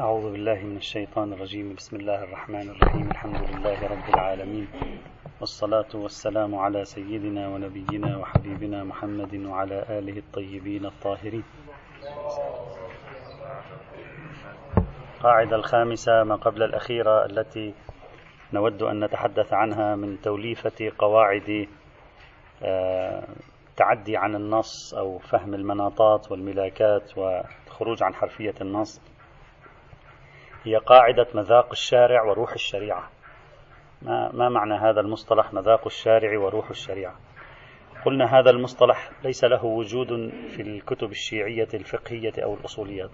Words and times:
أعوذ 0.00 0.32
بالله 0.32 0.54
من 0.54 0.76
الشيطان 0.76 1.32
الرجيم. 1.32 1.74
بسم 1.74 1.96
الله 1.96 2.24
الرحمن 2.24 2.70
الرحيم. 2.70 3.10
الحمد 3.10 3.40
لله 3.50 3.88
رب 3.88 4.08
العالمين. 4.14 4.68
والصلاة 5.40 5.88
والسلام 5.94 6.54
على 6.54 6.84
سيدنا 6.84 7.48
ونبينا 7.48 8.16
وحبيبنا 8.16 8.84
محمد 8.84 9.34
وعلى 9.34 9.84
آله 9.88 10.18
الطيبين 10.18 10.86
الطاهرين. 10.86 11.44
القاعدة 15.16 15.56
الخامسة 15.56 16.24
ما 16.24 16.36
قبل 16.36 16.62
الأخيرة 16.62 17.26
التي 17.26 17.74
نود 18.52 18.82
أن 18.82 19.04
نتحدث 19.04 19.52
عنها 19.52 19.96
من 19.96 20.20
توليفة 20.20 20.92
قواعد 20.98 21.68
آه، 22.62 23.24
عن 24.08 24.34
النص 24.34 24.94
أو 24.94 25.18
فهم 25.18 25.54
المناطات 25.54 26.32
والملاكات 26.32 27.18
والخروج 27.18 28.02
عن 28.02 28.14
حرفية 28.14 28.54
النص. 28.60 29.15
هي 30.66 30.76
قاعدة 30.76 31.26
مذاق 31.34 31.68
الشارع 31.72 32.22
وروح 32.22 32.52
الشريعة. 32.52 33.10
ما, 34.02 34.32
ما 34.32 34.48
معنى 34.48 34.74
هذا 34.74 35.00
المصطلح 35.00 35.52
مذاق 35.52 35.86
الشارع 35.86 36.38
وروح 36.38 36.70
الشريعة؟ 36.70 37.14
قلنا 38.04 38.38
هذا 38.38 38.50
المصطلح 38.50 39.10
ليس 39.24 39.44
له 39.44 39.64
وجود 39.64 40.08
في 40.50 40.62
الكتب 40.62 41.10
الشيعية 41.10 41.68
الفقهية 41.74 42.32
أو 42.38 42.54
الأصوليات 42.54 43.10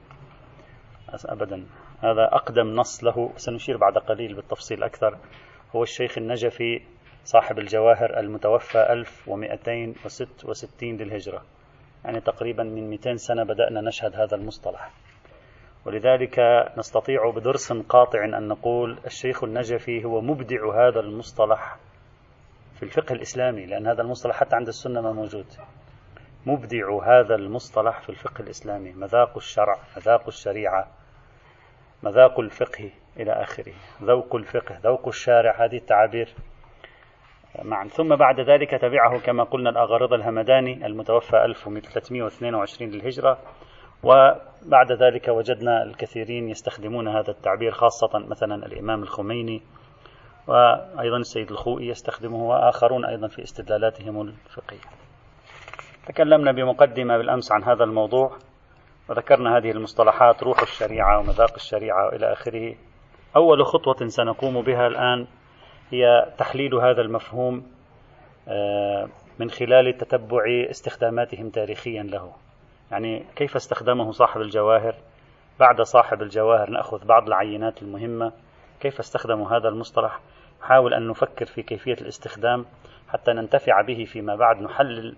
أبدا. 1.25 1.66
هذا 2.01 2.28
أقدم 2.33 2.66
نص 2.66 3.05
له 3.05 3.33
سنشير 3.37 3.77
بعد 3.77 3.98
قليل 3.98 4.34
بالتفصيل 4.34 4.83
أكثر. 4.83 5.19
هو 5.77 5.83
الشيخ 5.83 6.19
النجفي 6.19 6.83
صاحب 7.25 7.59
الجواهر 7.59 8.19
المتوفى 8.19 8.92
1266 8.92 10.97
للهجرة. 10.97 11.42
يعني 12.05 12.20
تقريبا 12.20 12.62
من 12.62 12.91
200 12.91 13.16
سنة 13.16 13.45
بدأنا 13.45 13.80
نشهد 13.80 14.16
هذا 14.16 14.37
المصطلح. 14.37 14.91
ولذلك 15.86 16.38
نستطيع 16.78 17.30
بدرس 17.30 17.72
قاطع 17.72 18.25
أن 18.25 18.48
نقول 18.48 18.98
الشيخ 19.06 19.44
النجفي 19.44 20.05
هو 20.05 20.20
مبدع 20.20 20.89
هذا 20.89 21.00
المصطلح 21.00 21.77
في 22.77 22.83
الفقه 22.83 23.12
الإسلامي 23.12 23.66
لأن 23.66 23.86
هذا 23.86 24.02
المصطلح 24.02 24.36
حتى 24.36 24.56
عند 24.56 24.69
السنة 24.69 25.00
ما 25.00 25.12
موجود. 25.12 25.47
مبدع 26.47 27.02
هذا 27.05 27.34
المصطلح 27.34 28.00
في 28.00 28.08
الفقه 28.08 28.42
الإسلامي 28.42 28.92
مذاق 28.92 29.36
الشرع 29.36 29.78
مذاق 29.97 30.27
الشريعة 30.27 30.86
مذاق 32.02 32.41
الفقه 32.41 32.91
إلى 33.17 33.33
آخره 33.33 33.72
ذوق 34.02 34.36
الفقه 34.36 34.78
ذوق 34.84 35.08
الشارع 35.08 35.64
هذه 35.64 35.77
التعابير. 35.77 36.34
معا 37.62 37.89
ثم 37.89 38.17
بعد 38.17 38.41
ذلك 38.41 38.70
تبعه 38.70 39.19
كما 39.19 39.44
قلنا 39.44 39.70
الأغارض 39.70 40.12
الهمداني 40.12 40.86
المتوفى 40.86 41.44
1322 41.44 42.91
للهجرة. 42.91 43.39
وبعد 44.03 44.92
ذلك 44.92 45.28
وجدنا 45.28 45.83
الكثيرين 45.83 46.48
يستخدمون 46.48 47.08
هذا 47.08 47.31
التعبير 47.31 47.72
خاصة 47.72 48.19
مثلا 48.19 48.67
الإمام 48.67 49.03
الخميني 49.03 49.62
وأيضا 50.47 51.17
السيد 51.17 51.50
الخوئي 51.50 51.89
يستخدمه 51.89 52.48
وآخرون 52.48 53.05
أيضا 53.05 53.28
في 53.28 53.42
استدلالاتهم 53.42 54.20
الفقهية. 54.20 54.80
تكلمنا 56.06 56.53
بمقدمة 56.53 57.17
بالأمس 57.17 57.53
عن 57.53 57.64
هذا 57.64 57.84
الموضوع 57.84 58.36
وذكرنا 59.08 59.56
هذه 59.56 59.70
المصطلحات 59.70 60.42
روح 60.42 60.62
الشريعة 60.62 61.19
ومذاق 61.19 61.55
الشريعة 61.55 62.06
وإلى 62.06 62.33
آخره. 62.33 62.75
أول 63.36 63.67
خطوة 63.67 64.08
سنقوم 64.08 64.62
بها 64.62 64.86
الآن 64.86 65.27
هي 65.91 66.33
تحليل 66.39 66.75
هذا 66.75 67.00
المفهوم 67.00 67.67
آه، 68.48 69.08
من 69.39 69.50
خلال 69.50 69.97
تتبع 69.97 70.42
استخداماتهم 70.70 71.50
تاريخيا 71.50 72.03
له. 72.03 72.33
يعني 72.93 73.25
كيف 73.37 73.57
استخدمه 73.57 74.11
صاحب 74.11 74.41
الجواهر؟ 74.41 74.95
بعد 75.61 75.81
صاحب 75.81 76.23
الجواهر 76.23 76.71
نأخذ 76.71 77.07
بعض 77.07 77.27
العينات 77.27 77.83
المهمة. 77.83 78.33
كيف 78.81 78.98
استخدموا 78.98 79.48
هذا 79.48 79.69
المصطلح؟ 79.69 80.21
نحاول 80.61 80.95
أن 80.95 81.09
نفكر 81.09 81.47
في 81.47 81.63
كيفية 81.63 81.93
الاستخدام 82.01 82.67
حتى 83.08 83.33
ننتفع 83.33 83.81
به 83.81 84.05
فيما 84.05 84.36
بعد. 84.36 84.63
نحلل 84.63 85.17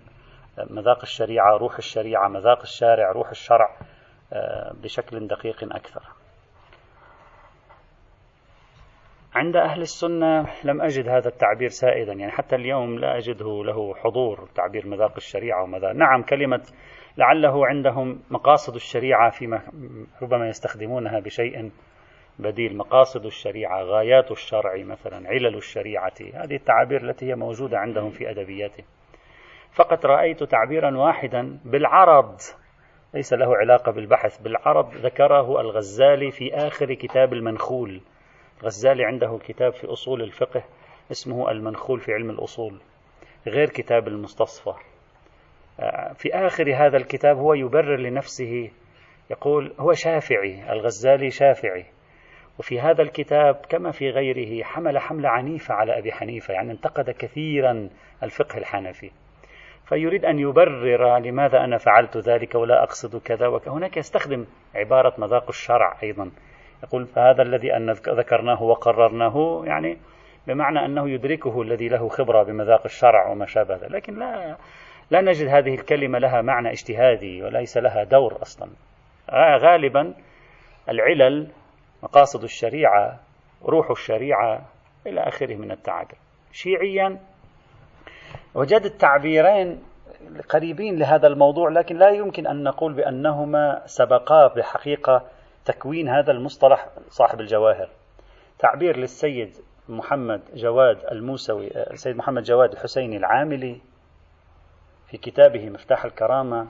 مذاق 0.69 0.99
الشريعة 1.01 1.57
روح 1.57 1.77
الشريعة 1.77 2.27
مذاق 2.27 2.59
الشارع 2.61 3.11
روح 3.11 3.29
الشرع 3.29 3.77
آه، 4.33 4.73
بشكل 4.83 5.27
دقيق 5.27 5.63
أكثر. 5.63 6.01
عند 9.35 9.55
أهل 9.55 9.81
السنة 9.81 10.47
لم 10.63 10.81
أجد 10.81 11.09
هذا 11.09 11.27
التعبير 11.27 11.69
سائدا 11.69 12.13
يعني 12.13 12.31
حتى 12.31 12.55
اليوم 12.55 12.99
لا 12.99 13.17
أجده 13.17 13.63
له 13.63 13.95
حضور 13.95 14.49
تعبير 14.55 14.87
مذاق 14.87 15.13
الشريعة 15.17 15.63
ومذاق. 15.63 15.91
نعم 15.91 16.23
كلمة 16.23 16.61
لعله 17.17 17.67
عندهم 17.67 18.19
مقاصد 18.29 18.75
الشريعة 18.75 19.29
فيما 19.29 19.61
ربما 20.21 20.49
يستخدمونها 20.49 21.19
بشيء 21.19 21.71
بديل. 22.39 22.77
مقاصد 22.77 23.25
الشريعة 23.25 23.83
غايات 23.83 24.31
الشرع 24.31 24.83
مثلا 24.83 25.29
علل 25.29 25.55
الشريعة 25.55 26.13
هذه 26.33 26.55
التعابير 26.55 27.09
التي 27.09 27.25
هي 27.25 27.35
موجودة 27.35 27.77
عندهم 27.77 28.09
في 28.09 28.29
أدبياتهم 28.29 28.85
فقط 29.71 30.05
رأيت 30.05 30.43
تعبيرا 30.43 30.97
واحدا 30.97 31.59
بالعرض 31.65 32.37
ليس 33.13 33.33
له 33.33 33.57
علاقة 33.57 33.91
بالبحث 33.91 34.37
بالعرض 34.37 34.95
ذكره 34.95 35.61
الغزالي 35.61 36.31
في 36.31 36.53
آخر 36.53 36.93
كتاب 36.93 37.33
المنخول. 37.33 38.01
الغزالي 38.61 39.05
عنده 39.05 39.39
كتاب 39.43 39.73
في 39.73 39.87
أصول 39.87 40.21
الفقه 40.21 40.63
اسمه 41.11 41.51
المنخول 41.51 41.99
في 41.99 42.13
علم 42.13 42.29
الأصول 42.29 42.79
غير 43.47 43.69
كتاب 43.69 44.07
المستصفى. 44.07 44.73
في 46.15 46.33
آخر 46.33 46.75
هذا 46.75 46.97
الكتاب 46.97 47.37
هو 47.37 47.53
يبرر 47.53 47.99
لنفسه 47.99 48.71
يقول 49.31 49.73
هو 49.79 49.93
شافعي 49.93 50.71
الغزالي 50.71 51.29
شافعي. 51.29 51.85
وفي 52.59 52.79
هذا 52.79 53.01
الكتاب 53.01 53.55
كما 53.69 53.91
في 53.91 54.09
غيره 54.09 54.63
حمل 54.63 54.99
حملة 54.99 55.29
عنيفة 55.29 55.73
على 55.73 55.99
أبي 55.99 56.11
حنيفة 56.11 56.53
يعني 56.53 56.71
انتقد 56.71 57.09
كثيرا 57.09 57.89
الفقه 58.23 58.57
الحنفي. 58.57 59.11
فيريد 59.85 60.25
أن 60.25 60.39
يبرر 60.39 61.17
لماذا 61.17 61.63
أنا 61.63 61.77
فعلت 61.77 62.17
ذلك 62.17 62.55
ولا 62.55 62.83
أقصد 62.83 63.21
كذا 63.21 63.47
وهناك 63.47 63.97
يستخدم 63.97 64.45
عبارة 64.75 65.13
مذاق 65.17 65.47
الشرع 65.47 65.97
أيضا. 66.03 66.31
يقول 66.83 67.05
فهذا 67.05 67.41
الذي 67.41 67.75
أن 67.75 67.91
ذكرناه 67.91 68.63
وقررناه 68.63 69.63
يعني 69.65 69.97
بمعنى 70.47 70.85
أنه 70.85 71.09
يدركه 71.09 71.61
الذي 71.61 71.87
له 71.87 72.07
خبرة 72.09 72.43
بمذاق 72.43 72.81
الشرع 72.85 73.31
وما 73.31 73.45
شابه 73.45 73.75
ذلك. 73.75 73.91
لكن 73.91 74.19
لا 74.19 74.57
لا 75.11 75.21
نجد 75.21 75.47
هذه 75.47 75.75
الكلمة 75.75 76.19
لها 76.19 76.41
معنى 76.41 76.71
اجتهادي 76.71 77.43
وليس 77.43 77.77
لها 77.77 78.03
دور 78.03 78.41
أصلا. 78.41 78.69
غالبا 79.57 80.13
العلل 80.89 81.47
مقاصد 82.03 82.43
الشريعة 82.43 83.19
روح 83.65 83.91
الشريعة 83.91 84.65
إلى 85.07 85.21
آخره 85.21 85.55
من 85.55 85.71
التعابير 85.71 86.17
شيعيا 86.51 87.19
وجدت 88.55 89.01
تعبيرين 89.01 89.83
قريبين 90.49 90.99
لهذا 90.99 91.27
الموضوع 91.27 91.69
لكن 91.69 91.97
لا 91.97 92.09
يمكن 92.09 92.47
أن 92.47 92.63
نقول 92.63 92.93
بأنهما 92.93 93.81
سبقا 93.85 94.47
بحقيقة 94.47 95.25
تكوين 95.65 96.09
هذا 96.09 96.31
المصطلح 96.31 96.87
صاحب 97.09 97.39
الجواهر. 97.39 97.89
تعبير 98.59 98.97
للسيد 98.97 99.57
محمد 99.89 100.41
جواد 100.55 100.97
الموسوي 101.11 101.67
السيد 101.91 102.15
محمد 102.17 102.43
جواد 102.43 102.71
الحسيني 102.71 103.17
العاملي 103.17 103.81
في 105.15 105.31
كتابه 105.31 105.69
مفتاح 105.69 106.05
الكرامة 106.05 106.67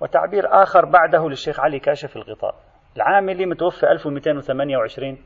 وتعبير 0.00 0.62
آخر 0.62 0.84
بعده 0.84 1.28
للشيخ 1.28 1.60
علي 1.60 1.78
كاشف 1.78 2.16
الغطاء. 2.16 2.54
العاملي 2.96 3.46
متوفى 3.46 3.90
1228 3.90 5.18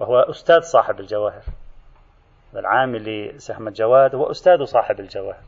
وهو 0.00 0.18
أستاذ 0.18 0.60
صاحب 0.60 1.00
الجواهر. 1.00 1.42
العاملي 2.56 3.36
أحمد 3.50 3.72
جواد 3.72 4.14
هو 4.14 4.30
أستاذ 4.30 4.64
صاحب 4.64 5.00
الجواهر. 5.00 5.42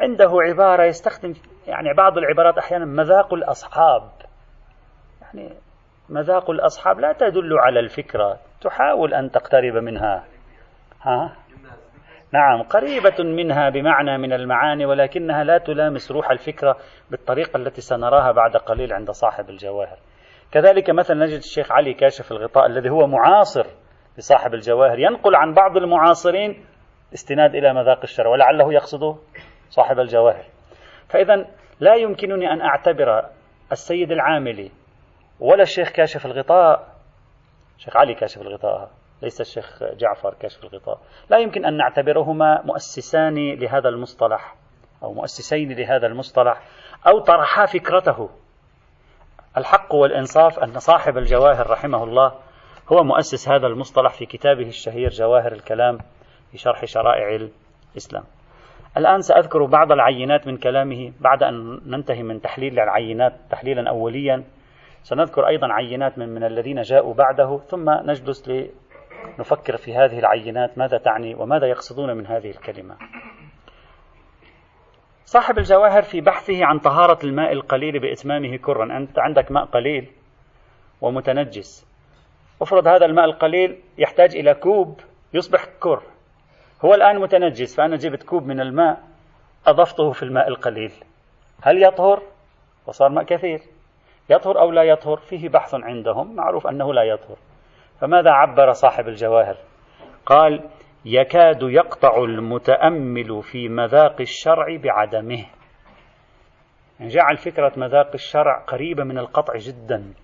عنده 0.00 0.30
عبارة 0.32 0.84
يستخدم 0.84 1.34
يعني 1.66 1.94
بعض 1.94 2.18
العبارات 2.18 2.58
أحيانا 2.58 2.84
مذاق 2.84 3.34
الأصحاب. 3.34 4.10
يعني 5.22 5.54
مذاق 6.08 6.50
الأصحاب 6.50 7.00
لا 7.00 7.12
تدل 7.12 7.58
على 7.58 7.80
الفكرة 7.80 8.38
تحاول 8.60 9.14
أن 9.14 9.30
تقترب 9.30 9.74
منها. 9.74 10.24
ها؟ 11.02 11.36
نعم 12.32 12.62
قريبة 12.62 13.24
منها 13.24 13.68
بمعنى 13.70 14.18
من 14.18 14.32
المعاني 14.32 14.86
ولكنها 14.86 15.44
لا 15.44 15.58
تلامس 15.58 16.12
روح 16.12 16.30
الفكرة 16.30 16.76
بالطريقة 17.10 17.56
التي 17.56 17.80
سنراها 17.80 18.32
بعد 18.32 18.56
قليل 18.56 18.92
عند 18.92 19.10
صاحب 19.10 19.50
الجواهر. 19.50 19.98
كذلك 20.52 20.90
مثلا 20.90 21.26
نجد 21.26 21.38
الشيخ 21.38 21.72
علي 21.72 21.94
كاشف 21.94 22.32
الغطاء 22.32 22.66
الذي 22.66 22.90
هو 22.90 23.06
معاصر 23.06 23.66
لصاحب 24.18 24.54
الجواهر 24.54 24.98
ينقل 24.98 25.36
عن 25.36 25.54
بعض 25.54 25.76
المعاصرين 25.76 26.64
استناد 27.14 27.54
إلى 27.54 27.74
مذاق 27.74 28.00
الشرع 28.02 28.30
ولعله 28.30 28.72
يقصد 28.72 29.18
صاحب 29.68 29.98
الجواهر. 29.98 30.44
فإذا 31.08 31.46
لا 31.80 31.94
يمكنني 31.94 32.52
أن 32.52 32.60
أعتبر 32.60 33.22
السيد 33.72 34.12
العاملي 34.12 34.70
ولا 35.40 35.62
الشيخ 35.62 35.92
كاشف 35.92 36.26
الغطاء 36.26 36.88
شيخ 37.78 37.96
علي 37.96 38.14
كاشف 38.14 38.40
الغطاء 38.40 38.90
ليس 39.22 39.40
الشيخ 39.40 39.82
جعفر 39.82 40.34
كاشف 40.34 40.64
الغطاء. 40.64 40.98
لا 41.30 41.38
يمكن 41.38 41.64
أن 41.64 41.76
نعتبرهما 41.76 42.62
مؤسسان 42.64 43.54
لهذا 43.54 43.88
المصطلح 43.88 44.54
أو 45.02 45.12
مؤسسين 45.12 45.72
لهذا 45.72 46.06
المصطلح 46.06 46.62
أو 47.06 47.18
طرحا 47.18 47.66
فكرته. 47.66 48.30
الحق 49.56 49.94
والإنصاف 49.94 50.58
أن 50.58 50.78
صاحب 50.78 51.18
الجواهر 51.18 51.70
رحمه 51.70 52.04
الله 52.04 52.32
هو 52.92 53.04
مؤسس 53.04 53.48
هذا 53.48 53.66
المصطلح 53.66 54.12
في 54.12 54.26
كتابه 54.26 54.68
الشهير 54.68 55.10
جواهر 55.10 55.52
الكلام 55.52 55.98
في 56.50 56.58
شرح 56.58 56.84
شرائع 56.84 57.48
الإسلام. 57.92 58.24
الآن 58.96 59.20
سأذكر 59.20 59.64
بعض 59.64 59.92
العينات 59.92 60.46
من 60.46 60.56
كلامه 60.56 61.12
بعد 61.20 61.42
أن 61.42 61.80
ننتهي 61.86 62.22
من 62.22 62.40
تحليل 62.40 62.80
العينات 62.80 63.32
تحليلا 63.50 63.90
أوليا. 63.90 64.44
سنذكر 65.02 65.48
أيضا 65.48 65.72
عينات 65.72 66.18
من, 66.18 66.28
من 66.28 66.44
الذين 66.44 66.82
جاءوا 66.82 67.14
بعده 67.14 67.58
ثم 67.58 67.90
نجلس 67.90 68.50
لنفكر 69.38 69.76
في 69.76 69.94
هذه 69.94 70.18
العينات 70.18 70.78
ماذا 70.78 70.98
تعني 70.98 71.34
وماذا 71.34 71.66
يقصدون 71.66 72.16
من 72.16 72.26
هذه 72.26 72.50
الكلمة؟ 72.50 72.96
صاحب 75.24 75.58
الجواهر 75.58 76.02
في 76.02 76.20
بحثه 76.20 76.64
عن 76.64 76.78
طهارة 76.78 77.18
الماء 77.24 77.52
القليل 77.52 77.98
بإتمامه 77.98 78.56
كرا 78.56 78.96
أنت 78.96 79.18
عندك 79.18 79.52
ماء 79.52 79.64
قليل 79.64 80.10
ومتنجس. 81.00 81.86
افرض 82.62 82.86
هذا 82.86 83.06
الماء 83.06 83.24
القليل 83.24 83.80
يحتاج 83.98 84.36
إلى 84.36 84.54
كوب 84.54 85.00
يصبح 85.34 85.64
كر. 85.80 86.02
هو 86.84 86.94
الآن 86.94 87.20
متنجس 87.20 87.76
فأنا 87.76 87.96
جبت 87.96 88.22
كوب 88.22 88.46
من 88.46 88.60
الماء 88.60 89.02
أضفته 89.66 90.10
في 90.10 90.22
الماء 90.22 90.48
القليل. 90.48 90.92
هل 91.62 91.82
يطهر؟ 91.82 92.22
وصار 92.86 93.08
ماء 93.08 93.24
كثير. 93.24 93.60
يطهر 94.30 94.60
أو 94.60 94.70
لا 94.70 94.82
يطهر؟ 94.82 95.16
فيه 95.16 95.48
بحث 95.48 95.74
عندهم 95.74 96.36
معروف 96.36 96.66
أنه 96.66 96.94
لا 96.94 97.02
يطهر. 97.02 97.36
فماذا 98.00 98.30
عبر 98.30 98.72
صاحب 98.72 99.08
الجواهر؟ 99.08 99.56
قال 100.26 100.68
يكاد 101.04 101.62
يقطع 101.62 102.24
المتأمل 102.24 103.42
في 103.42 103.68
مذاق 103.68 104.20
الشرع 104.20 104.76
بعدمه. 104.76 105.46
يعني 107.00 107.10
جعل 107.10 107.36
فكرة 107.36 107.72
مذاق 107.76 108.10
الشرع 108.14 108.64
قريبة 108.64 109.04
من 109.04 109.18
القطع 109.18 109.54
جدا 109.56 110.14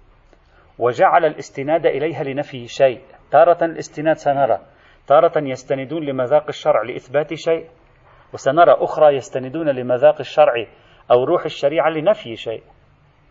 وجعل 0.78 1.24
الاستناد 1.24 1.86
إليها 1.86 2.22
لنفي 2.22 2.66
شيء. 2.66 3.00
تارة 3.30 3.64
الاستناد 3.64 4.16
سنرى. 4.16 4.58
تارة 5.06 5.32
يستندون 5.36 6.04
لمذاق 6.04 6.44
الشرع 6.48 6.82
لإثبات 6.82 7.34
شيء 7.34 7.68
وسنرى 8.34 8.72
أخرى 8.72 9.16
يستندون 9.16 9.68
لمذاق 9.68 10.18
الشرع 10.20 10.66
أو 11.10 11.24
روح 11.24 11.44
الشريعة 11.44 11.90
لنفي 11.90 12.36
شيء. 12.36 12.62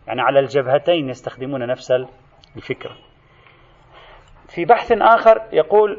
يعني 0.06 0.20
على 0.20 0.40
الجبهتين 0.40 1.08
يستخدمون 1.08 1.66
نفس 1.66 1.92
الفكرة. 2.56 3.11
في 4.54 4.64
بحث 4.64 4.92
آخر 4.92 5.42
يقول 5.52 5.98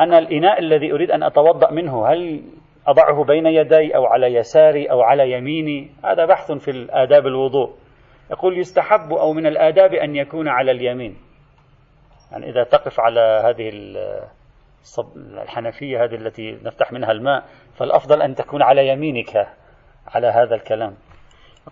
أنا 0.00 0.18
الإناء 0.18 0.58
الذي 0.58 0.92
أريد 0.92 1.10
أن 1.10 1.22
أتوضأ 1.22 1.70
منه 1.70 2.06
هل 2.06 2.42
أضعه 2.86 3.24
بين 3.24 3.46
يدي 3.46 3.96
أو 3.96 4.06
على 4.06 4.26
يساري 4.26 4.90
أو 4.90 5.02
على 5.02 5.32
يميني؟ 5.32 5.90
هذا 6.04 6.24
بحث 6.26 6.52
في 6.52 6.70
الآداب 6.70 7.26
الوضوء. 7.26 7.74
يقول 8.30 8.58
يستحب 8.58 9.12
أو 9.12 9.32
من 9.32 9.46
الآداب 9.46 9.94
أن 9.94 10.16
يكون 10.16 10.48
على 10.48 10.70
اليمين. 10.70 11.16
يعني 12.32 12.50
إذا 12.50 12.64
تقف 12.64 13.00
على 13.00 13.42
هذه 13.44 13.72
الحنفية 15.16 16.04
هذه 16.04 16.14
التي 16.14 16.58
نفتح 16.64 16.92
منها 16.92 17.12
الماء 17.12 17.44
فالأفضل 17.74 18.22
أن 18.22 18.34
تكون 18.34 18.62
على 18.62 18.88
يمينك 18.88 19.48
على 20.14 20.26
هذا 20.26 20.54
الكلام. 20.54 20.94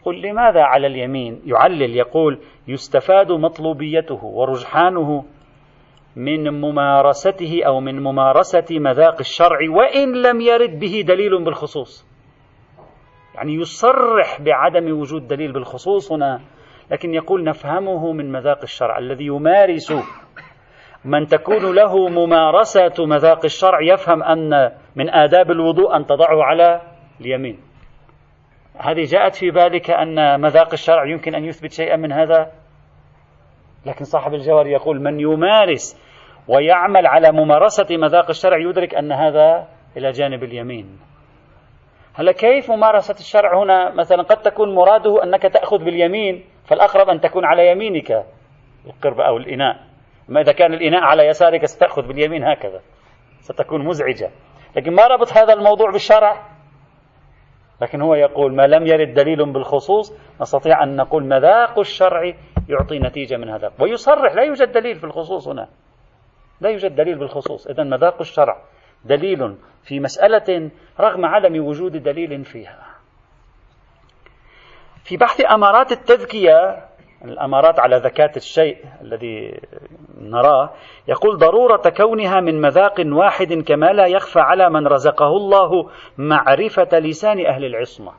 يقول 0.00 0.22
لماذا 0.22 0.62
على 0.62 0.86
اليمين؟ 0.86 1.42
يعلل 1.46 1.96
يقول 1.96 2.38
يستفاد 2.68 3.32
مطلوبيته 3.32 4.24
ورجحانه 4.24 5.24
من 6.16 6.60
ممارسته 6.60 7.60
أو 7.66 7.80
من 7.80 8.02
ممارسة 8.02 8.64
مذاق 8.70 9.16
الشرع 9.20 9.58
وإن 9.70 10.22
لم 10.22 10.40
يرد 10.40 10.78
به 10.78 11.04
دليل 11.06 11.44
بالخصوص. 11.44 12.06
يعني 13.34 13.54
يصرح 13.54 14.40
بعدم 14.40 15.00
وجود 15.00 15.28
دليل 15.28 15.52
بالخصوص 15.52 16.12
هنا 16.12 16.40
لكن 16.90 17.14
يقول 17.14 17.44
نفهمه 17.44 18.12
من 18.12 18.32
مذاق 18.32 18.58
الشرع 18.62 18.98
الذي 18.98 19.26
يمارس 19.26 19.92
من 21.04 21.26
تكون 21.26 21.74
له 21.74 22.08
ممارسة 22.08 23.06
مذاق 23.06 23.44
الشرع 23.44 23.80
يفهم 23.80 24.22
أن 24.22 24.72
من 24.96 25.10
آداب 25.10 25.50
الوضوء 25.50 25.96
أن 25.96 26.06
تضعه 26.06 26.42
على 26.44 26.80
اليمين. 27.20 27.58
هذه 28.78 29.04
جاءت 29.04 29.34
في 29.34 29.50
بالك 29.50 29.90
أن 29.90 30.40
مذاق 30.40 30.68
الشرع 30.72 31.06
يمكن 31.06 31.34
أن 31.34 31.44
يثبت 31.44 31.72
شيئا 31.72 31.96
من 31.96 32.12
هذا؟ 32.12 32.52
لكن 33.86 34.04
صاحب 34.04 34.34
الجوهر 34.34 34.66
يقول 34.66 35.00
من 35.00 35.20
يمارس 35.20 36.05
ويعمل 36.48 37.06
على 37.06 37.32
ممارسة 37.32 37.96
مذاق 37.96 38.28
الشرع 38.28 38.58
يدرك 38.58 38.94
أن 38.94 39.12
هذا 39.12 39.68
إلى 39.96 40.10
جانب 40.10 40.44
اليمين. 40.44 40.98
هلا 42.14 42.32
كيف 42.32 42.70
ممارسة 42.70 43.14
الشرع 43.14 43.62
هنا؟ 43.62 43.94
مثلا 43.94 44.22
قد 44.22 44.36
تكون 44.36 44.74
مراده 44.74 45.22
أنك 45.22 45.42
تأخذ 45.42 45.78
باليمين 45.84 46.44
فالأقرب 46.64 47.08
أن 47.08 47.20
تكون 47.20 47.44
على 47.44 47.70
يمينك 47.70 48.24
القرب 48.86 49.20
أو 49.20 49.36
الإناء. 49.36 49.76
أما 50.30 50.40
إذا 50.40 50.52
كان 50.52 50.74
الإناء 50.74 51.00
على 51.00 51.26
يسارك 51.26 51.64
ستأخذ 51.64 52.02
باليمين 52.02 52.44
هكذا 52.44 52.80
ستكون 53.40 53.84
مزعجة. 53.84 54.30
لكن 54.76 54.94
ما 54.94 55.06
ربط 55.06 55.32
هذا 55.32 55.52
الموضوع 55.52 55.90
بالشرع؟ 55.90 56.42
لكن 57.82 58.00
هو 58.00 58.14
يقول 58.14 58.54
ما 58.54 58.66
لم 58.66 58.86
يرد 58.86 59.14
دليل 59.14 59.52
بالخصوص 59.52 60.12
نستطيع 60.40 60.82
أن 60.82 60.96
نقول 60.96 61.24
مذاق 61.24 61.78
الشرع 61.78 62.32
يعطي 62.68 62.98
نتيجة 62.98 63.36
من 63.36 63.48
هذا. 63.48 63.72
ويصرح 63.80 64.34
لا 64.34 64.42
يوجد 64.42 64.72
دليل 64.72 64.96
في 64.96 65.04
الخصوص 65.04 65.48
هنا. 65.48 65.68
لا 66.60 66.70
يوجد 66.70 66.94
دليل 66.96 67.18
بالخصوص. 67.18 67.66
إذا 67.66 67.82
مذاق 67.82 68.20
الشرع 68.20 68.62
دليل 69.04 69.56
في 69.84 70.00
مسألة 70.00 70.70
رغم 71.00 71.24
عدم 71.24 71.66
وجود 71.66 71.96
دليل 71.96 72.44
فيها. 72.44 72.86
في 75.04 75.16
بحث 75.16 75.52
أمارات 75.54 75.92
التذكية 75.92 76.86
الأمارات 77.24 77.80
على 77.80 77.96
ذكاة 77.96 78.32
الشيء 78.36 78.76
الذي 79.00 79.60
نراه 80.20 80.70
يقول 81.08 81.38
ضرورة 81.38 81.82
كونها 81.96 82.40
من 82.40 82.60
مذاق 82.60 82.94
واحد 83.06 83.52
كما 83.52 83.86
لا 83.86 84.06
يخفى 84.06 84.40
على 84.40 84.70
من 84.70 84.86
رزقه 84.86 85.28
الله 85.28 85.90
معرفة 86.18 86.98
لسان 86.98 87.46
أهل 87.46 87.64
العصمة. 87.64 88.12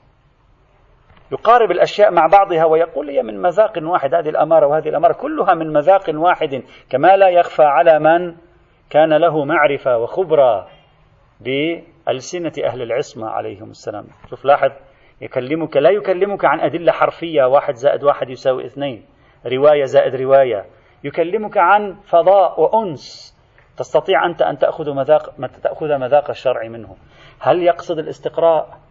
يقارب 1.32 1.72
الأشياء 1.72 2.12
مع 2.12 2.28
بعضها 2.28 2.66
ويقول 2.66 3.10
هي 3.10 3.24
من 3.24 3.42
مذاق 3.42 3.74
واحد 3.82 4.14
هذه 4.14 4.30
الأمارة 4.30 4.68
وهذه 4.68 4.90
الأمارة 4.90 5.14
كلها 5.14 5.54
من 5.54 5.74
مذاق 5.74 6.04
واحد 6.10 6.64
كما 6.90 7.18
لا 7.18 7.30
يخفى 7.30 7.64
على 7.64 8.00
من 8.00 8.36
كان 8.90 9.14
له 9.14 9.46
معرفة 9.46 9.98
وخبرة 9.98 10.68
بألسنة 11.40 12.52
أهل 12.66 12.82
العصمة 12.82 13.30
عليهم 13.30 13.70
السلام. 13.70 14.06
شوف 14.30 14.46
لاحظ 14.46 14.72
يكلمك 15.22 15.78
لا 15.78 15.90
يكلمك 15.90 16.46
عن 16.46 16.60
أدلة 16.60 16.92
حرفية 16.92 17.44
واحد 17.44 17.74
زائد 17.74 18.04
واحد 18.04 18.30
يساوي 18.30 18.66
اثنين 18.66 19.06
رواية 19.46 19.84
زائد 19.84 20.16
رواية. 20.16 20.66
يكلمك 21.04 21.58
عن 21.58 21.94
فضاء 21.94 22.62
وأنس 22.62 23.38
تستطيع 23.78 24.26
أنت 24.26 24.42
أن 24.42 24.58
تأخذ 24.58 24.94
مذاق 24.94 25.34
تأخذ 25.64 25.98
مذاق 25.98 26.30
الشرع 26.30 26.68
منه. 26.68 26.96
هل 27.40 27.64
يقصد 27.64 28.00
الاستقراء 28.00 28.87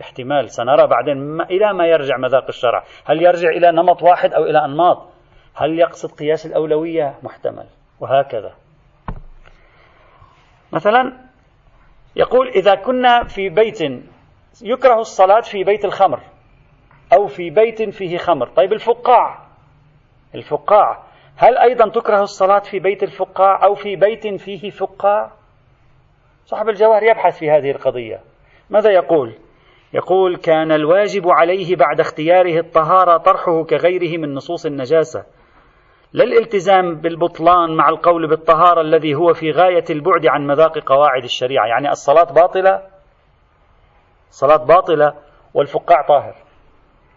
احتمال 0.00 0.50
سنرى 0.50 0.86
بعدين 0.86 1.16
ما 1.16 1.44
إلى 1.44 1.72
ما 1.72 1.86
يرجع 1.86 2.16
مذاق 2.16 2.44
الشرع. 2.48 2.84
هل 3.04 3.22
يرجع 3.22 3.48
إلى 3.48 3.72
نمط 3.72 4.02
واحد 4.02 4.32
أو 4.32 4.44
إلى 4.44 4.64
أنماط؟ 4.64 5.08
هل 5.54 5.78
يقصد 5.78 6.10
قياس 6.10 6.46
الأولوية؟ 6.46 7.14
محتمل. 7.22 7.66
وهكذا. 8.00 8.52
مثلا 10.72 11.12
يقول 12.16 12.48
إذا 12.48 12.74
كنا 12.74 13.24
في 13.24 13.48
بيت 13.48 13.82
يكره 14.62 14.98
الصلاة 14.98 15.40
في 15.40 15.64
بيت 15.64 15.84
الخمر 15.84 16.20
أو 17.12 17.26
في 17.26 17.50
بيت 17.50 17.82
فيه 17.82 18.18
خمر. 18.18 18.48
طيب 18.48 18.72
الفقاع. 18.72 19.38
الفقاع. 20.34 21.02
هل 21.36 21.58
أيضا 21.58 21.88
تكره 21.88 22.22
الصلاة 22.22 22.58
في 22.58 22.78
بيت 22.78 23.02
الفقاع 23.02 23.64
أو 23.64 23.74
في 23.74 23.96
بيت 23.96 24.26
فيه 24.26 24.70
فقاع؟ 24.70 25.30
صاحب 26.44 26.68
الجواهر 26.68 27.02
يبحث 27.02 27.38
في 27.38 27.50
هذه 27.50 27.70
القضية. 27.70 28.20
ماذا 28.70 28.90
يقول؟ 28.90 29.34
يقول 29.92 30.36
كان 30.36 30.72
الواجب 30.72 31.28
عليه 31.28 31.76
بعد 31.76 32.00
اختياره 32.00 32.58
الطهارة 32.58 33.16
طرحه 33.16 33.64
كغيره 33.64 34.18
من 34.18 34.34
نصوص 34.34 34.66
النجاسة. 34.66 35.24
لا 36.12 36.24
الالتزام 36.24 36.94
بالبطلان 36.94 37.76
مع 37.76 37.88
القول 37.88 38.28
بالطهارة 38.28 38.80
الذي 38.80 39.14
هو 39.14 39.32
في 39.32 39.50
غاية 39.50 39.84
البعد 39.90 40.26
عن 40.26 40.46
مذاق 40.46 40.78
قواعد 40.78 41.24
الشريعة. 41.24 41.66
يعني 41.66 41.90
الصلاة 41.90 42.32
باطلة؟ 42.32 42.82
صلاة 44.30 44.64
باطلة 44.64 45.14
والفقاع 45.54 46.06
طاهر. 46.08 46.34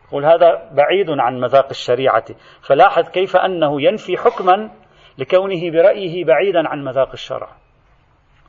يقول 0.08 0.25
هذا 0.25 0.70
بعيد 0.72 1.10
عن 1.10 1.39
مذاق 1.39 1.68
الشريعة. 1.70 2.25
فلاحظ 2.62 3.10
كيف 3.10 3.36
أنه 3.36 3.82
ينفي 3.82 4.18
حكما 4.18 4.70
لكونه 5.18 5.72
برأيه 5.72 6.25
بعيدا 6.25 6.70
عن 6.70 6.84
مذاق 6.84 7.10
الشرع. 7.13 7.50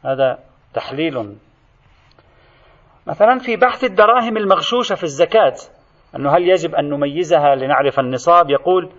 هذا 0.05 0.39
تحليل 0.75 1.37
مثلا 3.07 3.39
في 3.39 3.57
بحث 3.57 3.85
الدراهم 3.85 4.37
المغشوشة 4.37 4.95
في 4.95 5.05
الزكاة 5.05 5.55
أنه 6.17 6.37
هل 6.37 6.49
يجب 6.49 6.75
أن 6.75 6.91
نميزها 6.91 7.55
لنعرف 7.55 8.01
النصاب؟ 8.01 8.51
يقول 8.51 8.91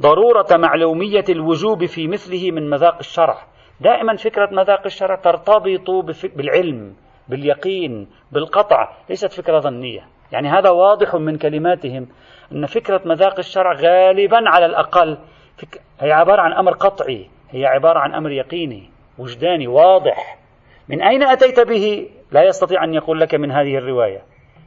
ضرورة 0.00 0.46
معلومية 0.50 1.24
الوجوب 1.28 1.84
في 1.84 2.08
مثله 2.08 2.50
من 2.50 2.70
مذاق 2.70 2.96
الشرع. 3.00 3.38
دائما 3.80 4.16
فكرة 4.16 4.48
مذاق 4.52 4.80
الشرع 4.84 5.14
ترتبط 5.14 5.90
بالعلم 6.36 6.94
باليقين 7.28 8.08
بالقطع 8.32 8.92
ليست 9.10 9.32
فكرة 9.32 9.58
ظنية. 9.58 10.06
يعني 10.32 10.48
هذا 10.48 10.70
واضح 10.70 11.14
من 11.14 11.38
كلماتهم 11.38 12.08
أن 12.52 12.66
فكرة 12.66 13.00
مذاق 13.04 13.38
الشرع 13.38 13.72
غالبا 13.72 14.38
على 14.46 14.66
الأقل 14.66 15.18
هي 16.00 16.12
عبارة 16.12 16.42
عن 16.42 16.52
أمر 16.52 16.72
قطعي 16.72 17.30
هي 17.50 17.66
عبارة 17.66 17.98
عن 17.98 18.14
أمر 18.14 18.30
يقيني 18.30 18.90
وجداني 19.18 19.68
واضح. 19.68 20.43
من 20.88 21.02
أين 21.02 21.22
أتيت 21.22 21.60
به؟ 21.60 22.08
لا 22.32 22.42
يستطيع 22.42 22.84
أن 22.84 22.94
يقول 22.94 23.20
لك 23.20 23.34
من 23.34 23.50
هذه 23.50 23.78
الرواية. 23.78 24.22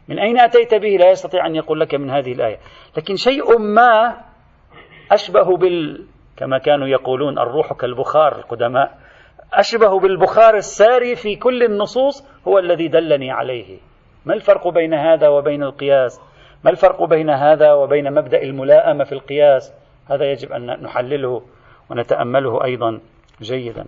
من 0.08 0.20
أين 0.20 0.40
أتيت 0.40 0.76
به؟ 0.76 0.98
لا 1.00 1.10
يستطيع 1.10 1.46
أن 1.46 1.56
يقول 1.56 1.80
لك 1.80 1.96
من 1.96 2.10
هذه 2.10 2.32
الآية. 2.32 2.58
لكن 2.98 3.16
شيء 3.16 3.58
ما 3.58 4.18
أشبه 5.12 5.58
بال 5.58 6.06
كما 6.38 6.58
كانوا 6.58 6.88
يقولون 6.88 7.40
الروح 7.40 7.74
كالبخار 7.74 8.36
القدماء. 8.36 8.98
أشبه 9.54 10.00
بالبخار 10.00 10.56
الساري 10.56 11.16
في 11.16 11.36
كل 11.36 11.64
النصوص 11.64 12.28
هو 12.48 12.60
الذي 12.60 12.88
دلني 12.88 13.32
عليه. 13.32 13.78
ما 14.26 14.34
الفرق 14.34 14.68
بين 14.68 14.94
هذا 14.94 15.28
وبين 15.28 15.64
القياس؟ 15.64 16.22
ما 16.64 16.72
الفرق 16.72 17.04
بين 17.04 17.30
هذا 17.30 17.74
وبين 17.74 18.14
مبدأ 18.14 18.42
الملائمة 18.42 19.04
في 19.04 19.12
القياس؟ 19.12 19.74
هذا 20.10 20.32
يجب 20.32 20.52
أن 20.52 20.66
نحلله 20.84 21.42
ونتأمله 21.90 22.64
أيضا 22.64 23.00
جيدا. 23.42 23.86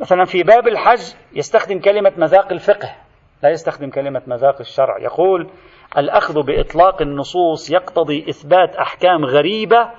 مثلا 0.00 0.24
في 0.24 0.42
باب 0.42 0.68
الحج 0.68 1.14
يستخدم 1.32 1.78
كلمة 1.78 2.12
مذاق 2.16 2.52
الفقه 2.52 2.96
لا 3.42 3.50
يستخدم 3.50 3.90
كلمة 3.90 4.22
مذاق 4.26 4.60
الشرع. 4.60 4.98
يقول 4.98 5.50
الأخذ 5.98 6.42
بإطلاق 6.42 7.02
النصوص 7.02 7.70
يقتضي 7.70 8.26
إثبات 8.28 8.76
أحكام 8.76 9.24
غريبة 9.24 9.90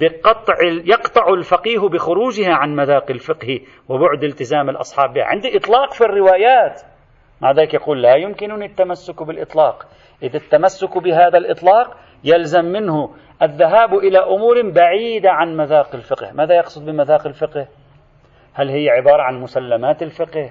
بقطع 0.00 0.54
يقطع 0.84 1.28
الفقيه 1.28 1.78
بخروجها 1.78 2.54
عن 2.54 2.76
مذاق 2.76 3.10
الفقه 3.10 3.60
وبعد 3.88 4.24
التزام 4.24 4.70
الأصحاب 4.70 5.12
بها. 5.12 5.24
عندي 5.24 5.56
إطلاق 5.56 5.92
في 5.92 6.04
الروايات. 6.04 6.82
مع 7.40 7.52
ذلك 7.52 7.74
يقول 7.74 8.02
لا 8.02 8.16
يمكنني 8.16 8.66
التمسك 8.66 9.22
بالإطلاق. 9.22 9.86
إذا 10.22 10.36
التمسك 10.36 10.98
بهذا 10.98 11.38
الإطلاق 11.38 11.96
يلزم 12.24 12.64
منه 12.64 13.10
الذهاب 13.42 13.94
إلى 13.94 14.18
أمور 14.18 14.70
بعيدة 14.70 15.30
عن 15.30 15.56
مذاق 15.56 15.94
الفقه. 15.94 16.32
ماذا 16.32 16.54
يقصد 16.54 16.86
بمذاق 16.86 17.26
الفقه؟ 17.26 17.66
هل 18.54 18.68
هي 18.70 18.90
عبارة 18.90 19.22
عن 19.22 19.40
مسلمات 19.40 20.02
الفقه؟ 20.02 20.50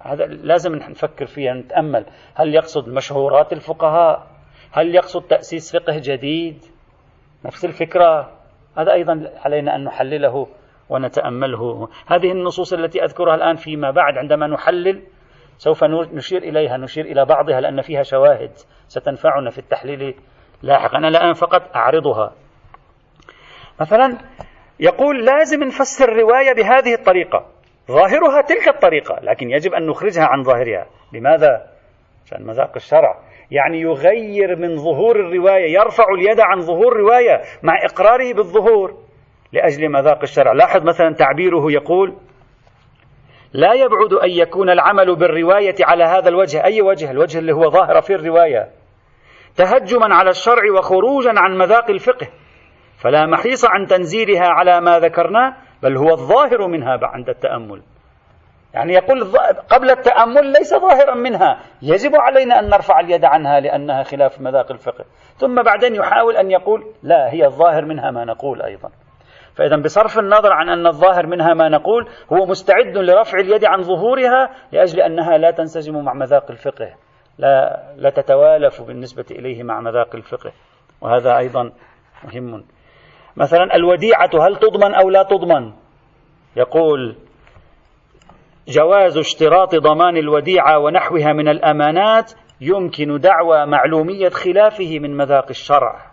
هذا 0.00 0.26
لازم 0.26 0.74
نفكر 0.74 1.26
فيها 1.26 1.54
نتأمل 1.54 2.06
هل 2.34 2.54
يقصد 2.54 2.88
مشهورات 2.88 3.52
الفقهاء؟ 3.52 4.26
هل 4.72 4.94
يقصد 4.94 5.22
تأسيس 5.22 5.76
فقه 5.76 6.00
جديد؟ 6.02 6.64
نفس 7.44 7.64
الفكرة 7.64 8.32
هذا 8.78 8.92
أيضا 8.92 9.30
علينا 9.44 9.76
أن 9.76 9.84
نحلله 9.84 10.46
ونتأمله 10.88 11.88
هذه 12.06 12.32
النصوص 12.32 12.72
التي 12.72 13.04
أذكرها 13.04 13.34
الآن 13.34 13.56
فيما 13.56 13.90
بعد 13.90 14.18
عندما 14.18 14.46
نحلل 14.46 15.02
سوف 15.58 15.84
نشير 15.84 16.42
إليها 16.42 16.76
نشير 16.76 17.04
إلى 17.04 17.24
بعضها 17.24 17.60
لأن 17.60 17.80
فيها 17.80 18.02
شواهد 18.02 18.50
ستنفعنا 18.88 19.50
في 19.50 19.58
التحليل 19.58 20.14
لاحقا 20.62 20.98
أنا 20.98 21.08
الآن 21.08 21.32
فقط 21.32 21.76
أعرضها 21.76 22.32
مثلا 23.80 24.18
يقول 24.80 25.24
لازم 25.24 25.64
نفسر 25.64 26.08
الرواية 26.08 26.52
بهذه 26.52 26.94
الطريقة. 26.94 27.46
ظاهرها 27.88 28.40
تلك 28.42 28.68
الطريقة 28.68 29.18
لكن 29.22 29.50
يجب 29.50 29.74
أن 29.74 29.86
نخرجها 29.86 30.24
عن 30.24 30.42
ظاهرها. 30.42 30.86
لماذا؟ 31.12 31.66
عشان 32.26 32.46
مذاق 32.46 32.72
الشرع. 32.76 33.18
يعني 33.50 33.80
يغير 33.80 34.56
من 34.56 34.76
ظهور 34.76 35.16
الرواية 35.16 35.72
يرفع 35.72 36.04
اليد 36.14 36.40
عن 36.40 36.60
ظهور 36.60 36.96
رواية 36.96 37.40
مع 37.62 37.84
إقراره 37.84 38.34
بالظهور 38.34 38.94
لأجل 39.52 39.88
مذاق 39.88 40.18
الشرع. 40.22 40.52
لاحظ 40.52 40.82
مثلا 40.82 41.14
تعبيره 41.14 41.72
يقول 41.72 42.16
لا 43.52 43.72
يبعد 43.72 44.12
أن 44.12 44.30
يكون 44.30 44.70
العمل 44.70 45.16
بالرواية 45.16 45.74
على 45.80 46.04
هذا 46.04 46.28
الوجه. 46.28 46.64
أي 46.64 46.82
وجه؟ 46.82 47.10
الوجه 47.10 47.38
اللي 47.38 47.52
هو 47.52 47.70
ظاهر 47.70 48.00
في 48.00 48.14
الرواية. 48.14 48.68
تهجما 49.56 50.14
على 50.14 50.30
الشرع 50.30 50.72
وخروجا 50.78 51.32
عن 51.36 51.58
مذاق 51.58 51.90
الفقه. 51.90 52.28
فلا 53.02 53.26
محيص 53.26 53.64
عن 53.64 53.86
تنزيلها 53.86 54.46
على 54.46 54.80
ما 54.80 54.98
ذكرناه 54.98 55.56
بل 55.82 55.96
هو 55.96 56.10
الظاهر 56.10 56.66
منها 56.66 56.98
عند 57.02 57.28
التأمل. 57.28 57.82
يعني 58.74 58.92
يقول 58.92 59.24
قبل 59.70 59.90
التأمل 59.90 60.52
ليس 60.52 60.74
ظاهرا 60.74 61.14
منها. 61.14 61.60
يجب 61.82 62.10
علينا 62.14 62.58
أن 62.58 62.68
نرفع 62.68 63.00
اليد 63.00 63.24
عنها 63.24 63.60
لأنها 63.60 64.02
خلاف 64.02 64.40
مذاق 64.40 64.72
الفقه. 64.72 65.04
ثم 65.36 65.62
بعدين 65.62 65.94
يحاول 65.94 66.36
أن 66.36 66.50
يقول 66.50 66.94
لا 67.02 67.32
هي 67.32 67.46
الظاهر 67.46 67.84
منها 67.84 68.10
ما 68.10 68.24
نقول 68.24 68.62
أيضا. 68.62 68.90
فإذا 69.54 69.76
بصرف 69.76 70.18
النظر 70.18 70.52
عن 70.52 70.68
أن 70.68 70.86
الظاهر 70.86 71.26
منها 71.26 71.54
ما 71.54 71.68
نقول 71.68 72.08
هو 72.32 72.46
مستعد 72.46 72.98
لرفع 72.98 73.38
اليد 73.38 73.64
عن 73.64 73.82
ظهورها 73.82 74.50
لأجل 74.72 75.00
أنها 75.00 75.38
لا 75.38 75.50
تنسجم 75.50 76.04
مع 76.04 76.14
مذاق 76.14 76.50
الفقه. 76.50 76.94
لا, 77.38 77.82
لا 77.96 78.10
تتوالف 78.10 78.82
بالنسبة 78.82 79.24
إليه 79.30 79.62
مع 79.62 79.80
مذاق 79.80 80.14
الفقه. 80.14 80.52
وهذا 81.00 81.36
أيضا 81.36 81.72
مهم. 82.24 82.64
مثلا 83.38 83.74
الوديعة 83.74 84.30
هل 84.46 84.56
تضمن 84.56 84.94
أو 84.94 85.10
لا 85.10 85.22
تضمن؟ 85.22 85.72
يقول 86.56 87.16
جواز 88.68 89.18
اشتراط 89.18 89.74
ضمان 89.74 90.16
الوديعة 90.16 90.78
ونحوها 90.78 91.32
من 91.32 91.48
الأمانات 91.48 92.32
يمكن 92.60 93.18
دعوى 93.18 93.66
معلومية 93.66 94.28
خلافه 94.28 94.98
من 94.98 95.16
مذاق 95.16 95.46
الشرع. 95.50 96.06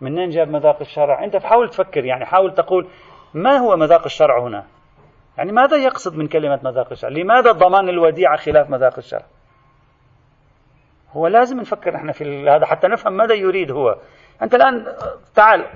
منين 0.00 0.28
جاب 0.28 0.48
مذاق 0.48 0.80
الشرع؟ 0.80 1.24
أنت 1.24 1.36
حاول 1.36 1.68
تفكر 1.68 2.04
يعني 2.04 2.24
حاول 2.24 2.54
تقول 2.54 2.88
ما 3.34 3.56
هو 3.56 3.76
مذاق 3.76 4.04
الشرع 4.04 4.46
هنا؟ 4.46 4.64
يعني 5.38 5.52
ماذا 5.52 5.76
يقصد 5.76 6.16
من 6.16 6.26
كلمة 6.26 6.60
مذاق 6.64 6.90
الشرع؟ 6.90 7.10
لماذا 7.10 7.52
ضمان 7.52 7.88
الوديعة 7.88 8.36
خلاف 8.36 8.70
مذاق 8.70 8.96
الشرع؟ 8.98 9.26
هو 11.12 11.26
لازم 11.26 11.60
نفكر 11.60 11.94
نحن 11.94 12.12
في 12.12 12.48
هذا 12.48 12.66
حتى 12.66 12.88
نفهم 12.88 13.12
ماذا 13.12 13.34
يريد 13.34 13.70
هو. 13.70 13.96
أنت 14.42 14.54
الآن 14.54 14.86
تعال 15.34 15.66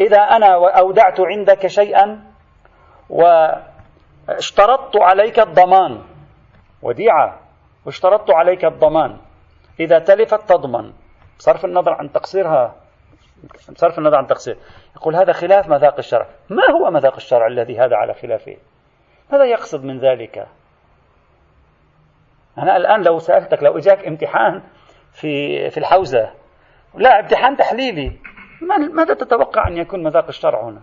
إذا 0.00 0.18
أنا 0.18 0.78
أودعت 0.78 1.20
عندك 1.20 1.66
شيئا 1.66 2.24
واشترطت 3.10 4.96
عليك 4.96 5.38
الضمان 5.38 6.02
وديعة 6.82 7.40
واشترطت 7.86 8.30
عليك 8.30 8.64
الضمان 8.64 9.16
إذا 9.80 9.98
تلفت 9.98 10.48
تضمن 10.48 10.92
بصرف 11.38 11.64
النظر 11.64 11.92
عن 11.92 12.12
تقصيرها 12.12 12.74
بصرف 13.72 13.98
النظر 13.98 14.16
عن 14.16 14.26
تقصير 14.26 14.56
يقول 14.96 15.16
هذا 15.16 15.32
خلاف 15.32 15.68
مذاق 15.68 15.94
الشرع. 15.98 16.26
ما 16.50 16.62
هو 16.70 16.90
مذاق 16.90 17.14
الشرع 17.14 17.46
الذي 17.46 17.78
هذا 17.78 17.96
على 17.96 18.14
خلافه؟ 18.14 18.56
ماذا 19.32 19.44
يقصد 19.44 19.84
من 19.84 19.98
ذلك؟ 19.98 20.48
أنا 22.58 22.76
الآن 22.76 23.02
لو 23.02 23.18
سألتك 23.18 23.62
لو 23.62 23.78
إجاك 23.78 24.06
امتحان 24.06 24.62
في 25.12 25.70
في 25.70 25.78
الحوزة 25.78 26.30
لا 26.94 27.20
امتحان 27.20 27.56
تحليلي. 27.56 28.12
ماذا 28.92 29.14
تتوقع 29.14 29.68
أن 29.68 29.76
يكون 29.76 30.02
مذاق 30.02 30.26
الشرع 30.28 30.64
هنا؟ 30.64 30.80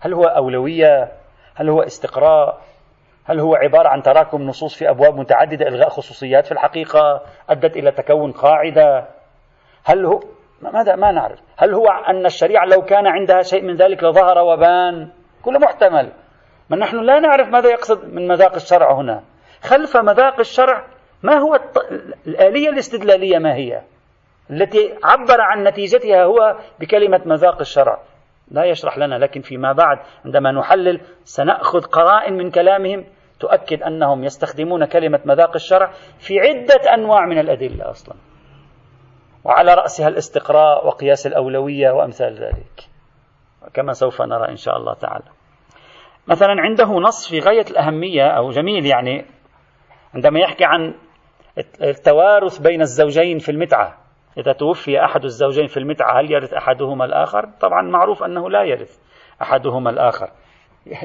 هل 0.00 0.14
هو 0.14 0.24
أولوية؟ 0.24 1.12
هل 1.54 1.68
هو 1.68 1.82
استقراء؟ 1.82 2.60
هل 3.24 3.40
هو 3.40 3.54
عبارة 3.54 3.88
عن 3.88 4.02
تراكم 4.02 4.42
نصوص 4.42 4.74
في 4.74 4.90
أبواب 4.90 5.16
متعددة 5.16 5.68
إلغاء 5.68 5.88
خصوصيات 5.88 6.46
في 6.46 6.52
الحقيقة 6.52 7.20
أدت 7.50 7.76
إلى 7.76 7.92
تكون 7.92 8.32
قاعدة؟ 8.32 9.08
هل 9.84 10.06
هو 10.06 10.20
ماذا 10.62 10.96
ما 10.96 11.12
نعرف. 11.12 11.38
هل 11.56 11.74
هو 11.74 11.88
أن 11.88 12.26
الشريعة 12.26 12.64
لو 12.64 12.82
كان 12.82 13.06
عندها 13.06 13.42
شيء 13.42 13.62
من 13.62 13.76
ذلك 13.76 14.04
لظهر 14.04 14.38
وبان؟ 14.38 15.08
كله 15.42 15.58
محتمل. 15.58 16.12
ما 16.70 16.76
نحن 16.76 16.96
لا 16.96 17.20
نعرف 17.20 17.48
ماذا 17.48 17.70
يقصد 17.70 18.14
من 18.14 18.28
مذاق 18.28 18.54
الشرع 18.54 18.92
هنا. 18.92 19.22
خلف 19.62 19.96
مذاق 19.96 20.40
الشرع 20.40 20.84
ما 21.22 21.38
هو 21.38 21.60
الآلية 22.26 22.68
الاستدلالية 22.68 23.38
ما 23.38 23.54
هي؟ 23.54 23.82
التي 24.50 24.94
عبر 25.04 25.40
عن 25.40 25.64
نتيجتها 25.64 26.24
هو 26.24 26.56
بكلمة 26.80 27.20
مذاق 27.26 27.60
الشرع. 27.60 27.98
لا 28.50 28.64
يشرح 28.64 28.98
لنا 28.98 29.14
لكن 29.14 29.40
فيما 29.40 29.72
بعد 29.72 29.98
عندما 30.24 30.52
نحلل 30.52 31.00
سنأخذ 31.24 31.80
قرائن 31.80 32.34
من 32.34 32.50
كلامهم 32.50 33.04
تؤكد 33.40 33.82
أنهم 33.82 34.24
يستخدمون 34.24 34.84
كلمة 34.84 35.20
مذاق 35.24 35.54
الشرع 35.54 35.90
في 36.18 36.40
عدة 36.40 36.94
أنواع 36.94 37.26
من 37.26 37.38
الأدلة 37.38 37.90
أصلا. 37.90 38.14
وعلى 39.44 39.74
رأسها 39.74 40.08
الاستقراء 40.08 40.86
وقياس 40.86 41.26
الأولوية 41.26 41.90
وأمثال 41.90 42.34
ذلك. 42.34 42.88
كما 43.74 43.92
سوف 43.92 44.22
نرى 44.22 44.48
إن 44.48 44.56
شاء 44.56 44.76
الله 44.76 44.94
تعالى. 44.94 45.24
مثلا 46.28 46.54
عنده 46.58 46.84
نص 46.84 47.30
في 47.30 47.38
غاية 47.38 47.64
الأهمية 47.70 48.28
أو 48.28 48.50
جميل 48.50 48.86
يعني 48.86 49.24
عندما 50.14 50.40
يحكي 50.40 50.64
عن 50.64 50.94
التوارث 51.82 52.58
بين 52.58 52.80
الزوجين 52.80 53.38
في 53.38 53.48
المتعة. 53.48 54.05
إذا 54.38 54.52
توفي 54.52 55.04
أحد 55.04 55.24
الزوجين 55.24 55.66
في 55.66 55.76
المتعة 55.76 56.20
هل 56.20 56.30
يرث 56.30 56.54
أحدهما 56.54 57.04
الآخر؟ 57.04 57.48
طبعا 57.60 57.82
معروف 57.82 58.22
أنه 58.22 58.50
لا 58.50 58.62
يرث 58.62 58.98
أحدهما 59.42 59.90
الآخر. 59.90 60.30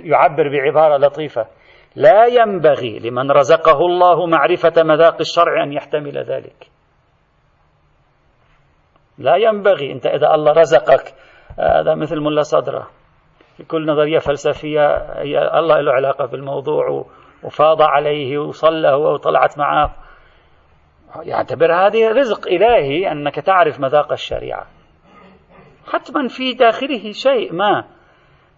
يعبر 0.04 0.50
بعبارة 0.50 0.98
لطيفة. 0.98 1.48
لا 1.96 2.26
ينبغي 2.26 3.00
لمن 3.00 3.32
رزقه 3.32 3.86
الله 3.86 4.26
معرفة 4.26 4.84
مذاق 4.84 5.16
الشرع 5.20 5.64
أن 5.64 5.74
يحتمل 5.74 6.18
ذلك. 6.18 6.68
لا 9.18 9.36
ينبغي. 9.36 9.92
أنت 9.92 10.06
إذا 10.06 10.34
الله 10.34 10.52
رزقك 10.52 11.14
هذا 11.60 11.96
مثل 11.96 12.20
ملا 12.20 12.42
صدرة. 12.42 12.88
كل 13.68 13.86
نظرية 13.86 14.20
فلسفية 14.20 14.96
الله 15.60 15.82
له 15.82 15.92
علاقة 15.92 16.26
بالموضوع 16.26 17.06
وفاض 17.44 17.82
عليه 17.82 18.38
وصلى 18.38 18.94
وطلعت 18.94 19.58
معه. 19.58 19.96
يعتبر 21.20 21.74
هذه 21.74 22.08
رزق 22.10 22.48
إلهي 22.48 23.12
أنك 23.12 23.36
تعرف 23.36 23.80
مذاق 23.80 24.12
الشريعة. 24.12 24.66
حتما 25.88 26.28
في 26.28 26.54
داخله 26.54 27.12
شيء 27.12 27.54
ما. 27.54 27.86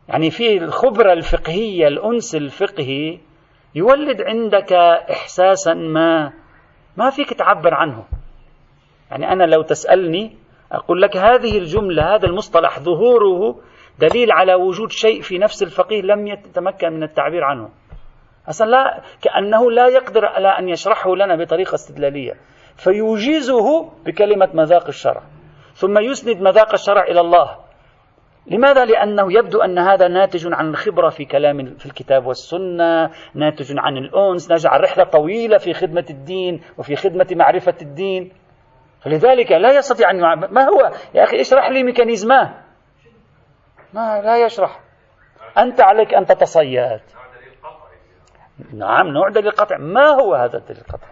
يعني 0.10 0.32
في 0.32 0.58
الخبرة 0.58 1.14
الفقهية 1.14 1.88
الأنس 1.88 2.36
الفقهي 2.36 3.20
يولد 3.76 4.22
عندك 4.22 4.74
إحساسا 5.12 5.74
ما 5.74 6.34
ما 6.98 7.10
فيك 7.10 7.34
تعبر 7.34 7.74
عنه. 7.74 8.04
يعني 9.12 9.32
أنا 9.32 9.44
لو 9.44 9.62
تسألني 9.62 10.38
أقول 10.72 11.02
لك 11.02 11.18
هذه 11.18 11.58
الجملة 11.58 12.16
هذا 12.16 12.26
المصطلح 12.26 12.80
ظهوره 12.80 13.60
دليل 14.00 14.32
على 14.32 14.56
وجود 14.56 14.92
شيء 14.92 15.22
في 15.22 15.38
نفس 15.38 15.64
الفقيه 15.64 16.02
لم 16.02 16.28
يتمكن 16.28 16.94
من 16.94 17.04
التعبير 17.04 17.44
عنه. 17.44 17.70
أصلا 18.50 18.70
لا 18.70 19.02
كأنه 19.22 19.72
لا 19.72 19.88
يقدر 19.88 20.26
على 20.26 20.48
أن 20.48 20.70
يشرحه 20.70 21.16
لنا 21.16 21.36
بطريقة 21.36 21.76
استدلالية. 21.76 22.34
فيوجزه 22.76 23.90
بكلمة 24.06 24.50
مذاق 24.54 24.88
الشرع. 24.88 25.22
ثم 25.74 25.98
يسند 25.98 26.42
مذاق 26.42 26.74
الشرع 26.74 27.04
إلى 27.04 27.22
الله. 27.22 27.58
لماذا؟ 28.48 28.86
لأنه 28.86 29.34
يبدو 29.34 29.62
أن 29.62 29.80
هذا 29.80 30.08
ناتج 30.08 30.54
عن 30.54 30.70
الخبرة 30.70 31.10
في 31.10 31.26
كلام 31.26 31.76
في 31.76 31.86
الكتاب 31.86 32.26
والسنة 32.26 33.10
ناتج 33.36 33.76
عن 33.78 33.98
الأنس 33.98 34.52
ناتج 34.52 34.68
عن 34.68 34.80
رحلة 34.80 35.04
طويلة 35.04 35.58
في 35.58 35.74
خدمة 35.74 36.06
الدين 36.10 36.62
وفي 36.78 36.96
خدمة 36.96 37.28
معرفة 37.32 37.76
الدين. 37.82 38.32
فلذلك 39.02 39.52
لا 39.52 39.78
يستطيع 39.78 40.12
أن 40.12 40.22
ما 40.52 40.70
هو؟ 40.70 40.92
يا 41.14 41.24
أخي 41.24 41.42
اشرح 41.42 41.70
لي 41.70 41.84
ميكانيزماه 41.84 42.54
ما 43.94 44.22
لا 44.22 44.46
يشرح. 44.46 44.80
أنت 45.58 45.82
عليك 45.82 46.14
أن 46.14 46.26
تتصيد. 46.26 47.02
نعم 48.74 49.08
نوع 49.08 49.30
دليل 49.30 49.52
قطع 49.52 49.78
ما 49.78 50.08
هو 50.08 50.36
هذا 50.36 50.58
الدليل 50.58 50.82
القطعي؟ 50.82 51.12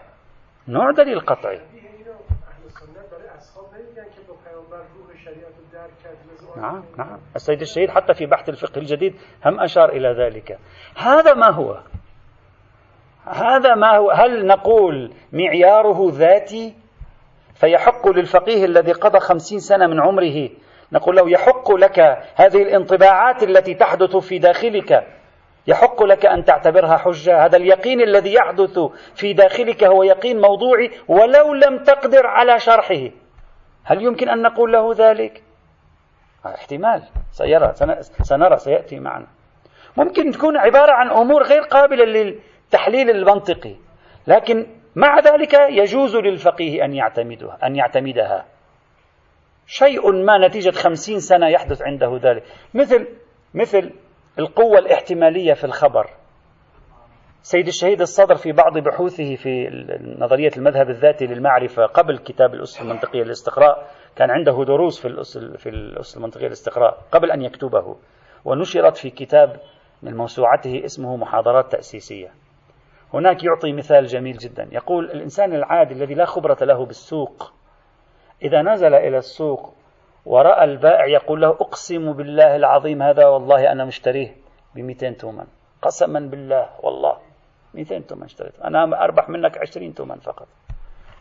نوع 0.67 0.91
دليل 0.91 1.19
قطعي. 1.19 1.61
نعم 6.57 6.83
نعم. 6.97 7.19
السيد 7.35 7.61
الشهيد 7.61 7.89
حتى 7.89 8.13
في 8.13 8.25
بحث 8.25 8.49
الفقه 8.49 8.79
الجديد 8.79 9.15
هم 9.45 9.59
أشار 9.59 9.89
إلى 9.89 10.07
ذلك. 10.23 10.59
هذا 10.95 11.33
ما 11.33 11.49
هو؟ 11.49 11.79
هذا 13.25 13.75
ما 13.75 13.97
هو؟ 13.97 14.11
هل 14.11 14.47
نقول 14.47 15.13
معياره 15.33 16.09
ذاتي 16.11 16.75
فيحق 17.55 18.07
للفقيه 18.07 18.65
الذي 18.65 18.91
قضى 18.91 19.19
خمسين 19.19 19.59
سنة 19.59 19.87
من 19.87 20.01
عمره؟ 20.01 20.49
نقول 20.91 21.15
له 21.15 21.29
يحق 21.29 21.71
لك 21.71 21.99
هذه 22.35 22.61
الانطباعات 22.61 23.43
التي 23.43 23.73
تحدث 23.73 24.15
في 24.15 24.39
داخلك. 24.39 25.07
يحق 25.67 26.03
لك 26.03 26.25
أن 26.25 26.43
تعتبرها 26.43 26.97
حجة، 26.97 27.45
هذا 27.45 27.57
اليقين 27.57 28.01
الذي 28.01 28.33
يحدث 28.33 28.79
في 29.15 29.33
داخلك 29.33 29.83
هو 29.83 30.03
يقين 30.03 30.41
موضوعي 30.41 30.91
ولو 31.07 31.53
لم 31.53 31.83
تقدر 31.83 32.27
على 32.27 32.59
شرحه. 32.59 33.09
هل 33.83 34.01
يمكن 34.01 34.29
أن 34.29 34.41
نقول 34.41 34.73
له 34.73 34.93
ذلك؟ 34.93 35.43
احتمال 36.45 37.03
سيرى 37.31 37.73
سنرى 38.21 38.57
سيأتي 38.57 38.99
معنا. 38.99 39.27
ممكن 39.97 40.31
تكون 40.31 40.57
عبارة 40.57 40.91
عن 40.91 41.09
أمور 41.09 41.43
غير 41.43 41.61
قابلة 41.61 42.05
للتحليل 42.05 43.09
المنطقي، 43.09 43.75
لكن 44.27 44.67
مع 44.95 45.19
ذلك 45.19 45.53
يجوز 45.53 46.15
للفقيه 46.15 46.85
أن 46.85 46.93
يعتمدها 46.93 47.57
أن 47.63 47.75
يعتمدها. 47.75 48.45
شيء 49.67 50.11
ما 50.11 50.47
نتيجة 50.47 50.71
خمسين 50.71 51.19
سنة 51.19 51.47
يحدث 51.47 51.81
عنده 51.81 52.19
ذلك 52.23 52.43
مثل 52.73 53.07
مثل 53.53 53.91
القوة 54.39 54.79
الاحتمالية 54.79 55.53
في 55.53 55.63
الخبر. 55.63 56.09
سيد 57.41 57.67
الشهيد 57.67 58.01
الصدر 58.01 58.35
في 58.35 58.51
بعض 58.51 58.77
بحوثه 58.77 59.35
في 59.35 59.69
نظرية 60.19 60.51
المذهب 60.57 60.89
الذاتي 60.89 61.25
للمعرفة 61.25 61.85
قبل 61.85 62.17
كتاب 62.17 62.53
الأس 62.53 62.81
المنطقية 62.81 63.23
للاستقراء 63.23 63.91
كان 64.15 64.31
عنده 64.31 64.63
دروس 64.63 65.01
في 65.01 65.23
في 65.57 65.69
الأس 65.69 66.17
المنطقية 66.17 66.45
للاستقراء 66.45 66.97
قبل 67.11 67.31
أن 67.31 67.41
يكتبه 67.41 67.95
ونشرت 68.45 68.97
في 68.97 69.09
كتاب 69.09 69.59
من 70.01 70.17
موسوعته 70.17 70.85
اسمه 70.85 71.17
محاضرات 71.17 71.71
تأسيسية. 71.71 72.31
هناك 73.13 73.43
يعطي 73.43 73.73
مثال 73.73 74.05
جميل 74.05 74.37
جدا. 74.37 74.67
يقول 74.71 75.11
الإنسان 75.11 75.55
العادي 75.55 75.93
الذي 75.93 76.13
لا 76.13 76.25
خبرة 76.25 76.57
له 76.61 76.85
بالسوق 76.85 77.53
إذا 78.43 78.61
نزل 78.61 78.93
إلى 78.93 79.17
السوق 79.17 79.73
ورأى 80.25 80.63
البائع 80.63 81.05
يقول 81.05 81.41
له 81.41 81.49
أقسم 81.49 82.13
بالله 82.13 82.55
العظيم 82.55 83.01
هذا 83.01 83.25
والله 83.25 83.71
أنا 83.71 83.85
مشتريه 83.85 84.35
ب 84.75 84.79
200 84.79 85.09
تومن. 85.11 85.45
قسما 85.81 86.19
بالله 86.19 86.69
والله 86.83 87.17
200 87.73 87.99
تومن 87.99 88.23
اشتريت 88.23 88.59
أنا 88.63 89.03
أربح 89.03 89.29
منك 89.29 89.57
20 89.57 89.93
تومن 89.93 90.15
فقط. 90.15 90.47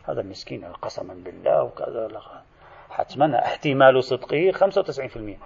هذا 0.03 0.21
المسكين 0.21 0.65
قسما 0.81 1.13
بالله 1.13 1.63
وكذا 1.63 2.09
حتما 2.89 3.39
احتمال 3.39 4.03
صدقه 4.03 4.51
95% 4.51 5.37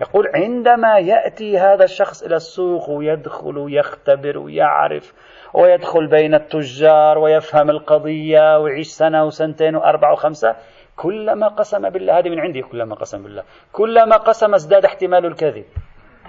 يقول 0.00 0.30
عندما 0.34 0.98
يأتي 0.98 1.58
هذا 1.58 1.84
الشخص 1.84 2.22
إلى 2.22 2.36
السوق 2.36 2.90
ويدخل 2.90 3.58
ويختبر 3.58 4.38
ويعرف 4.38 5.14
ويدخل 5.54 6.06
بين 6.06 6.34
التجار 6.34 7.18
ويفهم 7.18 7.70
القضية 7.70 8.58
ويعيش 8.58 8.88
سنة 8.88 9.24
وسنتين 9.24 9.76
وأربعة 9.76 10.12
وخمسة 10.12 10.56
كلما 10.98 11.48
قسم 11.48 11.90
بالله 11.90 12.18
هذه 12.18 12.28
من 12.28 12.40
عندي 12.40 12.62
كلما 12.62 12.94
قسم 12.94 13.22
بالله. 13.22 13.42
كلما 13.72 14.16
قسم 14.16 14.54
ازداد 14.54 14.84
احتمال 14.84 15.26
الكذب. 15.26 15.64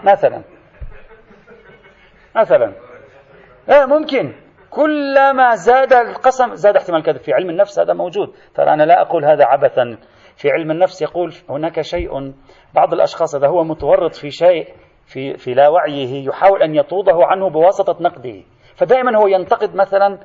مثلا. 0.03 0.41
مثلا. 2.35 2.73
إيه 3.69 3.85
ممكن. 3.85 4.33
كلما 4.69 5.55
زاد 5.55 5.93
القسم 5.93 6.55
زاد 6.55 6.75
احتمال 6.75 6.99
الكذب. 6.99 7.17
في 7.17 7.33
علم 7.33 7.49
النفس 7.49 7.79
هذا 7.79 7.93
موجود. 7.93 8.33
ترى 8.55 8.73
أنا 8.73 8.83
لا 8.83 9.01
أقول 9.01 9.25
هذا 9.25 9.45
عبثا. 9.45 9.97
في 10.35 10.51
علم 10.51 10.71
النفس 10.71 11.01
يقول 11.01 11.33
هناك 11.49 11.81
شيء. 11.81 12.33
بعض 12.73 12.93
الأشخاص 12.93 13.35
إذا 13.35 13.47
هو 13.47 13.63
متورط 13.63 14.15
في 14.15 14.31
شيء 14.31 14.67
في 15.05 15.37
في 15.37 15.53
لا 15.53 15.67
وعيه 15.67 16.27
يحاول 16.27 16.63
أن 16.63 16.75
يطوده 16.75 17.17
عنه 17.21 17.49
بواسطة 17.49 18.03
نقده. 18.03 18.41
فدائما 18.75 19.17
هو 19.17 19.27
ينتقد 19.27 19.75
مثلا 19.75 20.19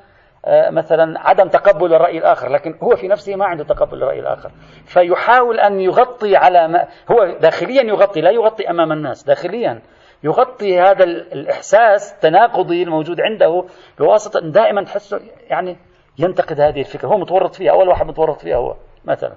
مثلا 0.48 1.20
عدم 1.20 1.48
تقبل 1.48 1.94
الرأي 1.94 2.18
الآخر 2.18 2.48
لكن 2.48 2.74
هو 2.82 2.96
في 2.96 3.08
نفسه 3.08 3.36
ما 3.36 3.44
عنده 3.44 3.64
تقبل 3.64 4.02
الرأي 4.02 4.20
الآخر. 4.20 4.50
فيحاول 4.84 5.60
أن 5.60 5.80
يغطي 5.80 6.36
على 6.36 6.68
ما 6.68 6.88
هو 7.10 7.38
داخليا 7.40 7.82
يغطي 7.82 8.20
لا 8.20 8.30
يغطي 8.30 8.70
أمام 8.70 8.92
الناس 8.92 9.24
داخليا 9.24 9.82
يغطي 10.24 10.80
هذا 10.80 11.04
الإحساس 11.04 12.12
التناقضي 12.12 12.82
الموجود 12.82 13.20
عنده 13.20 13.64
بواسطة 13.98 14.40
دائما 14.40 14.84
تحسه 14.84 15.20
يعني 15.50 15.76
ينتقد 16.18 16.60
هذه 16.60 16.80
الفكرة. 16.80 17.08
هو 17.08 17.18
متورط 17.18 17.54
فيها 17.54 17.72
أول 17.72 17.88
واحد 17.88 18.06
متورط 18.06 18.40
فيها 18.40 18.56
هو 18.56 18.76
مثلا. 19.04 19.34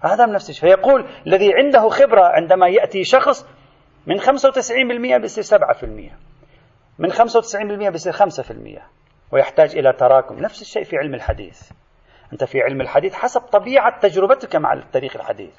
هذا 0.00 0.26
من 0.26 0.32
نفس 0.32 0.50
الشيء 0.50 0.70
فيقول 0.70 1.04
الذي 1.26 1.54
عنده 1.54 1.88
خبرة 1.88 2.22
عندما 2.24 2.68
يأتي 2.68 3.04
شخص 3.04 3.46
من 4.06 4.20
95% 4.20 4.26
بيصير 5.20 5.58
7% 5.58 5.84
من 6.98 7.12
95% 7.12 7.90
بيصير 7.90 8.12
5% 8.12 8.16
ويحتاج 9.32 9.76
إلى 9.76 9.92
تراكم. 9.92 10.38
نفس 10.38 10.62
الشيء 10.62 10.84
في 10.84 10.96
علم 10.96 11.14
الحديث. 11.14 11.70
أنت 12.32 12.44
في 12.44 12.60
علم 12.60 12.80
الحديث 12.80 13.14
حسب 13.14 13.40
طبيعة 13.40 14.00
تجربتك 14.00 14.56
مع 14.56 14.72
التاريخ 14.72 15.16
الحديث. 15.16 15.50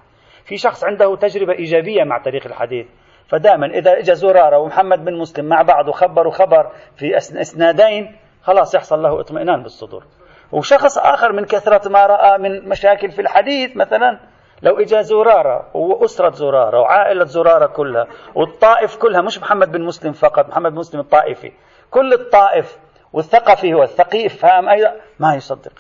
في 0.45 0.57
شخص 0.57 0.83
عنده 0.83 1.15
تجربة 1.15 1.53
إيجابية 1.53 2.03
مع 2.03 2.17
تاريخ 2.17 2.45
الحديث 2.45 2.87
فدائما 3.27 3.67
إذا 3.67 3.99
إجا 3.99 4.13
زرارة 4.13 4.57
ومحمد 4.57 5.05
بن 5.05 5.17
مسلم 5.17 5.45
مع 5.45 5.61
بعض 5.61 5.87
وخبروا 5.87 6.31
خبر 6.31 6.71
في 6.95 7.17
إسنادين 7.17 8.15
خلاص 8.43 8.75
يحصل 8.75 9.03
له 9.03 9.19
اطمئنان 9.19 9.63
بالصدور. 9.63 10.03
وشخص 10.51 10.97
آخر 10.97 11.31
من 11.31 11.45
كثرة 11.45 11.89
ما 11.89 12.05
رأى 12.05 12.37
من 12.37 12.69
مشاكل 12.69 13.11
في 13.11 13.21
الحديث 13.21 13.77
مثلا 13.77 14.19
لو 14.61 14.79
اجى 14.79 15.03
زرارة 15.03 15.77
وأسرة 15.77 16.29
زرارة 16.29 16.79
وعائلة 16.79 17.25
زرارة 17.25 17.67
كلها 17.67 18.07
والطائف 18.35 18.97
كلها 18.97 19.21
مش 19.21 19.39
محمد 19.39 19.71
بن 19.71 19.81
مسلم 19.81 20.11
فقط 20.11 20.49
محمد 20.49 20.71
بن 20.71 20.77
مسلم 20.77 20.99
الطائفي 20.99 21.51
كل 21.91 22.13
الطائف 22.13 22.77
والثقفي 23.13 23.73
هو 23.73 23.83
الثقيف 23.83 24.41
فاهم 24.41 24.69
أيضا 24.69 24.95
ما 25.19 25.35
يصدق 25.35 25.73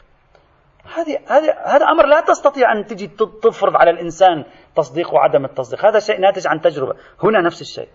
هذه 0.95 1.19
هذا 1.27 1.57
هذا 1.65 1.85
أمر 1.85 2.05
لا 2.05 2.21
تستطيع 2.21 2.71
أن 2.71 2.85
تجي 2.85 3.07
تفرض 3.43 3.75
على 3.75 3.91
الإنسان 3.91 4.45
تصديق 4.75 5.13
وعدم 5.13 5.45
التصديق، 5.45 5.85
هذا 5.85 5.99
شيء 5.99 6.19
ناتج 6.19 6.47
عن 6.47 6.61
تجربة، 6.61 6.95
هنا 7.23 7.41
نفس 7.41 7.61
الشيء. 7.61 7.89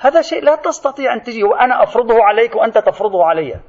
هذا 0.00 0.22
شيء 0.22 0.42
لا 0.42 0.54
تستطيع 0.54 1.14
أن 1.14 1.22
تجي 1.22 1.44
وأنا 1.44 1.82
أفرضه 1.82 2.24
عليك 2.24 2.56
وأنت 2.56 2.78
تفرضه 2.78 3.24
علي. 3.24 3.60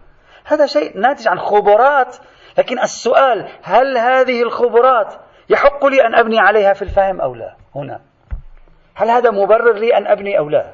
هذا 0.46 0.65
شيء 0.65 1.00
ناتج 1.00 1.28
عن 1.28 1.39
خبرات، 1.39 2.18
لكن 2.58 2.80
السؤال 2.80 3.50
هل 3.63 3.98
هذه 3.98 4.41
الخبرات 4.41 5.13
يحق 5.50 5.86
لي 5.86 6.06
أن 6.08 6.15
أبني 6.15 6.39
عليها 6.39 6.74
في 6.74 6.82
الفهم 6.82 7.22
أو 7.22 7.36
لا؟ 7.36 7.56
هنا. 7.76 8.00
هل 8.96 9.10
هذا 9.10 9.32
مبرر 9.32 9.74
لي 9.74 9.98
أن 9.98 10.08
أبني 10.08 10.39
أو 10.39 10.50
لا؟ 10.50 10.74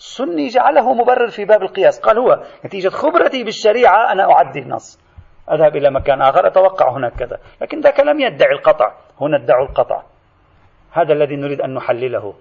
السني 0.00 0.48
جعله 0.48 0.94
مبرر 0.94 1.28
في 1.28 1.44
باب 1.44 1.62
القياس. 1.62 2.00
قال 2.00 2.18
هو 2.18 2.42
نتيجة 2.64 2.88
خبرتي 2.88 3.44
بالشريعة 3.44 4.12
أنا 4.12 4.32
أعدي 4.32 4.58
النص. 4.58 5.00
أذهب 5.52 5.76
إلى 5.76 5.90
مكان 5.90 6.22
آخر 6.22 6.46
أتوقع 6.46 6.96
هناك 6.96 7.12
كذا. 7.12 7.38
لكن 7.60 7.80
ذاك 7.80 8.00
لم 8.00 8.20
يدعي 8.20 8.52
القطع. 8.52 8.92
هنا 9.20 9.36
ادعوا 9.36 9.66
القطع. 9.66 10.02
هذا 10.92 11.12
الذي 11.12 11.36
نريد 11.36 11.60
أن 11.60 11.74
نحلله 11.74 12.34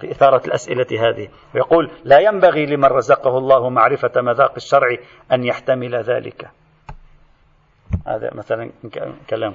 بإثارة 0.00 0.46
الأسئلة 0.46 0.86
هذه. 1.08 1.28
ويقول 1.54 1.90
لا 2.04 2.18
ينبغي 2.18 2.66
لمن 2.66 2.84
رزقه 2.84 3.38
الله 3.38 3.68
معرفة 3.68 4.12
مذاق 4.16 4.52
الشرع 4.56 4.96
أن 5.32 5.44
يحتمل 5.44 5.94
ذلك. 5.94 6.50
هذا 8.06 8.30
مثلا 8.34 8.70
كلام. 9.30 9.54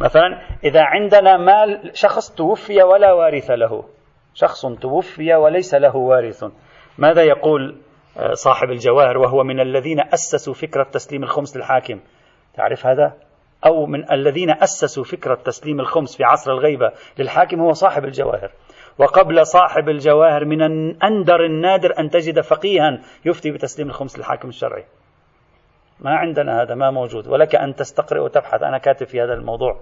مثلا 0.00 0.40
إذا 0.64 0.82
عندنا 0.82 1.36
مال 1.36 1.90
شخص 1.94 2.34
توفي 2.34 2.82
ولا 2.82 3.12
وارث 3.12 3.50
له. 3.50 3.84
شخص 4.34 4.66
توفي 4.66 5.34
وليس 5.34 5.74
له 5.74 5.96
وارث. 5.96 6.44
ماذا 6.98 7.22
يقول 7.22 7.76
آه، 8.18 8.34
صاحب 8.34 8.70
الجواهر 8.70 9.18
وهو 9.18 9.44
من 9.44 9.60
الذين 9.60 10.00
أسسوا 10.00 10.54
فكرة 10.54 10.82
تسليم 10.82 11.22
الخمس 11.22 11.56
للحاكم؟ 11.56 12.00
تعرف 12.54 12.86
هذا؟ 12.86 13.12
أو 13.66 13.86
من 13.86 14.12
الذين 14.12 14.50
أسسوا 14.50 15.04
فكرة 15.04 15.34
تسليم 15.34 15.80
الخمس 15.80 16.16
في 16.16 16.24
عصر 16.24 16.52
الغيبة 16.52 16.92
للحاكم 17.18 17.60
هو 17.60 17.72
صاحب 17.72 18.04
الجواهر. 18.04 18.50
وقبل 18.98 19.46
صاحب 19.46 19.88
الجواهر 19.88 20.44
من 20.44 20.62
أندر 21.02 21.44
النادر 21.44 21.98
أن 21.98 22.10
تجد 22.10 22.40
فقيها 22.40 23.00
يفتي 23.24 23.50
بتسليم 23.50 23.88
الخمس 23.88 24.18
للحاكم 24.18 24.48
الشرعي. 24.48 24.84
ما 26.00 26.16
عندنا 26.16 26.62
هذا 26.62 26.74
ما 26.74 26.90
موجود. 26.90 27.26
ولك 27.26 27.54
أن 27.54 27.74
تستقرئ 27.74 28.20
وتبحث. 28.20 28.62
أنا 28.62 28.78
كاتب 28.78 29.06
في 29.06 29.22
هذا 29.22 29.34
الموضوع 29.34 29.80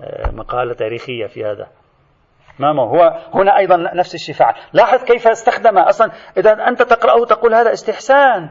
آه، 0.00 0.30
مقالة 0.30 0.74
تاريخية 0.74 1.26
في 1.26 1.44
هذا. 1.44 1.66
ما 2.58 2.82
هو 2.82 3.18
هنا 3.34 3.58
أيضا 3.58 3.76
نفس 3.76 4.14
الشيء 4.14 4.34
فعل 4.34 4.54
لاحظ 4.72 5.04
كيف 5.04 5.28
استخدم 5.28 5.78
أصلا 5.78 6.10
إذا 6.36 6.68
أنت 6.68 6.82
تقرأه 6.82 7.24
تقول 7.24 7.54
هذا 7.54 7.72
استحسان. 7.72 8.50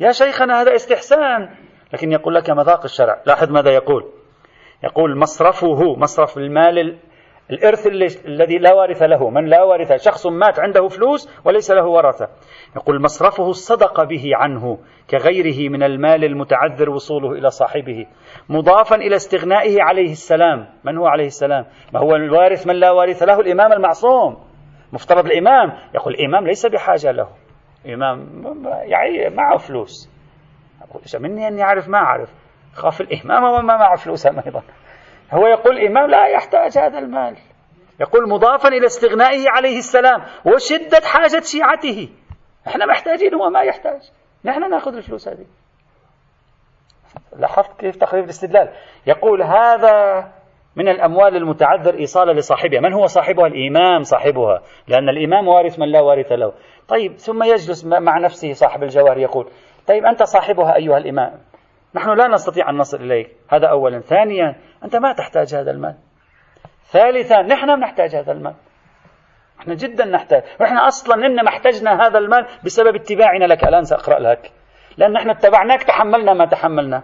يا 0.00 0.12
شيخنا 0.12 0.60
هذا 0.62 0.74
استحسان. 0.74 1.48
لكن 1.92 2.12
يقول 2.12 2.34
لك 2.34 2.50
مذاق 2.50 2.84
الشرع. 2.84 3.22
لاحظ 3.26 3.50
ماذا 3.50 3.70
يقول. 3.70 4.12
يقول 4.84 5.18
مصرفه 5.18 5.96
مصرف 5.96 6.38
المال 6.38 6.98
الإرث 7.50 7.86
الذي 8.26 8.58
لا 8.58 8.74
وارث 8.74 9.02
له. 9.02 9.30
من 9.30 9.46
لا 9.46 9.62
وارث؟ 9.62 9.92
شخص 9.92 10.26
مات 10.26 10.58
عنده 10.58 10.88
فلوس 10.88 11.28
وليس 11.44 11.70
له 11.70 11.86
ورثة. 11.86 12.28
يقول 12.76 13.02
مصرفه 13.02 13.48
الصدق 13.48 14.04
به 14.04 14.30
عنه 14.34 14.78
كغيره 15.10 15.70
من 15.70 15.82
المال 15.82 16.24
المتعذر 16.24 16.90
وصوله 16.90 17.32
إلى 17.32 17.50
صاحبه. 17.50 18.06
مضافا 18.48 18.96
إلى 18.96 19.16
استغنائه 19.16 19.82
عليه 19.82 20.10
السلام. 20.10 20.66
من 20.84 20.98
هو 20.98 21.06
عليه 21.06 21.26
السلام؟ 21.26 21.66
ما 21.92 22.00
هو 22.00 22.14
الوارث 22.14 22.66
من 22.66 22.74
لا 22.74 22.90
وارث 22.90 23.22
له؟ 23.22 23.40
الإمام 23.40 23.72
المعصوم. 23.72 24.36
مفترض 24.92 25.26
الإمام. 25.26 25.72
يقول 25.94 26.14
الإمام 26.14 26.46
ليس 26.46 26.66
بحاجة 26.66 27.10
له. 27.10 27.28
إمام 27.86 28.42
يعني 28.82 29.36
معه 29.36 29.56
فلوس. 29.56 30.10
مني 31.20 31.48
أني 31.48 31.62
أعرف 31.62 31.88
ما 31.88 31.98
أعرف. 31.98 32.34
خاف 32.74 33.00
الإمام 33.00 33.44
وما 33.44 33.76
معه 33.76 33.96
فلوس 33.96 34.26
أيضا. 34.26 34.62
هو 35.32 35.46
يقول 35.46 35.78
الإمام 35.78 36.10
لا 36.10 36.26
يحتاج 36.26 36.78
هذا 36.78 36.98
المال. 36.98 37.36
يقول 38.00 38.28
مضافا 38.28 38.68
إلى 38.68 38.86
استغنائه 38.86 39.44
عليه 39.50 39.78
السلام 39.78 40.22
وشدة 40.44 41.00
حاجة 41.04 41.40
شيعته. 41.40 42.08
إحنا 42.66 42.86
محتاجين 42.86 43.34
هو 43.34 43.50
ما 43.50 43.62
يحتاج. 43.62 44.00
نحن 44.44 44.70
نأخذ 44.70 44.96
الفلوس 44.96 45.28
هذه. 45.28 45.46
لاحظت 47.38 47.80
كيف 47.80 47.96
تقريب 47.96 48.24
الاستدلال. 48.24 48.68
يقول 49.06 49.42
هذا 49.42 50.28
من 50.76 50.88
الأموال 50.88 51.36
المتعذر 51.36 51.94
إيصالا 51.94 52.32
لصاحبها. 52.32 52.80
من 52.80 52.92
هو 52.92 53.06
صاحبها؟ 53.06 53.46
الإمام 53.46 54.02
صاحبها. 54.02 54.62
لأن 54.88 55.08
الإمام 55.08 55.48
وارث 55.48 55.78
من 55.78 55.88
لا 55.88 56.00
وارث 56.00 56.32
له. 56.32 56.52
طيب 56.88 57.16
ثم 57.16 57.42
يجلس 57.42 57.84
مع 57.84 58.18
نفسه 58.18 58.52
صاحب 58.52 58.82
الجوهر 58.82 59.18
يقول 59.18 59.48
طيب 59.86 60.04
أنت 60.04 60.22
صاحبها 60.22 60.76
أيها 60.76 60.98
الإمام؟ 60.98 61.32
نحن 61.96 62.10
لا 62.10 62.28
نستطيع 62.28 62.70
أن 62.70 62.76
نصل 62.76 62.96
إليك. 62.96 63.36
هذا 63.48 63.66
أولا. 63.66 64.00
ثانيا 64.00 64.56
أنت 64.84 64.96
ما 64.96 65.12
تحتاج 65.12 65.54
هذا 65.54 65.70
المال. 65.70 65.96
ثالثا 66.90 67.42
نحن 67.42 67.80
نحتاج 67.80 68.16
هذا 68.16 68.32
المال. 68.32 68.54
إحنا 69.60 69.74
جدا 69.74 70.04
نحتاج. 70.04 70.42
وإحنا 70.60 70.88
أصلا 70.88 71.26
انما 71.26 71.48
احتجنا 71.48 72.06
هذا 72.06 72.18
المال 72.18 72.46
بسبب 72.64 72.94
اتباعنا 72.94 73.44
لك. 73.44 73.64
الآن 73.64 73.84
سأقرأ 73.84 74.18
لك. 74.18 74.52
لأن 74.96 75.12
نحن 75.12 75.30
اتبعناك 75.30 75.82
تحملنا 75.82 76.34
ما 76.34 76.46
تحملنا. 76.46 77.02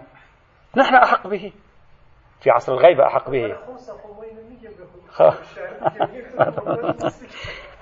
نحن 0.75 0.95
أحق 0.95 1.27
به. 1.27 1.53
في 2.41 2.49
عصر 2.49 2.73
الغيبة 2.73 3.07
أحق 3.07 3.29
به. 3.29 3.55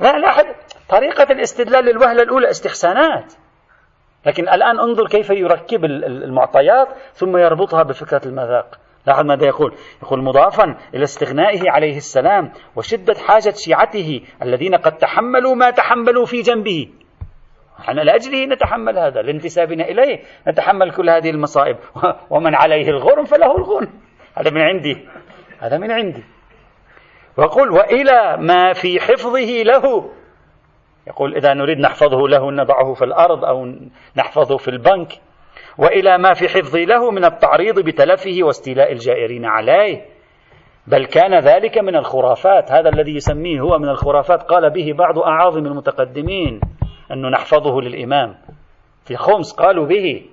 لا 0.02 0.18
لا 0.18 0.56
طريقة 0.90 1.24
الاستدلال 1.24 1.86
للوهلة 1.86 2.24
الأولى 2.24 2.50
استحسانات. 2.50 3.34
لكن 4.26 4.50
الآن 4.50 4.80
انظر 4.80 5.08
كيف 5.08 5.30
يركب 5.30 5.86
المعطيات 5.86 6.88
ثم 7.14 7.38
يربطها 7.38 7.84
بفكرة 7.84 8.22
المذاق. 8.26 8.80
لاحظ 9.08 9.26
ماذا 9.26 9.46
يقول؟ 9.46 9.74
يقول 10.04 10.24
مضافا 10.24 10.78
إلى 10.94 11.04
استغنائه 11.04 11.72
عليه 11.72 11.98
السلام 11.98 12.52
وشدة 12.76 13.14
حاجة 13.14 13.54
شيعته 13.56 14.22
الذين 14.42 14.76
قد 14.76 14.98
تحملوا 14.98 15.56
ما 15.56 15.70
تحملوا 15.70 16.26
في 16.26 16.42
جنبه. 16.42 16.90
نحن 17.80 18.00
لأجله 18.00 18.46
نتحمل 18.46 18.98
هذا 18.98 19.22
لانتسابنا 19.22 19.84
إليه. 19.84 20.20
نتحمل 20.48 20.92
كل 20.92 21.10
هذه 21.10 21.30
المصائب. 21.30 21.78
ومن 22.34 22.56
عليه 22.56 22.90
الغرم 22.90 23.26
فله 23.26 23.58
الغرم. 23.58 23.90
هذا 24.36 24.50
من 24.50 24.62
عندي. 24.62 25.08
هذا 25.60 25.78
من 25.78 25.92
عندي. 25.92 26.24
وقل 27.38 27.72
وإلى 27.72 28.38
ما 28.40 28.74
في 28.74 29.00
حفظه 29.00 29.64
له. 29.64 30.12
يقول 31.08 31.36
إذا 31.36 31.54
نريد 31.54 31.80
نحفظه 31.80 32.28
له 32.28 32.52
نضعه 32.52 32.94
في 32.94 33.06
الأرض 33.06 33.46
أو 33.46 33.66
نحفظه 34.18 34.58
في 34.58 34.68
البنك 34.68 35.14
وإلى 35.78 36.18
ما 36.18 36.34
في 36.34 36.48
حفظ 36.48 36.76
له 36.76 37.12
من 37.12 37.26
التعريض 37.26 37.80
بتلفه 37.80 38.38
واستيلاء 38.42 38.92
الجائرين 38.92 39.46
عليه. 39.46 40.06
بل 40.88 41.06
كان 41.06 41.40
ذلك 41.40 41.78
من 41.78 41.96
الخرافات. 41.96 42.72
هذا 42.72 42.90
الذي 42.90 43.16
يسميه 43.16 43.62
هو 43.62 43.80
من 43.80 43.90
الخرافات. 43.90 44.44
قال 44.44 44.70
به 44.70 44.94
بعض 44.98 45.20
أعاظم 45.20 45.66
المتقدمين 45.66 46.60
أنه 47.12 47.30
نحفظه 47.30 47.82
للإمام. 47.82 48.36
في 49.06 49.16
خمس 49.16 49.54
قالوا 49.54 49.86
به. 49.86 50.26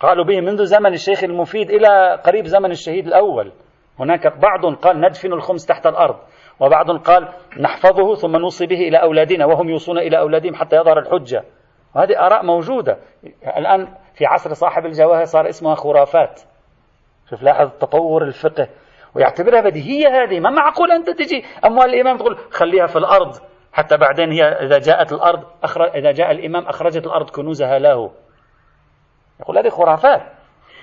قالوا 0.00 0.24
به 0.24 0.40
منذ 0.40 0.64
زمن 0.64 0.92
الشيخ 0.92 1.24
المفيد 1.24 1.70
إلى 1.70 2.20
قريب 2.24 2.46
زمن 2.46 2.70
الشهيد 2.70 3.06
الأول. 3.06 3.52
هناك 3.98 4.38
بعض 4.38 4.74
قال 4.74 5.00
ندفن 5.00 5.32
الخمس 5.32 5.66
تحت 5.66 5.86
الأرض. 5.86 6.16
وبعض 6.62 6.90
قال 6.90 7.28
نحفظه 7.60 8.14
ثم 8.14 8.36
نوصي 8.36 8.66
به 8.66 8.88
إلى 8.88 8.96
أولادنا 8.96 9.46
وهم 9.46 9.68
يوصون 9.68 9.98
إلى 9.98 10.18
أولادهم 10.18 10.54
حتى 10.54 10.76
يظهر 10.76 10.98
الحجة. 10.98 11.44
وهذه 11.94 12.26
آراء 12.26 12.44
موجودة. 12.44 12.98
الآن 13.56 13.88
في 14.14 14.26
عصر 14.26 14.54
صاحب 14.54 14.86
الجواهر 14.86 15.24
صار 15.24 15.48
اسمها 15.48 15.74
خرافات. 15.74 16.40
شوف 17.30 17.42
لاحظ 17.42 17.70
تطور 17.80 18.22
الفقه. 18.22 18.68
ويعتبرها 19.14 19.60
بديهية 19.60 20.22
هذه. 20.22 20.40
ما 20.40 20.50
معقول 20.50 20.92
أنت 20.92 21.10
تجي 21.10 21.44
أموال 21.64 21.94
الإمام 21.94 22.16
تقول 22.16 22.38
خليها 22.50 22.86
في 22.86 22.96
الأرض. 22.96 23.36
حتى 23.72 23.96
بعدين 23.96 24.32
هي 24.32 24.42
إذا 24.42 24.78
جاءت 24.78 25.12
الأرض 25.12 25.44
أخرج 25.62 25.96
إذا 25.96 26.12
جاء 26.12 26.30
الإمام 26.30 26.64
أخرجت 26.66 27.06
الأرض 27.06 27.30
كنوزها 27.30 27.78
له. 27.78 28.10
يقول 29.40 29.58
هذه 29.58 29.68
خرافات. 29.68 30.22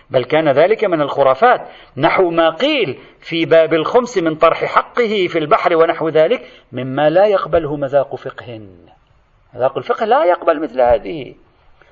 بل 0.09 0.23
كان 0.23 0.49
ذلك 0.49 0.85
من 0.85 1.01
الخرافات. 1.01 1.61
نحو 1.97 2.29
ما 2.29 2.49
قيل 2.49 2.99
في 3.19 3.45
باب 3.45 3.73
الخمس 3.73 4.17
من 4.17 4.35
طرح 4.35 4.65
حقه 4.65 5.27
في 5.27 5.39
البحر 5.39 5.75
ونحو 5.75 6.09
ذلك 6.09 6.47
مما 6.71 7.09
لا 7.09 7.25
يقبله 7.25 7.75
مذاق 7.75 8.15
فقه. 8.15 8.61
مذاق 9.53 9.77
الفقه 9.77 10.05
لا 10.05 10.23
يقبل 10.23 10.61
مثل 10.61 10.81
هذه. 10.81 11.35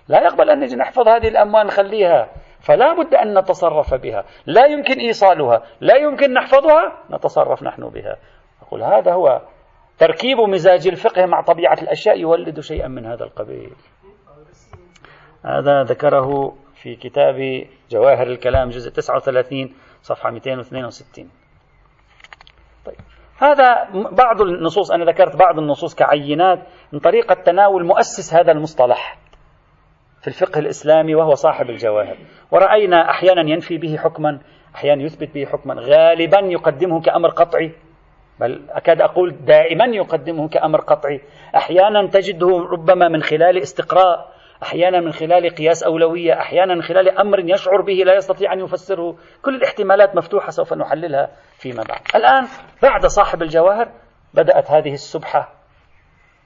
لا 0.07 0.23
يقبل 0.23 0.49
أن 0.49 0.59
نجي 0.59 0.75
نحفظ 0.75 1.07
هذه 1.07 1.27
الأموال 1.27 1.67
نخليها. 1.67 2.29
فلا 2.59 2.93
بد 2.93 3.13
أن 3.13 3.37
نتصرف 3.39 3.93
بها. 3.93 4.23
لا 4.45 4.65
يمكن 4.65 4.99
إيصالها. 4.99 5.63
لا 5.81 5.95
يمكن 5.95 6.33
نحفظها. 6.33 6.97
نتصرف 7.11 7.63
نحن 7.63 7.89
بها. 7.89 8.17
أقول 8.61 8.83
هذا 8.83 9.13
هو 9.13 9.41
تركيب 9.97 10.37
مزاج 10.37 10.87
الفقه 10.87 11.25
مع 11.25 11.41
طبيعة 11.41 11.77
الأشياء. 11.81 12.19
يولد 12.19 12.59
شيئا 12.59 12.87
من 12.87 13.05
هذا 13.05 13.23
القبيل. 13.23 13.71
هذا 15.45 15.83
ذكره 15.83 16.53
في 16.81 16.95
كتاب 16.95 17.65
جواهر 17.91 18.27
الكلام 18.27 18.69
جزء 18.69 18.89
39 18.91 19.73
صفحة 20.01 20.31
262 20.31 21.29
طيب 22.85 22.95
هذا 23.37 23.87
بعض 24.11 24.41
النصوص 24.41 24.91
أنا 24.91 25.05
ذكرت 25.05 25.35
بعض 25.35 25.59
النصوص 25.59 25.95
كعينات 25.95 26.59
من 26.91 26.99
طريقة 26.99 27.33
تناول 27.33 27.85
مؤسس 27.85 28.33
هذا 28.33 28.51
المصطلح 28.51 29.17
في 30.21 30.27
الفقه 30.27 30.59
الإسلامي 30.59 31.15
وهو 31.15 31.35
صاحب 31.35 31.69
الجواهر. 31.69 32.17
ورأينا 32.51 33.09
أحيانا 33.09 33.41
ينفي 33.41 33.77
به 33.77 33.97
حكما 33.97 34.39
أحيانا 34.75 35.03
يثبت 35.03 35.33
به 35.33 35.45
حكما. 35.45 35.75
غالبا 35.79 36.39
يقدمه 36.39 37.01
كأمر 37.01 37.29
قطعي 37.29 37.71
بل 38.39 38.65
أكاد 38.69 39.01
أقول 39.01 39.35
دائما 39.45 39.85
يقدمه 39.85 40.49
كأمر 40.49 40.81
قطعي. 40.81 41.21
أحيانا 41.55 42.07
تجده 42.07 42.47
ربما 42.47 43.07
من 43.07 43.21
خلال 43.21 43.57
استقراء 43.57 44.36
أحيانا 44.63 44.99
من 44.99 45.11
خلال 45.11 45.49
قياس 45.49 45.83
أولوية 45.83 46.33
أحيانا 46.33 46.75
من 46.75 46.81
خلال 46.81 47.19
أمر 47.19 47.39
يشعر 47.39 47.81
به 47.81 47.93
لا 47.93 48.15
يستطيع 48.15 48.53
أن 48.53 48.59
يفسره. 48.59 49.15
كل 49.41 49.55
الاحتمالات 49.55 50.15
مفتوحة 50.15 50.49
سوف 50.49 50.73
نحللها 50.73 51.29
فيما 51.57 51.83
بعد. 51.89 52.01
الآن 52.15 52.47
بعد 52.83 53.05
صاحب 53.05 53.41
الجواهر 53.41 53.91
بدأت 54.33 54.71
هذه 54.71 54.93
السبحة 54.93 55.53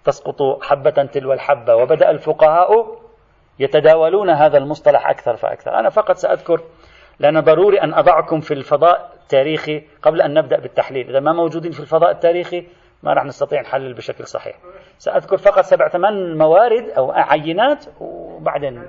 تسقط 0.03 0.63
حبة 0.63 1.05
تلو 1.13 1.33
الحبة 1.33 1.75
وبدأ 1.75 2.11
الفقهاء 2.11 3.01
يتداولون 3.59 4.29
هذا 4.29 4.57
المصطلح 4.57 5.09
أكثر 5.09 5.35
فأكثر. 5.35 5.79
أنا 5.79 5.89
فقط 5.89 6.15
سأذكر 6.15 6.61
لأن 7.19 7.39
ضروري 7.39 7.81
أن 7.81 7.93
أضعكم 7.93 8.39
في 8.39 8.53
الفضاء 8.53 9.11
التاريخي 9.21 9.83
قبل 10.01 10.21
أن 10.21 10.33
نبدأ 10.33 10.59
بالتحليل. 10.59 11.09
إذا 11.09 11.19
ما 11.19 11.33
موجودين 11.33 11.71
في 11.71 11.79
الفضاء 11.79 12.11
التاريخي 12.11 12.67
ما 13.03 13.13
راح 13.13 13.25
نستطيع 13.25 13.61
نحلل 13.61 13.93
بشكل 13.93 14.27
صحيح. 14.27 14.55
سأذكر 14.97 15.37
فقط 15.37 15.63
سبع 15.63 15.89
ثمان 15.89 16.37
موارد 16.37 16.89
أو 16.89 17.11
عينات 17.11 17.85
وبعدين. 17.99 18.83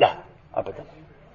لا 0.00 0.14
أبدا 0.54 0.84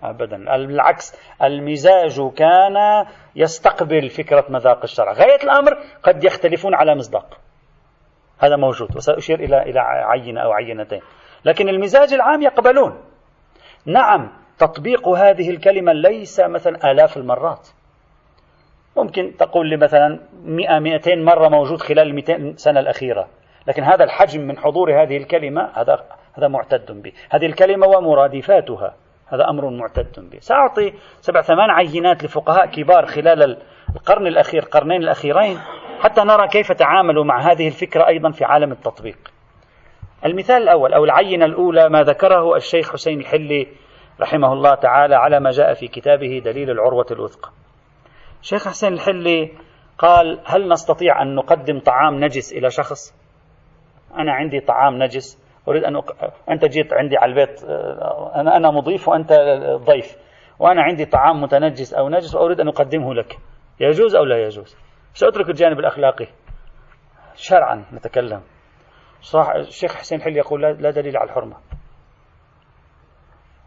أبدا. 0.03 0.65
بالعكس 0.65 1.19
المزاج 1.43 2.33
كان 2.37 3.05
يستقبل 3.35 4.09
فكرة 4.09 4.45
مذاق 4.49 4.83
الشرع. 4.83 5.13
غاية 5.13 5.43
الأمر 5.43 5.77
قد 6.03 6.23
يختلفون 6.23 6.75
على 6.75 6.95
مصداق. 6.95 7.37
هذا 8.39 8.55
موجود 8.55 8.95
وسأشير 8.95 9.39
إلى 9.39 9.61
إلى 9.61 9.79
عينة 9.79 10.41
أو 10.41 10.51
عينتين. 10.51 11.01
لكن 11.45 11.69
المزاج 11.69 12.13
العام 12.13 12.41
يقبلون. 12.41 13.03
نعم 13.85 14.31
تطبيق 14.57 15.07
هذه 15.07 15.49
الكلمة 15.49 15.93
ليس 15.93 16.39
مثلا 16.39 16.91
آلاف 16.91 17.17
المرات. 17.17 17.69
ممكن 18.97 19.33
تقول 19.39 19.69
لي 19.69 19.77
مثلا 19.77 20.19
100 20.43 20.79
200 20.79 21.15
مرة 21.15 21.49
موجود 21.49 21.81
خلال 21.81 22.07
ال 22.07 22.15
200 22.15 22.53
سنة 22.55 22.79
الأخيرة. 22.79 23.27
لكن 23.67 23.83
هذا 23.83 24.03
الحجم 24.03 24.41
من 24.41 24.57
حضور 24.57 25.03
هذه 25.03 25.17
الكلمة 25.17 25.69
هذا 25.73 26.03
هذا 26.33 26.47
معتد 26.47 27.01
به. 27.01 27.11
هذه 27.29 27.45
الكلمة 27.45 27.87
ومرادفاتها 27.87 28.95
هذا 29.27 29.49
أمر 29.49 29.69
معتد 29.69 30.29
به. 30.31 30.39
سأعطي 30.39 30.93
سبع 31.19 31.41
ثمان 31.41 31.69
عينات 31.69 32.23
لفقهاء 32.23 32.65
كبار 32.65 33.05
خلال 33.05 33.57
القرن 33.95 34.27
الأخير 34.27 34.63
القرنين 34.63 35.03
الأخيرين 35.03 35.57
حتى 35.99 36.21
نرى 36.21 36.47
كيف 36.47 36.71
تعاملوا 36.71 37.23
مع 37.23 37.51
هذه 37.51 37.67
الفكرة 37.67 38.07
أيضا 38.07 38.31
في 38.31 38.45
عالم 38.45 38.71
التطبيق. 38.71 39.17
المثال 40.25 40.63
الأول 40.63 40.93
أو 40.93 41.03
العينة 41.03 41.45
الأولى 41.45 41.89
ما 41.89 42.03
ذكره 42.03 42.55
الشيخ 42.55 42.93
حسين 42.93 43.19
الحلي 43.19 43.67
رحمه 44.21 44.53
الله 44.53 44.75
تعالى 44.75 45.15
على 45.15 45.39
ما 45.39 45.51
جاء 45.51 45.73
في 45.73 45.87
كتابه 45.87 46.41
دليل 46.45 46.69
العروة 46.69 47.05
الوثقى 47.11 47.60
الشيخ 48.41 48.67
حسين 48.67 48.93
الحلي 48.93 49.51
قال 49.97 50.41
هل 50.45 50.67
نستطيع 50.67 51.21
أن 51.21 51.35
نقدم 51.35 51.79
طعام 51.79 52.23
نجس 52.23 52.53
إلى 52.53 52.69
شخص؟ 52.69 53.15
أنا 54.17 54.33
عندي 54.33 54.59
طعام 54.59 55.03
نجس 55.03 55.41
أريد 55.67 55.83
أن 55.83 55.95
أق... 55.95 56.33
أنت 56.49 56.65
جيت 56.65 56.93
عندي 56.93 57.17
على 57.17 57.31
البيت 57.31 57.63
آه، 57.63 58.31
أنا 58.35 58.57
أنا 58.57 58.71
مضيف 58.71 59.07
وأنت 59.07 59.33
ضيف 59.85 60.17
وأنا 60.59 60.81
عندي 60.81 61.05
طعام 61.05 61.41
متنجس 61.41 61.93
أو 61.93 62.09
نجس 62.09 62.35
وأريد 62.35 62.59
أن 62.59 62.67
أقدمه 62.67 63.13
لك. 63.13 63.37
يجوز 63.79 64.15
أو 64.15 64.23
لا 64.23 64.45
يجوز؟ 64.45 64.77
سأترك 65.13 65.49
الجانب 65.49 65.79
الأخلاقي. 65.79 66.27
شرعا 67.35 67.85
نتكلم. 67.93 68.41
صح 69.21 69.49
الشيخ 69.49 69.95
حسين 69.95 70.21
حلي 70.21 70.37
يقول 70.37 70.61
لا 70.61 70.91
دليل 70.91 71.17
على 71.17 71.29
الحرمة. 71.29 71.55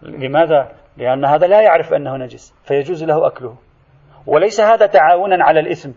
لماذا؟ 0.02 0.72
لأن 0.96 1.24
هذا 1.24 1.46
لا 1.46 1.60
يعرف 1.60 1.94
أنه 1.94 2.16
نجس 2.16 2.54
فيجوز 2.64 3.04
له 3.04 3.26
أكله. 3.26 3.56
وليس 4.26 4.60
هذا 4.60 4.86
تعاونا 4.86 5.44
على 5.44 5.60
الإثم. 5.60 5.90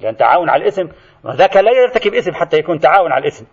لأن 0.00 0.16
تعاون 0.16 0.50
على 0.50 0.62
الإثم 0.62 0.86
ذاك 1.26 1.56
لا 1.56 1.72
يرتكب 1.72 2.14
إثم 2.14 2.32
حتى 2.32 2.56
يكون 2.56 2.78
تعاون 2.78 3.12
على 3.12 3.22
الإثم. 3.22 3.44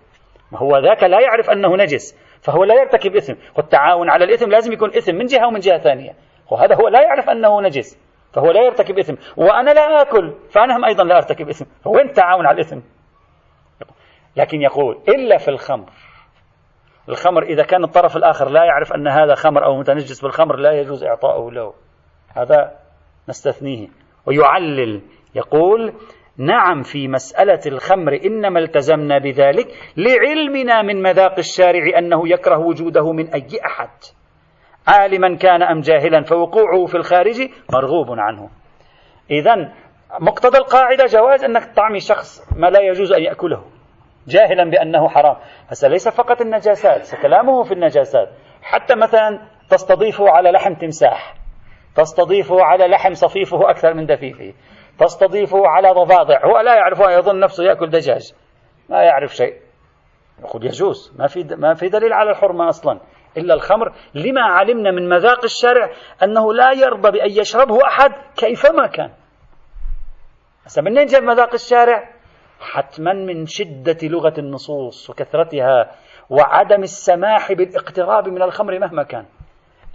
ما 0.51 0.59
هو 0.59 0.77
ذاك 0.77 1.03
لا 1.03 1.19
يعرف 1.21 1.49
أنه 1.49 1.77
نجس 1.77 2.17
فهو 2.41 2.63
لا 2.63 2.75
يرتكب 2.75 3.15
إثم. 3.15 3.33
والتعاون 3.57 4.09
على 4.09 4.25
الإثم 4.25 4.49
لازم 4.49 4.73
يكون 4.73 4.89
إثم 4.89 5.15
من 5.15 5.25
جهة 5.25 5.47
ومن 5.47 5.59
جهة 5.59 5.77
ثانية. 5.77 6.13
وهذا 6.51 6.75
هو 6.75 6.87
لا 6.87 7.01
يعرف 7.01 7.29
أنه 7.29 7.61
نجس 7.61 7.99
فهو 8.33 8.51
لا 8.51 8.61
يرتكب 8.61 8.97
إثم. 8.97 9.13
وأنا 9.37 9.71
لا 9.71 10.01
آكل 10.01 10.33
فأنا 10.51 10.77
هم 10.77 10.85
أيضا 10.85 11.03
لا 11.03 11.17
أرتكب 11.17 11.49
إثم. 11.49 11.65
وين 11.85 12.09
التعاون 12.09 12.45
على 12.45 12.55
الإثم. 12.55 12.79
لكن 14.35 14.61
يقول 14.61 15.01
إلا 15.07 15.37
في 15.37 15.47
الخمر. 15.47 15.89
الخمر 17.09 17.43
إذا 17.43 17.63
كان 17.63 17.83
الطرف 17.83 18.17
الآخر 18.17 18.49
لا 18.49 18.63
يعرف 18.63 18.93
أن 18.93 19.07
هذا 19.07 19.35
خمر 19.35 19.65
أو 19.65 19.77
متنجس 19.77 20.21
بالخمر 20.21 20.55
لا 20.55 20.71
يجوز 20.71 21.03
إعطاؤه 21.03 21.51
له. 21.51 21.73
هذا 22.35 22.82
نستثنيه. 23.29 23.87
ويعلل 24.25 25.01
يقول 25.35 25.93
نعم 26.37 26.81
في 26.81 27.07
مسألة 27.07 27.59
الخمر 27.65 28.19
إنما 28.25 28.59
التزمنا 28.59 29.17
بذلك 29.17 29.67
لعلمنا 29.97 30.81
من 30.81 31.01
مذاق 31.01 31.37
الشارع 31.37 31.97
أنه 31.97 32.29
يكره 32.29 32.57
وجوده 32.57 33.11
من 33.11 33.27
أي 33.27 33.47
أحد. 33.65 33.89
عالما 34.87 35.37
كان 35.37 35.63
أم 35.63 35.79
جاهلا 35.79 36.23
فوقوعه 36.23 36.85
في 36.85 36.95
الخارج 36.95 37.49
مرغوب 37.73 38.07
عنه. 38.09 38.49
إذا 39.31 39.73
مقتضى 40.19 40.57
القاعدة 40.57 41.05
جواز 41.05 41.43
أنك 41.43 41.65
تطعمي 41.65 41.99
شخص 41.99 42.53
ما 42.57 42.67
لا 42.67 42.81
يجوز 42.81 43.13
أن 43.13 43.21
يأكله. 43.21 43.63
جاهلا 44.27 44.69
بأنه 44.69 45.09
حرام. 45.09 45.35
هسه 45.67 45.87
ليس 45.87 46.09
فقط 46.09 46.41
النجاسات 46.41 47.21
كلامه 47.21 47.63
في 47.63 47.73
النجاسات. 47.73 48.29
حتى 48.61 48.95
مثلا 48.95 49.39
تستضيفه 49.69 50.29
على 50.29 50.51
لحم 50.51 50.73
تمساح. 50.73 51.42
تستضيفه 51.95 52.63
على 52.63 52.87
لحم 52.87 53.13
صفيفه 53.13 53.69
أكثر 53.69 53.93
من 53.93 54.05
دفيفه. 54.05 54.53
تستضيفه 54.99 55.67
على 55.67 55.89
ضفادع. 55.91 56.45
هو 56.45 56.59
لا 56.59 56.75
يعرف 56.75 56.99
يظن 56.99 57.39
نفسه 57.39 57.63
يأكل 57.63 57.89
دجاج. 57.89 58.33
ما 58.89 59.03
يعرف 59.03 59.35
شيء. 59.35 59.53
يقول 60.39 60.65
يجوز. 60.65 61.15
ما 61.19 61.27
في 61.27 61.43
ما 61.57 61.73
في 61.73 61.89
دليل 61.89 62.13
على 62.13 62.31
الحرمة 62.31 62.69
أصلا. 62.69 62.99
إلا 63.37 63.53
الخمر. 63.53 63.93
لما 64.15 64.41
علمنا 64.41 64.91
من 64.91 65.09
مذاق 65.09 65.43
الشرع 65.43 65.89
أنه 66.23 66.53
لا 66.53 66.71
يرضى 66.71 67.11
بأن 67.11 67.31
يشربه 67.31 67.77
أحد 67.87 68.11
كيفما 68.37 68.87
كان. 68.87 69.11
هسه 70.65 70.81
منين 70.81 71.05
جاب 71.05 71.23
مذاق 71.23 71.53
الشارع؟ 71.53 72.09
حتما 72.59 73.13
من 73.13 73.45
شدة 73.45 73.97
لغة 74.03 74.33
النصوص 74.37 75.09
وكثرتها 75.09 75.91
وعدم 76.29 76.83
السماح 76.83 77.53
بالاقتراب 77.53 78.27
من 78.27 78.41
الخمر 78.41 78.79
مهما 78.79 79.03
كان. 79.03 79.25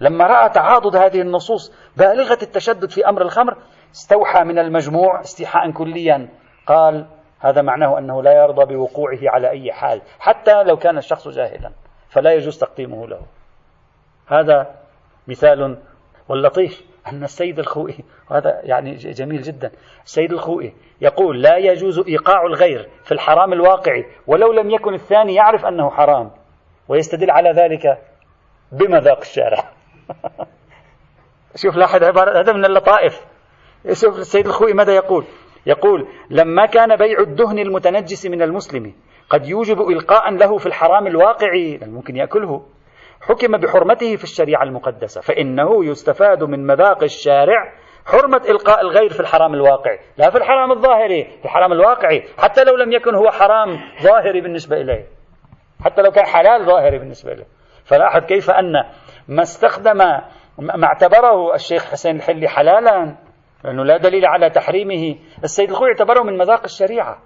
لما 0.00 0.26
رأى 0.26 0.48
تعاضد 0.48 0.96
هذه 0.96 1.20
النصوص 1.20 1.72
بالغة 1.96 2.38
التشدد 2.42 2.90
في 2.90 3.08
أمر 3.08 3.22
الخمر 3.22 3.56
استوحى 3.94 4.44
من 4.44 4.58
المجموع 4.58 5.20
استيحاء 5.20 5.70
كليا. 5.70 6.28
قال 6.66 7.06
هذا 7.40 7.62
معناه 7.62 7.98
أنه 7.98 8.22
لا 8.22 8.32
يرضى 8.32 8.74
بوقوعه 8.74 9.18
على 9.22 9.50
أي 9.50 9.72
حال 9.72 10.02
حتى 10.18 10.62
لو 10.62 10.76
كان 10.76 10.98
الشخص 10.98 11.28
جاهلا 11.28 11.70
فلا 12.08 12.32
يجوز 12.32 12.58
تقديمه 12.58 13.06
له. 13.06 13.20
هذا 14.26 14.74
مثال 15.28 15.78
واللطيف 16.28 16.84
أن 17.06 17.24
السيد 17.24 17.58
الخوئي 17.58 18.04
وهذا 18.30 18.60
يعني 18.62 18.94
جميل 18.94 19.42
جدا. 19.42 19.70
السيد 20.04 20.32
الخوئي 20.32 20.74
يقول 21.00 21.42
لا 21.42 21.56
يجوز 21.56 21.98
إيقاع 21.98 22.42
الغير 22.42 22.88
في 23.04 23.12
الحرام 23.12 23.52
الواقعي 23.52 24.06
ولو 24.26 24.52
لم 24.52 24.70
يكن 24.70 24.94
الثاني 24.94 25.34
يعرف 25.34 25.66
أنه 25.66 25.90
حرام 25.90 26.30
ويستدل 26.88 27.30
على 27.30 27.50
ذلك 27.52 27.98
بمذاق 28.72 29.18
الشارع. 29.18 29.77
شوف 31.62 31.76
لاحظ 31.76 32.02
عبارة 32.02 32.40
هذا 32.40 32.52
من 32.52 32.64
اللطائف. 32.64 33.20
شوف 33.92 34.18
السيد 34.18 34.46
الخوئي 34.46 34.72
ماذا 34.72 34.92
يقول؟ 34.92 35.24
يقول 35.66 36.08
لما 36.30 36.66
كان 36.66 36.96
بيع 36.96 37.20
الدهن 37.20 37.58
المتنجس 37.58 38.26
من 38.26 38.42
المسلم 38.42 38.94
قد 39.30 39.46
يوجب 39.46 39.80
إلقاء 39.80 40.30
له 40.30 40.58
في 40.58 40.66
الحرام 40.66 41.06
الواقعي 41.06 41.80
ممكن 41.82 42.16
يأكله. 42.16 42.62
حكم 43.20 43.56
بحرمته 43.56 44.16
في 44.16 44.24
الشريعة 44.24 44.62
المقدسة 44.62 45.20
فإنه 45.20 45.84
يستفاد 45.84 46.44
من 46.44 46.66
مذاق 46.66 47.02
الشارع 47.02 47.72
حرمة 48.06 48.42
إلقاء 48.48 48.80
الغير 48.80 49.12
في 49.12 49.20
الحرام 49.20 49.54
الواقعي 49.54 49.98
لا 50.16 50.30
في 50.30 50.38
الحرام 50.38 50.72
الظاهري 50.72 51.24
في 51.24 51.44
الحرام 51.44 51.72
الواقعي 51.72 52.24
حتى 52.38 52.64
لو 52.64 52.76
لم 52.76 52.92
يكن 52.92 53.14
هو 53.14 53.30
حرام 53.30 53.80
ظاهري 54.02 54.40
بالنسبة 54.40 54.76
إليه. 54.76 55.06
حتى 55.84 56.02
لو 56.02 56.10
كان 56.10 56.26
حلال 56.26 56.66
ظاهري 56.66 56.98
بالنسبة 56.98 57.32
إليه. 57.32 57.46
فلاحظ 57.84 58.24
كيف 58.24 58.50
أن 58.50 58.84
ما 59.28 59.42
استخدم 59.42 59.98
ما 60.58 60.84
اعتبره 60.84 61.54
الشيخ 61.54 61.90
حسين 61.90 62.16
الحلي 62.16 62.48
حلالا 62.48 63.16
لأنه 63.64 63.84
لا 63.84 63.96
دليل 63.96 64.26
على 64.26 64.50
تحريمه. 64.50 65.16
السيد 65.44 65.70
الخوي 65.70 65.88
اعتبره 65.88 66.22
من 66.22 66.38
مذاق 66.38 66.62
الشريعة. 66.64 67.18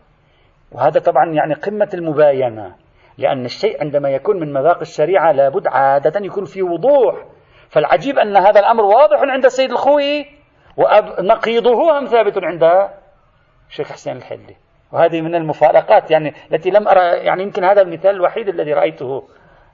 وهذا 0.73 1.01
طبعا 1.01 1.33
يعني 1.33 1.55
قمة 1.55 1.89
المباينة 1.95 2.75
لأن 3.19 3.45
الشيء 3.45 3.81
عندما 3.81 4.11
يكون 4.11 4.41
من 4.41 4.53
مذاق 4.53 4.81
الشريعة 4.81 5.33
لابد 5.33 5.67
عادة 5.67 6.27
يكون 6.27 6.45
في 6.45 6.63
وضوح. 6.63 7.27
فالعجيب 7.71 8.19
أن 8.19 8.37
هذا 8.37 8.61
الأمر 8.61 8.85
واضح 8.85 9.21
عند 9.21 9.45
السيد 9.45 9.71
الخوي 9.71 10.27
ونقيضه 10.77 11.99
هم 11.99 12.05
ثابت 12.05 12.45
عند 12.45 12.89
الشيخ 13.71 13.93
حسين 13.93 14.17
الحلي. 14.17 14.57
وهذه 14.93 15.21
من 15.21 15.35
المفارقات 15.35 16.11
يعني 16.11 16.35
التي 16.53 16.71
لم 16.71 16.89
أرى 16.89 17.01
يعني 17.01 17.43
يمكن 17.43 17.65
هذا 17.65 17.83
المثال 17.83 18.11
الوحيد 18.11 18.49
الذي 18.49 18.73
رأيته. 18.73 19.29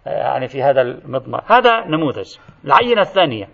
يعني 0.09 0.49
في 0.49 0.62
هذا 0.62 0.81
المضمار. 0.81 1.44
هذا 1.47 1.85
نموذج. 1.87 2.37
العينة 2.64 3.01
الثانية. 3.01 3.49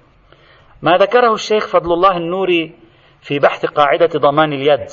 ما 0.83 0.97
ذكره 0.97 1.33
الشيخ 1.33 1.67
فضل 1.67 1.93
الله 1.93 2.17
النوري 2.17 2.75
في 3.21 3.39
بحث 3.39 3.67
قاعدة 3.67 4.11
ضمان 4.19 4.53
اليد. 4.53 4.87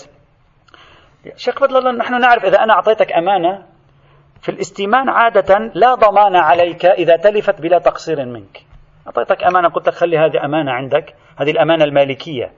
شيخ 1.36 1.60
فضل 1.60 1.78
الله 1.78 1.92
نحن 1.92 2.22
نعرف 2.22 2.46
إذا 2.46 2.64
أنا 2.64 2.74
أعطيتك 2.74 3.14
أمانة 3.14 3.66
في 4.42 4.50
الاستيمان 4.50 5.10
عادة 5.10 5.72
لا 5.76 5.96
ضمان 5.96 6.36
عليك 6.36 6.86
إذا 6.86 7.16
تلفت 7.16 7.62
بلا 7.62 7.80
تقصير 7.80 8.26
منك. 8.26 8.66
أعطيتك 9.08 9.44
أمانة 9.44 9.70
قلت 9.70 9.88
لك 9.88 9.94
خلي 9.94 10.18
هذه 10.18 10.46
أمانة 10.46 10.72
عندك 10.72 11.16
هذه 11.38 11.52
الأمانة 11.52 11.84
المالكية. 11.84 12.52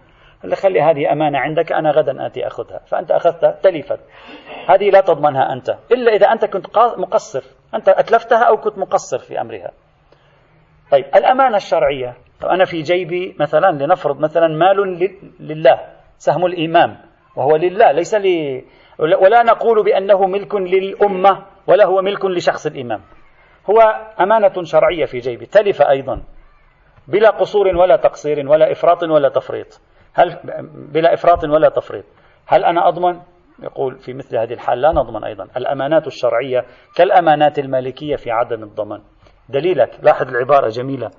اللي 0.43 0.55
خلي 0.55 0.81
هذه 0.81 1.11
أمانة 1.11 1.39
عندك 1.39 1.71
أنا 1.71 1.91
غدا 1.91 2.25
آتي 2.25 2.47
أخذها. 2.47 2.79
فأنت 2.87 3.11
أخذتها 3.11 3.51
تلفت. 3.63 3.99
هذه 4.69 4.89
لا 4.89 5.01
تضمنها 5.01 5.53
أنت. 5.53 5.69
إلا 5.91 6.11
إذا 6.11 6.27
أنت 6.31 6.45
كنت 6.45 6.65
مقصر. 6.77 7.43
أنت 7.75 7.89
أتلفتها 7.89 8.43
أو 8.43 8.57
كنت 8.57 8.77
مقصر 8.77 9.17
في 9.17 9.41
أمرها. 9.41 9.71
طيب 10.91 11.05
الأمانة 11.15 11.57
الشرعية. 11.57 12.13
طب 12.41 12.47
أنا 12.47 12.65
في 12.65 12.81
جيبي 12.81 13.35
مثلا 13.39 13.71
لنفرض 13.71 14.19
مثلا 14.19 14.47
مال 14.47 15.09
لله 15.39 15.79
سهم 16.17 16.45
الإمام 16.45 16.97
وهو 17.35 17.55
لله 17.55 17.91
ليس 17.91 18.15
لي 18.15 18.63
ولا 18.99 19.43
نقول 19.43 19.83
بأنه 19.83 20.27
ملك 20.27 20.55
للأمة 20.55 21.45
ولا 21.67 21.85
هو 21.85 22.01
ملك 22.01 22.25
لشخص 22.25 22.65
الإمام. 22.65 23.01
هو 23.69 23.81
أمانة 24.19 24.63
شرعية 24.63 25.05
في 25.05 25.17
جيبي. 25.17 25.45
تلف 25.45 25.81
أيضا. 25.81 26.21
بلا 27.07 27.29
قصور 27.29 27.67
ولا 27.67 27.95
تقصير 27.95 28.49
ولا 28.49 28.71
إفراط 28.71 29.03
ولا 29.03 29.29
تفريط. 29.29 29.81
هل 30.13 30.39
بلا 30.73 31.13
إفراط 31.13 31.43
ولا 31.43 31.69
تفريط. 31.69 32.03
هل 32.45 32.65
أنا 32.65 32.87
أضمن؟ 32.87 33.21
يقول 33.59 33.97
في 33.99 34.13
مثل 34.13 34.37
هذه 34.37 34.53
الحال 34.53 34.81
لا 34.81 34.91
نضمن 34.91 35.23
أيضا. 35.23 35.47
الأمانات 35.57 36.07
الشرعية 36.07 36.65
كالأمانات 36.95 37.59
المالكية 37.59 38.15
في 38.15 38.31
عدم 38.31 38.63
الضمان. 38.63 39.01
دليلك 39.49 39.99
لاحظ 40.01 40.27
العبارة 40.27 40.69
جميلة. 40.69 41.11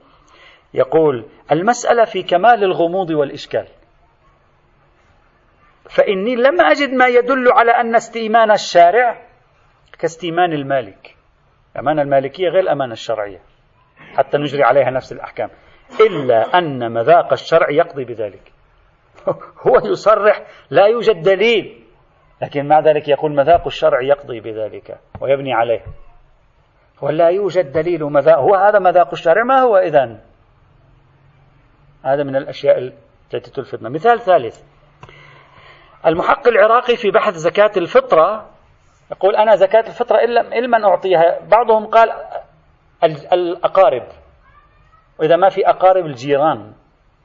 يقول 0.74 1.24
المسألة 1.52 2.04
في 2.04 2.22
كمال 2.22 2.64
الغموض 2.64 3.10
والإشكال. 3.10 3.66
فإني 5.90 6.36
لم 6.36 6.60
أجد 6.60 6.90
ما 6.92 7.06
يدل 7.06 7.52
على 7.52 7.70
أن 7.70 7.94
استئمان 7.94 8.50
الشارع 8.50 9.22
كاستئمان 9.98 10.52
المالك. 10.52 11.16
الأمانة 11.74 12.02
المالكية 12.02 12.48
غير 12.48 12.60
الأمانة 12.60 12.92
الشرعية. 12.92 13.40
حتى 14.16 14.38
نجري 14.38 14.62
عليها 14.62 14.90
نفس 14.90 15.12
الأحكام. 15.12 15.50
إلا 16.00 16.58
أن 16.58 16.92
مذاق 16.92 17.32
الشرع 17.32 17.70
يقضي 17.70 18.04
بذلك. 18.04 18.53
هو 19.66 19.90
يصرح 19.90 20.46
لا 20.70 20.86
يوجد 20.86 21.22
دليل. 21.22 21.84
لكن 22.42 22.68
مع 22.68 22.80
ذلك 22.80 23.08
يقول 23.08 23.34
مذاق 23.34 23.66
الشرع 23.66 24.02
يقضي 24.02 24.40
بذلك 24.40 24.98
ويبني 25.20 25.52
عليه. 25.52 25.84
ولا 27.02 27.28
يوجد 27.28 27.72
دليل 27.72 28.04
مذاق. 28.04 28.38
هو 28.38 28.54
هذا 28.54 28.78
مذاق 28.78 29.08
الشرع 29.12 29.42
ما 29.42 29.60
هو 29.60 29.76
إذن؟ 29.76 30.20
هذا 32.04 32.22
من 32.22 32.36
الأشياء 32.36 32.78
التي 33.34 33.50
تلفتنا 33.50 33.88
مثال 33.88 34.20
ثالث. 34.20 34.62
المحقق 36.06 36.48
العراقي 36.48 36.96
في 36.96 37.10
بحث 37.10 37.34
زكاة 37.34 37.70
الفطرة 37.76 38.50
يقول 39.10 39.36
أنا 39.36 39.56
زكاة 39.56 39.86
الفطرة 39.86 40.18
إلا 40.18 40.60
لمن 40.60 40.84
أعطيها. 40.84 41.38
بعضهم 41.50 41.86
قال 41.86 42.12
الأقارب. 43.32 44.06
وإذا 45.18 45.36
ما 45.36 45.48
في 45.48 45.68
أقارب 45.68 46.06
الجيران. 46.06 46.72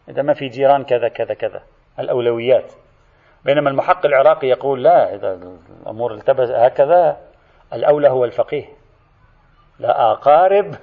إذا 0.10 0.22
ما 0.22 0.34
في 0.34 0.48
جيران 0.48 0.84
كذا 0.84 1.08
كذا 1.08 1.34
كذا. 1.34 1.64
الأولويات. 2.00 2.74
بينما 3.46 3.70
المحقق 3.70 4.06
العراقي 4.06 4.48
يقول 4.48 4.84
لا 4.84 5.16
إذا 5.16 5.40
الأمور 5.82 6.14
التبس 6.14 6.50
هكذا 6.50 7.18
الأولى 7.74 8.10
هو 8.10 8.26
الفقيه. 8.26 8.66
لا 9.80 10.12
أقارب 10.12 10.76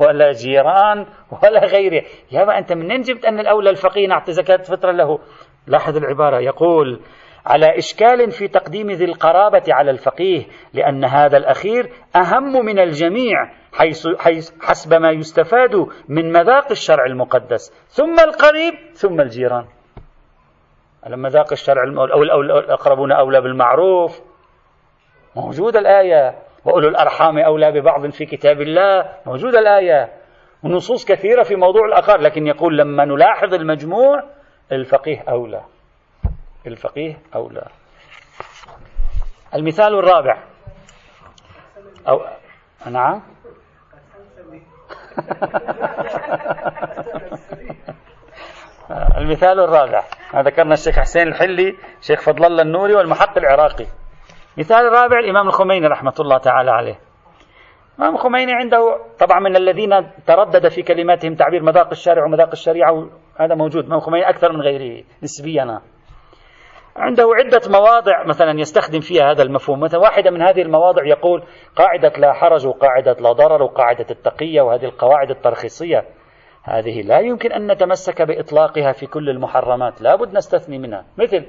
ولا 0.00 0.32
جيران 0.32 1.06
ولا 1.42 1.64
غيره. 1.64 2.02
يا 2.32 2.58
أنت 2.58 2.72
منين 2.72 3.00
جبت 3.00 3.24
أن 3.24 3.40
الأولى 3.40 3.70
الفقيه 3.70 4.08
نعطي 4.08 4.32
زكاة 4.32 4.56
فطرة 4.56 4.92
له؟ 4.92 5.18
لاحظ 5.66 5.96
العبارة 5.96 6.40
يقول 6.40 7.00
على 7.46 7.78
إشكال 7.78 8.30
في 8.30 8.48
تقديم 8.48 8.90
ذي 8.90 9.04
القرابة 9.04 9.62
على 9.68 9.90
الفقيه 9.90 10.46
لأن 10.74 11.04
هذا 11.04 11.36
الأخير 11.36 11.92
أهم 12.16 12.64
من 12.64 12.78
الجميع 12.78 13.50
حيث, 13.72 14.08
حيث 14.18 14.50
حسب 14.62 14.94
ما 14.94 15.10
يستفاد 15.10 15.86
من 16.08 16.32
مذاق 16.32 16.70
الشرع 16.70 17.06
المقدس. 17.06 17.86
ثم 17.88 18.20
القريب 18.20 18.74
ثم 18.94 19.20
الجيران. 19.20 19.64
لما 21.08 21.28
ذاق 21.28 21.52
الشرع 21.52 21.82
أو 22.32 22.40
الأقربون 22.40 23.12
أولى 23.12 23.40
بالمعروف. 23.40 24.20
موجودة 25.36 25.78
الآية. 25.78 26.38
وأولو 26.64 26.88
الأرحام 26.88 27.38
أولى 27.38 27.72
ببعض 27.72 28.10
في 28.10 28.26
كتاب 28.26 28.60
الله. 28.60 29.12
موجودة 29.26 29.58
الآية. 29.58 30.12
ونصوص 30.62 31.04
كثيرة 31.04 31.42
في 31.42 31.56
موضوع 31.56 31.86
الأقار 31.86 32.20
لكن 32.20 32.46
يقول 32.46 32.78
لما 32.78 33.04
نلاحظ 33.04 33.54
المجموع 33.54 34.22
الفقيه 34.72 35.24
أولى. 35.28 35.62
الفقيه 36.66 37.18
أولى. 37.34 37.62
المثال 39.54 39.98
الرابع. 39.98 40.42
أو 42.08 42.20
نعم. 42.90 43.22
المثال 48.90 49.60
الرابع. 49.60 50.02
ذكرنا 50.34 50.72
الشيخ 50.72 50.98
حسين 50.98 51.28
الحلي 51.28 51.76
شيخ 52.00 52.20
فضل 52.20 52.44
الله 52.44 52.62
النوري 52.62 52.94
والمحق 52.94 53.38
العراقي. 53.38 53.86
مثال 54.58 54.86
الرابع 54.86 55.18
الإمام 55.18 55.48
الخميني 55.48 55.86
رحمة 55.86 56.14
الله 56.20 56.38
تعالى 56.38 56.70
عليه. 56.70 56.98
الإمام 57.98 58.14
الخميني 58.14 58.52
عنده 58.52 58.98
طبعا 59.18 59.40
من 59.40 59.56
الذين 59.56 59.90
تردد 60.26 60.68
في 60.68 60.82
كلماتهم 60.82 61.34
تعبير 61.34 61.62
مذاق 61.62 61.88
الشارع 61.90 62.24
ومذاق 62.24 62.48
الشريعة 62.52 63.08
هذا 63.40 63.54
موجود. 63.54 63.84
الإمام 63.84 63.98
الخميني 63.98 64.28
أكثر 64.28 64.52
من 64.52 64.60
غيره 64.60 65.04
نسبيا. 65.22 65.80
عنده 66.96 67.24
عدة 67.34 67.60
مواضع 67.70 68.24
مثلا 68.26 68.60
يستخدم 68.60 69.00
فيها 69.00 69.30
هذا 69.30 69.42
المفهوم. 69.42 69.80
مثلا 69.80 70.00
واحدة 70.00 70.30
من 70.30 70.42
هذه 70.42 70.62
المواضع 70.62 71.06
يقول 71.06 71.42
قاعدة 71.76 72.12
لا 72.18 72.32
حرج 72.32 72.66
وقاعدة 72.66 73.12
لا 73.12 73.32
ضرر 73.32 73.62
وقاعدة 73.62 74.06
التقية 74.10 74.60
وهذه 74.60 74.84
القواعد 74.84 75.30
الترخيصية. 75.30 76.04
هذه 76.68 77.02
لا 77.02 77.20
يمكن 77.20 77.52
أن 77.52 77.72
نتمسك 77.72 78.22
بإطلاقها 78.22 78.92
في 78.92 79.06
كل 79.06 79.30
المحرمات. 79.30 80.02
لا 80.02 80.16
بد 80.16 80.32
نستثني 80.32 80.78
منها. 80.78 81.04
مثل 81.18 81.46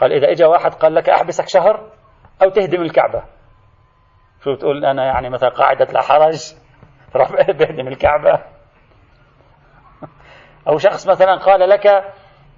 قال 0.00 0.12
إذا 0.12 0.30
إجا 0.30 0.46
واحد 0.46 0.74
قال 0.74 0.94
لك 0.94 1.10
أحبسك 1.10 1.48
شهر 1.48 1.90
أو 2.42 2.48
تهدم 2.48 2.82
الكعبة. 2.82 3.22
شو 4.44 4.54
تقول 4.54 4.84
أنا 4.84 5.04
يعني 5.04 5.30
مثلا 5.30 5.48
قاعدة 5.48 5.84
لا 5.84 6.00
حرج 6.00 6.54
تروح 7.12 7.32
بهدم 7.50 7.88
الكعبة. 7.92 8.40
أو 10.68 10.78
شخص 10.78 11.08
مثلا 11.08 11.36
قال 11.36 11.68
لك 11.68 11.86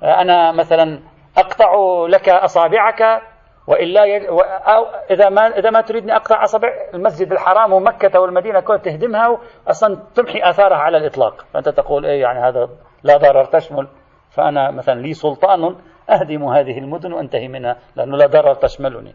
أنا 0.03 0.53
مثلا 0.53 1.01
أقطع 1.37 1.73
لك 2.09 2.29
أصابعك 2.29 3.23
وإلا 3.66 4.05
ي... 4.05 4.29
و... 4.29 4.40
أو 4.40 4.87
إذا 5.11 5.29
ما 5.29 5.46
إذا 5.59 5.70
ما 5.70 5.81
تريدني 5.81 6.16
أقطع 6.16 6.44
أصابع 6.44 6.68
المسجد 6.94 7.33
الحرام 7.33 7.72
ومكة 7.72 8.20
والمدينة 8.20 8.61
كلها 8.61 8.79
تهدمها 8.79 9.38
أصلا 9.68 9.98
تمحي 10.14 10.40
آثارها 10.42 10.76
على 10.76 10.96
الإطلاق، 10.96 11.44
فأنت 11.55 11.68
تقول 11.68 12.07
إيه 12.07 12.20
يعني 12.20 12.38
هذا 12.38 12.68
لا 13.02 13.16
ضرر 13.16 13.44
تشمل 13.44 13.88
فأنا 14.31 14.70
مثلا 14.70 15.00
لي 15.00 15.14
سلطان 15.14 15.76
أهدم 16.11 16.44
هذه 16.44 16.79
المدن 16.79 17.12
وأنتهي 17.12 17.48
منها 17.48 17.76
لأنه 17.96 18.16
لا 18.16 18.26
ضرر 18.26 18.55
تشملني. 18.55 19.14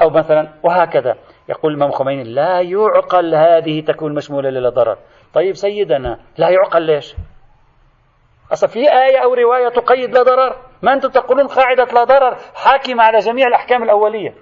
أو 0.00 0.10
مثلا 0.10 0.48
وهكذا 0.62 1.16
يقول 1.48 1.72
الامام 1.72 1.90
خميني 1.90 2.24
لا 2.24 2.60
يعقل 2.60 3.34
هذه 3.34 3.80
تكون 3.80 4.14
مشمولة 4.14 4.50
للا 4.50 4.68
ضرر. 4.68 4.98
طيب 5.34 5.54
سيدنا 5.54 6.18
لا 6.38 6.48
يعقل 6.48 6.82
ليش؟ 6.82 7.16
أصلا 8.52 8.68
في 8.70 8.78
آية 8.78 9.18
أو 9.18 9.34
رواية 9.34 9.68
تقيد 9.68 10.14
لا 10.14 10.22
ضرر 10.22 10.71
ما 10.82 10.92
أنتم 10.92 11.08
تقولون 11.08 11.46
قاعدة 11.46 11.84
لا 11.84 12.04
ضرر 12.04 12.36
حاكمة 12.54 13.02
على 13.02 13.18
جميع 13.18 13.48
الأحكام 13.48 13.82
الأولية. 13.82 14.34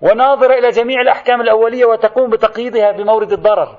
وناظرة 0.00 0.54
إلى 0.54 0.68
جميع 0.68 1.00
الأحكام 1.00 1.40
الأولية 1.40 1.84
وتقوم 1.84 2.30
بتقييدها 2.30 2.92
بمورد 2.92 3.32
الضرر. 3.32 3.78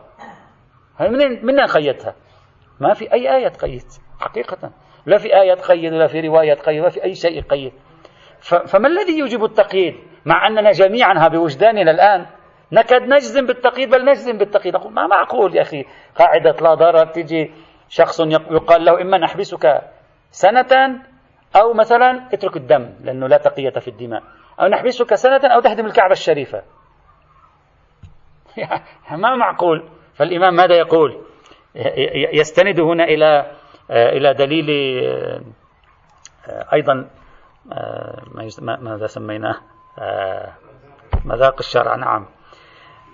من 0.99 1.45
من 1.45 1.59
قيدها 1.59 2.15
ما 2.79 2.93
في 2.93 3.13
أي 3.13 3.35
آية 3.35 3.47
تقيد 3.47 3.83
حقيقة. 4.19 4.71
لا 5.05 5.17
في 5.17 5.41
آية 5.41 5.53
تقيد 5.53 5.93
ولا 5.93 6.07
في 6.07 6.21
رواية 6.21 6.53
تقيد 6.53 6.79
ولا 6.79 6.89
في 6.89 7.03
أي 7.03 7.15
شيء 7.15 7.37
يقيد. 7.37 7.73
فما 8.41 8.87
الذي 8.87 9.17
يوجب 9.17 9.43
التقييد؟ 9.43 9.95
مع 10.25 10.47
أننا 10.47 10.71
جميعا 10.71 11.27
بوجداننا 11.27 11.91
الآن 11.91 12.25
نكاد 12.71 13.01
نجزم 13.01 13.45
بالتقييد 13.45 13.89
بل 13.89 14.05
نجزم 14.05 14.37
بالتقييد. 14.37 14.75
ما 14.75 15.07
معقول 15.07 15.55
يا 15.55 15.61
أخي 15.61 15.85
قاعدة 16.15 16.55
لا 16.61 16.73
ضرر 16.73 17.05
تجي 17.05 17.51
شخص 17.89 18.19
يقال 18.51 18.85
له 18.85 19.01
إما 19.01 19.17
نحبسك 19.17 19.81
سنة 20.31 21.01
أو 21.55 21.73
مثلا 21.73 22.29
اترك 22.33 22.57
الدم 22.57 22.89
لأنه 23.01 23.27
لا 23.27 23.37
تقية 23.37 23.69
في 23.69 23.87
الدماء. 23.87 24.23
أو 24.61 24.67
نحبسك 24.67 25.15
سنة 25.15 25.41
أو 25.47 25.59
تهدم 25.59 25.85
الكعبة 25.85 26.11
الشريفة. 26.11 26.63
ما 29.11 29.35
معقول. 29.35 29.89
فالإمام 30.13 30.55
ماذا 30.55 30.75
يقول؟ 30.75 31.21
يستند 32.33 32.79
هنا 32.79 33.03
إلى 33.03 33.51
إلى 33.91 34.33
دليل 34.33 34.69
أيضا 36.73 37.09
ماذا 38.61 39.07
سميناه؟ 39.07 39.55
مذاق 41.25 41.55
الشرع. 41.59 41.95
نعم. 41.95 42.25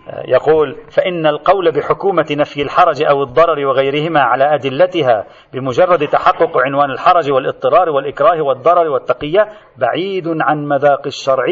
يقول 0.08 0.78
فإن 0.90 1.28
القول 1.28 1.72
بحكومة 1.72 2.26
نفي 2.32 2.62
الحرج 2.62 3.04
أو 3.04 3.24
الضرر 3.24 3.66
وغيرهما 3.66 4.22
على 4.22 4.56
أدلتها 4.56 5.26
بمجرد 5.54 6.08
تحقق 6.08 6.58
عنوان 6.58 6.92
الحرج 6.92 7.32
والاضطرار 7.32 7.90
والإكراه 7.90 8.42
والضرر 8.42 8.90
والتقية 8.90 9.50
بعيد 9.78 10.28
عن 10.28 10.66
مذاق 10.66 11.08
الشرع 11.08 11.46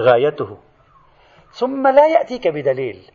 غايته. 0.00 0.58
ثم 1.50 1.86
لا 1.86 2.06
يأتيك 2.06 2.48
بدليل. 2.48 3.10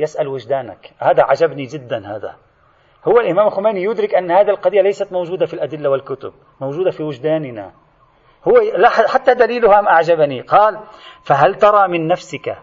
يسأل 0.00 0.28
وجدانك. 0.28 0.90
هذا 0.98 1.22
عجبني 1.22 1.64
جدا 1.64 2.16
هذا. 2.16 2.36
هو 3.08 3.20
الإمام 3.20 3.46
الخميني 3.46 3.82
يدرك 3.82 4.14
أن 4.14 4.30
هذه 4.30 4.50
القضية 4.50 4.80
ليست 4.80 5.12
موجودة 5.12 5.46
في 5.46 5.54
الأدلة 5.54 5.90
والكتب 5.90 6.32
موجودة 6.60 6.90
في 6.90 7.02
وجداننا. 7.02 7.72
هو 8.48 8.60
حتى 9.06 9.34
دليلها 9.34 9.88
أعجبني. 9.90 10.40
قال 10.40 10.78
فهل 11.22 11.54
ترى 11.54 11.88
من 11.88 12.06
نفسك 12.06 12.56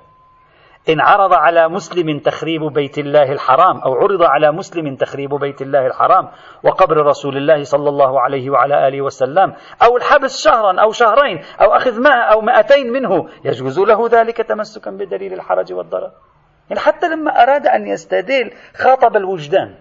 إن 0.90 1.02
عرض 1.02 1.34
على 1.34 1.70
مسلم 1.70 2.20
تخريب 2.20 2.62
بيت 2.62 2.98
الله 2.98 3.32
الحرام 3.32 3.78
أو 3.78 3.94
عرض 3.94 4.24
على 4.24 4.52
مسلم 4.52 4.96
تخريب 4.96 5.30
بيت 5.30 5.62
الله 5.62 5.88
الحرام 5.88 6.30
وقبر 6.64 6.98
رسول 6.98 7.38
الله 7.38 7.64
صلى 7.64 7.90
الله 7.90 8.22
عليه 8.22 8.50
وعلى 8.50 8.88
آله 8.88 9.02
وسلم 9.02 9.54
أو 9.84 9.98
الحبس 9.98 10.44
شهرا 10.44 10.82
أو 10.82 10.92
شهرين 10.92 11.42
أو 11.62 11.76
أخذ 11.76 12.02
ماء 12.02 12.34
أو 12.34 12.42
مائتين 12.42 12.92
منه 12.92 13.30
يجوز 13.46 13.80
له 13.80 14.08
ذلك 14.08 14.38
تمسكا 14.38 14.92
بدليل 14.92 15.34
الحرج 15.34 15.74
والضرر. 15.74 16.12
يعني 16.70 16.82
حتى 16.82 17.08
لما 17.08 17.44
أراد 17.44 17.68
أن 17.68 17.88
يستدل 17.88 18.52
خاطب 18.76 19.16
الوجدان. 19.16 19.76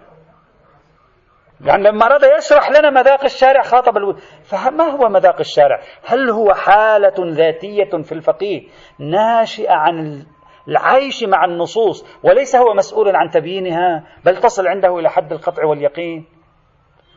يعني 1.60 1.82
لما 1.82 2.06
أراد 2.06 2.22
يشرح 2.38 2.70
لنا 2.70 2.90
مذاق 2.90 3.24
الشارع 3.24 3.62
خاطب 3.62 3.96
الود 3.96 4.18
فما 4.44 4.84
هو 4.84 5.08
مذاق 5.08 5.38
الشارع؟ 5.40 5.80
هل 6.06 6.30
هو 6.30 6.54
حالة 6.54 7.14
ذاتية 7.18 8.02
في 8.02 8.12
الفقيه 8.12 8.68
ناشئة 8.98 9.72
عن 9.72 10.26
العيش 10.68 11.24
مع 11.24 11.44
النصوص 11.44 12.06
وليس 12.22 12.56
هو 12.56 12.74
مسؤول 12.74 13.16
عن 13.16 13.30
تبيينها 13.30 14.04
بل 14.24 14.36
تصل 14.36 14.66
عنده 14.66 14.98
إلى 14.98 15.10
حد 15.10 15.32
القطع 15.32 15.64
واليقين. 15.64 16.24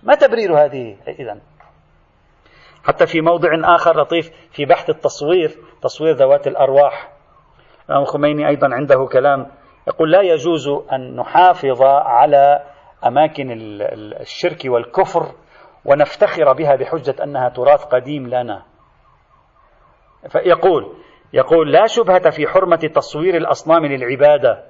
ما 0.04 0.16
تبرير 0.16 0.66
هذه؟ 0.66 0.98
إذا. 1.08 1.40
حتى 2.84 3.06
في 3.06 3.22
موضع 3.22 3.76
آخر 3.76 4.02
لطيف 4.02 4.32
في 4.52 4.66
بحث 4.66 4.90
التصوير 4.90 5.58
تصوير 5.82 6.16
ذوات 6.16 6.48
الأرواح. 6.48 7.12
الإمام 7.86 8.04
الخميني 8.04 8.48
أيضا 8.48 8.76
عنده 8.76 9.06
كلام 9.06 9.48
يقول 9.88 10.12
لا 10.12 10.22
يجوز 10.22 10.68
أن 10.68 11.16
نحافظ 11.16 11.82
على 11.82 12.64
أماكن 13.06 13.48
الشرك 14.22 14.62
والكفر 14.66 15.32
ونفتخر 15.86 16.54
بها 16.54 16.76
بحجة 16.76 17.24
أنها 17.24 17.50
تراث 17.50 17.84
قديم 17.84 18.28
لنا. 18.28 18.64
فيقول 20.30 20.94
يقول 21.34 21.72
لا 21.72 21.88
شبهة 21.88 22.30
في 22.30 22.48
حرمة 22.48 22.92
تصوير 22.96 23.36
الأصنام 23.36 23.86
للعبادة. 23.86 24.64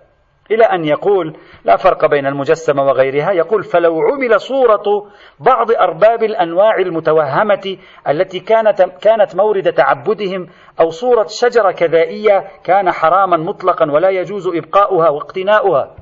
إلى 0.52 0.64
أن 0.66 0.86
يقول 0.86 1.38
لا 1.66 1.76
فرق 1.76 2.06
بين 2.06 2.26
المجسمة 2.26 2.84
وغيرها 2.84 3.32
يقول 3.32 3.64
فلو 3.64 4.02
عمل 4.02 4.40
صورة 4.40 5.08
بعض 5.40 5.72
أرباب 5.72 6.24
الأنواع 6.24 6.76
المتوهمة 6.76 7.78
التي 8.10 8.40
كانت 8.40 8.82
كانت 8.82 9.36
مورد 9.36 9.74
تعبدهم 9.74 10.48
أو 10.80 10.90
صورة 10.90 11.26
شجرة 11.30 11.72
كذائية 11.72 12.48
كان 12.64 12.92
حراما 12.92 13.38
مطلقا 13.38 13.92
ولا 13.92 14.10
يجوز 14.10 14.48
إبقاؤها 14.48 15.10
واقتناؤها. 15.10 15.96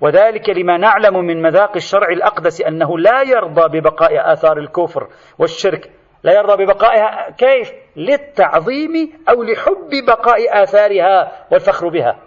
وذلك 0.00 0.50
لما 0.50 0.76
نعلم 0.76 1.24
من 1.24 1.42
مذاق 1.42 1.76
الشرع 1.76 2.08
الأقدس 2.08 2.60
أنه 2.60 2.98
لا 2.98 3.22
يرضى 3.22 3.80
ببقاء 3.80 4.32
آثار 4.32 4.58
الكفر 4.58 5.08
والشرك. 5.38 5.90
لا 6.22 6.32
يرضى 6.32 6.64
ببقائها 6.64 7.30
كيف؟ 7.30 7.85
للتعظيم 7.96 9.12
أو 9.28 9.42
لحب 9.42 10.04
بقاء 10.06 10.62
آثارها 10.62 11.46
والفخر 11.52 11.88
بها. 11.88 12.18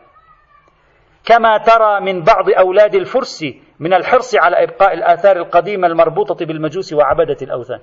كما 1.25 1.57
ترى 1.57 1.99
من 1.99 2.23
بعض 2.23 2.49
أولاد 2.49 2.95
الفرس 2.95 3.45
من 3.79 3.93
الحرص 3.93 4.35
على 4.35 4.63
إبقاء 4.63 4.93
الآثار 4.93 5.37
القديمة 5.37 5.87
المربوطة 5.87 6.45
بالمجوس 6.45 6.93
وعبدة 6.93 7.37
الأوثان. 7.41 7.79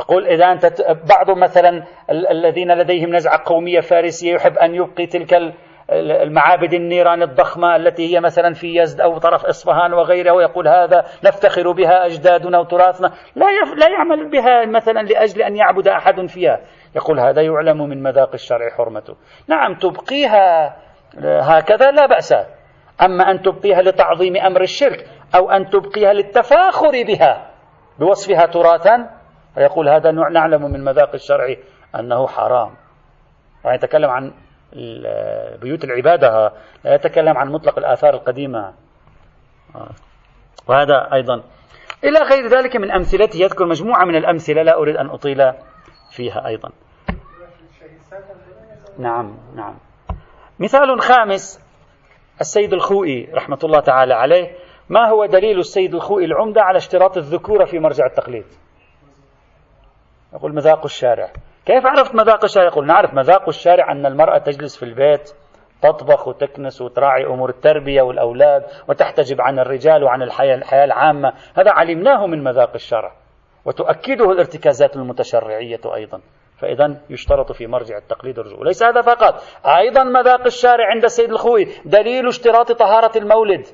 يقول 0.00 0.26
إذا 0.26 0.52
أنت 0.52 0.66
بعض 1.08 1.38
مثلا 1.38 1.84
الذين 2.10 2.72
لديهم 2.72 3.14
نزعة 3.14 3.42
قومية 3.46 3.80
فارسية 3.80 4.34
يحب 4.34 4.58
أن 4.58 4.74
يبقي 4.74 5.06
تلك 5.06 5.54
المعابد 5.90 6.72
النيران 6.74 7.22
الضخمة 7.22 7.76
التي 7.76 8.14
هي 8.14 8.20
مثلا 8.20 8.52
في 8.52 8.76
يزد 8.76 9.00
أو 9.00 9.18
طرف 9.18 9.44
إصفهان 9.44 9.92
وغيرها 9.92 10.32
ويقول 10.32 10.68
هذا 10.68 11.04
نفتخر 11.24 11.72
بها 11.72 12.06
أجدادنا 12.06 12.58
وتراثنا. 12.58 13.12
لا 13.36 13.46
لا 13.76 13.88
يعمل 13.88 14.30
بها 14.30 14.66
مثلا 14.66 15.00
لأجل 15.00 15.42
أن 15.42 15.56
يعبد 15.56 15.88
أحد 15.88 16.26
فيها. 16.26 16.60
يقول 16.96 17.20
هذا 17.20 17.42
يعلم 17.42 17.88
من 17.88 18.02
مذاق 18.02 18.30
الشرع 18.34 18.70
حرمته. 18.70 19.16
نعم 19.48 19.74
تبقيها 19.74 20.76
هكذا 21.24 21.90
لا 21.90 22.06
بأس. 22.06 22.34
أما 23.02 23.30
أن 23.30 23.42
تبقيها 23.42 23.82
لتعظيم 23.82 24.36
أمر 24.36 24.60
الشرك 24.60 25.06
أو 25.34 25.50
أن 25.50 25.70
تبقيها 25.70 26.12
للتفاخر 26.12 26.90
بها 26.90 27.50
بوصفها 27.98 28.46
تراثا 28.46 29.10
فيقول 29.54 29.88
هذا 29.88 30.10
نعلم 30.10 30.62
من 30.62 30.84
مذاق 30.84 31.10
الشرع 31.14 31.54
أنه 31.98 32.26
حرام. 32.26 32.70
ويتكلم 33.64 34.10
عن 34.10 34.32
بيوت 35.60 35.84
العبادة 35.84 36.52
لا 36.84 36.94
يتكلم 36.94 37.36
عن 37.38 37.52
مطلق 37.52 37.78
الآثار 37.78 38.14
القديمة. 38.14 38.74
وهذا 40.68 41.08
أيضا. 41.12 41.42
إلى 42.04 42.18
غير 42.18 42.46
ذلك 42.46 42.76
من 42.76 42.90
أمثلته 42.90 43.36
يذكر 43.36 43.66
مجموعة 43.66 44.04
من 44.04 44.16
الأمثلة 44.16 44.62
لا 44.62 44.76
أريد 44.76 44.96
أن 44.96 45.06
أطيل 45.10 45.52
فيها 46.10 46.46
أيضا. 46.46 46.70
نعم 48.98 49.36
نعم. 49.56 49.74
مثال 50.58 51.00
خامس 51.00 51.60
السيد 52.40 52.72
الخوئي 52.72 53.28
رحمة 53.34 53.58
الله 53.64 53.80
تعالى 53.80 54.14
عليه. 54.14 54.56
ما 54.88 55.08
هو 55.08 55.26
دليل 55.26 55.58
السيد 55.58 55.94
الخوئي 55.94 56.24
العمدة 56.24 56.62
على 56.62 56.76
اشتراط 56.76 57.16
الذكورة 57.16 57.64
في 57.64 57.78
مرجع 57.78 58.06
التقليد؟ 58.06 58.46
يقول 60.34 60.54
مذاق 60.54 60.84
الشارع. 60.84 61.32
كيف 61.66 61.86
عرفت 61.86 62.14
مذاق 62.14 62.44
الشارع؟ 62.44 62.66
يقول 62.66 62.86
نعرف 62.86 63.14
مذاق 63.14 63.48
الشارع 63.48 63.92
أن 63.92 64.06
المرأة 64.06 64.38
تجلس 64.38 64.76
في 64.76 64.82
البيت 64.82 65.32
تطبخ 65.82 66.28
وتكنس 66.28 66.80
وتراعي 66.80 67.26
أمور 67.26 67.50
التربية 67.50 68.02
والأولاد 68.02 68.64
وتحتجب 68.88 69.40
عن 69.40 69.58
الرجال 69.58 70.04
وعن 70.04 70.22
الحياة, 70.22 70.54
الحياة 70.54 70.84
العامة. 70.84 71.32
هذا 71.54 71.70
علمناه 71.70 72.26
من 72.26 72.44
مذاق 72.44 72.70
الشرع 72.74 73.12
وتؤكده 73.64 74.32
الارتكازات 74.32 74.96
المتشرعية 74.96 75.80
أيضا. 75.94 76.20
فإذا 76.58 77.00
يشترط 77.10 77.52
في 77.52 77.66
مرجع 77.66 77.98
التقليد 77.98 78.38
الرجوع. 78.38 78.64
ليس 78.64 78.82
هذا 78.82 79.02
فقط 79.02 79.42
أيضا 79.66 80.04
مذاق 80.04 80.46
الشارع 80.46 80.90
عند 80.90 81.04
السيد 81.04 81.30
الخوي 81.30 81.64
دليل 81.84 82.28
اشتراط 82.28 82.72
طهارة 82.72 83.18
المولد. 83.18 83.66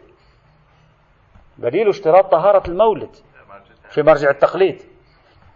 دليل 1.58 1.88
اشتراط 1.88 2.32
طهارة 2.32 2.62
المولد 2.68 3.16
في 3.90 4.02
مرجع 4.02 4.30
التقليد. 4.30 4.82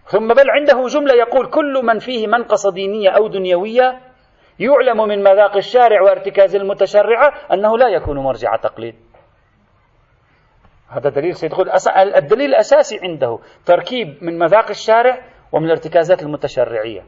ثم 0.05 0.29
بل 0.29 0.51
عنده 0.51 0.87
جملة 0.87 1.15
يقول 1.15 1.51
كل 1.51 1.81
من 1.85 1.99
فيه 1.99 2.27
منقصة 2.27 2.71
دينية 2.71 3.11
أو 3.11 3.29
دنيوية 3.29 4.01
يعلم 4.59 5.09
من 5.09 5.23
مذاق 5.23 5.57
الشارع 5.57 6.03
وارتكاز 6.03 6.57
المتشرعة 6.57 7.33
أنه 7.53 7.79
لا 7.79 7.89
يكون 7.89 8.19
مرجع 8.19 8.57
تقليد. 8.57 8.95
هذا 10.89 11.11
دليل 11.11 11.35
سيد 11.35 11.53
الدليل 12.17 12.51
الأساسي 12.51 12.99
عنده 13.03 13.39
تركيب 13.67 14.25
من 14.25 14.39
مذاق 14.39 14.69
الشارع 14.69 15.25
ومن 15.53 15.67
الارتكازات 15.67 16.23
المتشرعية. 16.23 17.03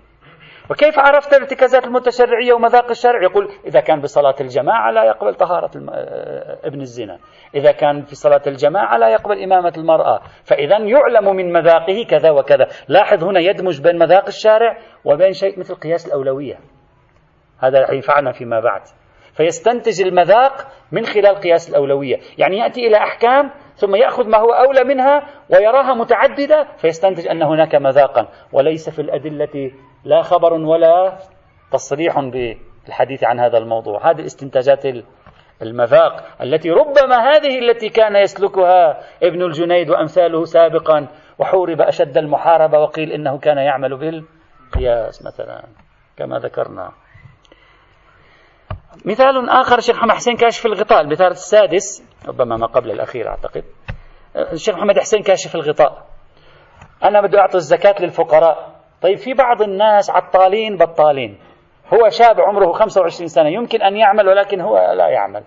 وكيف 0.70 0.98
عرفت 0.98 1.32
الارتكازات 1.32 1.84
المتشرعية 1.84 2.52
ومذاق 2.52 2.90
الشرع؟ 2.90 3.22
يقول 3.22 3.48
إذا 3.66 3.80
كان 3.80 4.00
بصلاة 4.00 4.34
الجماعة 4.40 4.90
لا 4.90 5.04
يقبل 5.04 5.34
طهارة 5.34 5.70
آه، 5.90 6.58
ابن 6.64 6.80
الزنا. 6.80 7.18
إذا 7.54 7.72
كان 7.72 8.02
في 8.02 8.14
صلاة 8.14 8.42
الجماعة 8.46 8.96
لا 8.96 9.08
يقبل 9.08 9.42
إمامة 9.42 9.72
المرأة. 9.76 10.20
فإذا 10.44 10.78
يعلم 10.78 11.36
من 11.36 11.52
مذاقه 11.52 12.04
كذا 12.10 12.30
وكذا. 12.30 12.66
لاحظ 12.88 13.24
هنا 13.24 13.40
يدمج 13.40 13.80
بين 13.82 13.98
مذاق 13.98 14.26
الشارع 14.26 14.78
وبين 15.04 15.32
شيء 15.32 15.58
مثل 15.58 15.74
قياس 15.74 16.06
الأولوية. 16.06 16.58
هذا 17.58 17.92
ينفعنا 17.92 18.32
فيما 18.32 18.60
بعد. 18.60 18.82
فيستنتج 19.36 20.02
المذاق 20.02 20.66
من 20.92 21.04
خلال 21.04 21.34
قياس 21.34 21.70
الأولوية. 21.70 22.16
يعني 22.38 22.58
يأتي 22.58 22.86
إلى 22.86 22.96
أحكام 22.96 23.50
ثم 23.74 23.94
يأخذ 23.94 24.28
ما 24.28 24.38
هو 24.38 24.52
أولى 24.52 24.84
منها 24.84 25.26
ويراها 25.50 25.94
متعددة 25.94 26.66
فيستنتج 26.76 27.28
أن 27.28 27.42
هناك 27.42 27.74
مذاقا. 27.74 28.28
وليس 28.52 28.90
في 28.90 28.98
الأدلة 29.02 29.70
لا 30.04 30.22
خبر 30.22 30.52
ولا 30.52 31.18
تصريح 31.72 32.20
بالحديث 32.20 33.24
عن 33.24 33.40
هذا 33.40 33.58
الموضوع. 33.58 34.10
هذه 34.10 34.24
استنتاجات 34.24 34.82
المذاق 35.62 36.24
التي 36.42 36.70
ربما 36.70 37.16
هذه 37.16 37.58
التي 37.58 37.88
كان 37.88 38.16
يسلكها 38.16 39.00
ابن 39.22 39.42
الجنيد 39.42 39.90
وأمثاله 39.90 40.44
سابقا 40.44 41.08
وحورب 41.38 41.80
أشد 41.80 42.18
المحاربة 42.18 42.78
وقيل 42.78 43.12
إنه 43.12 43.38
كان 43.38 43.58
يعمل 43.58 43.96
بالقياس 43.96 45.26
مثلا 45.26 45.64
كما 46.16 46.38
ذكرنا. 46.38 46.92
مثال 49.04 49.48
آخر 49.50 49.78
الشيخ 49.78 49.96
محمد 49.96 50.14
حسين 50.14 50.36
كاشف 50.36 50.66
الغطاء 50.66 51.00
المثال 51.00 51.26
السادس 51.26 52.04
ربما 52.28 52.56
ما 52.56 52.66
قبل 52.66 52.90
الأخير 52.90 53.28
أعتقد. 53.28 53.64
الشيخ 54.36 54.74
محمد 54.74 54.98
حسين 54.98 55.22
كاشف 55.22 55.54
الغطاء. 55.54 56.06
أنا 57.04 57.20
بدي 57.20 57.38
أعطي 57.38 57.56
الزكاة 57.56 57.94
للفقراء. 58.00 58.73
طيب 59.04 59.18
في 59.18 59.34
بعض 59.34 59.62
الناس 59.62 60.10
عطالين 60.10 60.76
بطالين. 60.76 61.38
هو 61.94 62.08
شاب 62.08 62.40
عمره 62.40 62.72
25 62.72 63.28
سنة 63.28 63.48
يمكن 63.48 63.82
أن 63.82 63.96
يعمل 63.96 64.28
ولكن 64.28 64.60
هو 64.60 64.92
لا 64.96 65.08
يعمل. 65.08 65.44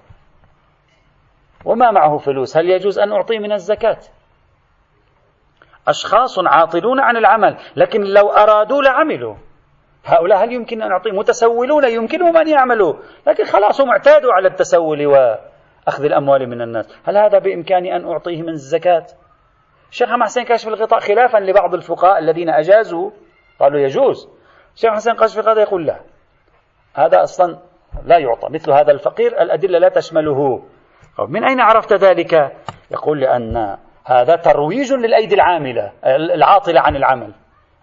وما 1.65 1.91
معه 1.91 2.17
فلوس؟ 2.17 2.57
هل 2.57 2.69
يجوز 2.69 2.99
أن 2.99 3.11
أعطيه 3.11 3.39
من 3.39 3.51
الزكاة؟ 3.51 3.97
أشخاص 5.87 6.39
عاطلون 6.39 6.99
عن 6.99 7.17
العمل 7.17 7.57
لكن 7.75 8.01
لو 8.01 8.29
أرادوا 8.29 8.81
لعملوا. 8.81 9.35
هؤلاء 10.05 10.43
هل 10.43 10.51
يمكن 10.51 10.81
أن 10.81 10.89
نعطيهم 10.89 11.15
متسولون 11.15 11.83
يمكنهم 11.83 12.37
أن 12.37 12.47
يعملوا. 12.47 12.93
لكن 13.27 13.43
خلاص 13.43 13.81
هم 13.81 13.89
اعتادوا 13.89 14.33
على 14.33 14.47
التسول 14.47 15.05
وأخذ 15.05 16.05
الأموال 16.05 16.49
من 16.49 16.61
الناس. 16.61 16.99
هل 17.05 17.17
هذا 17.17 17.39
بإمكاني 17.39 17.95
أن 17.95 18.07
أعطيه 18.07 18.41
من 18.41 18.49
الزكاة؟ 18.49 19.05
الشيخ 19.91 20.09
حسين 20.23 20.43
كاشف 20.43 20.67
الغطاء 20.67 20.99
خلافا 20.99 21.37
لبعض 21.37 21.73
الفقهاء 21.73 22.19
الذين 22.19 22.49
أجازوا 22.49 23.11
قالوا 23.59 23.79
يجوز. 23.79 24.29
الشيخ 24.75 24.93
حسين 24.93 25.15
كاشف 25.15 25.39
الغطاء 25.39 25.59
يقول 25.59 25.85
لا. 25.85 25.99
هذا 26.95 27.23
أصلا 27.23 27.57
لا 28.05 28.17
يعطى. 28.17 28.47
مثل 28.49 28.71
هذا 28.71 28.91
الفقير 28.91 29.41
الأدلة 29.41 29.79
لا 29.79 29.89
تشمله. 29.89 30.63
من 31.29 31.43
أين 31.43 31.61
عرفت 31.61 31.93
ذلك؟ 31.93 32.33
يقول 32.91 33.19
لأن 33.19 33.77
هذا 34.05 34.35
ترويج 34.35 34.93
للأيدي 34.93 35.35
العاملة 35.35 35.91
العاطلة 36.05 36.81
عن 36.81 36.95
العمل. 36.95 37.33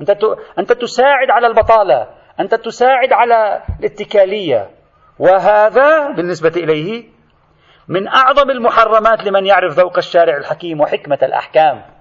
أنت 0.01 0.11
أنت 0.59 0.73
تساعد 0.73 1.31
على 1.31 1.47
البطالة. 1.47 2.09
أنت 2.41 2.55
تساعد 2.55 3.13
على 3.13 3.63
الاتكالية. 3.81 4.71
وهذا 5.19 6.13
بالنسبة 6.13 6.53
إليه 6.57 7.05
من 7.89 8.09
أعظم 8.09 8.51
المحرمات 8.51 9.25
لمن 9.25 9.47
يعرف 9.47 9.73
ذوق 9.73 9.97
الشارع 9.97 10.37
الحكيم 10.37 10.81
وحكمة 10.81 11.19
الأحكام. 11.23 11.94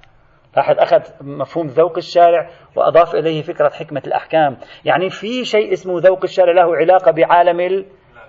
لاحظ 0.58 0.80
أخذ 0.80 1.02
مفهوم 1.22 1.68
ذوق 1.68 1.98
الشارع 1.98 2.50
وأضاف 2.76 3.16
إليه 3.16 3.42
فكرة 3.42 3.70
حكمة 3.70 4.02
الأحكام. 4.08 4.58
يعني 4.86 5.10
في 5.10 5.46
شيء 5.46 5.74
اسمه 5.74 6.00
ذوق 6.00 6.20
الشارع 6.24 6.52
له 6.52 6.76
علاقة 6.76 7.12
بعالم 7.12 7.86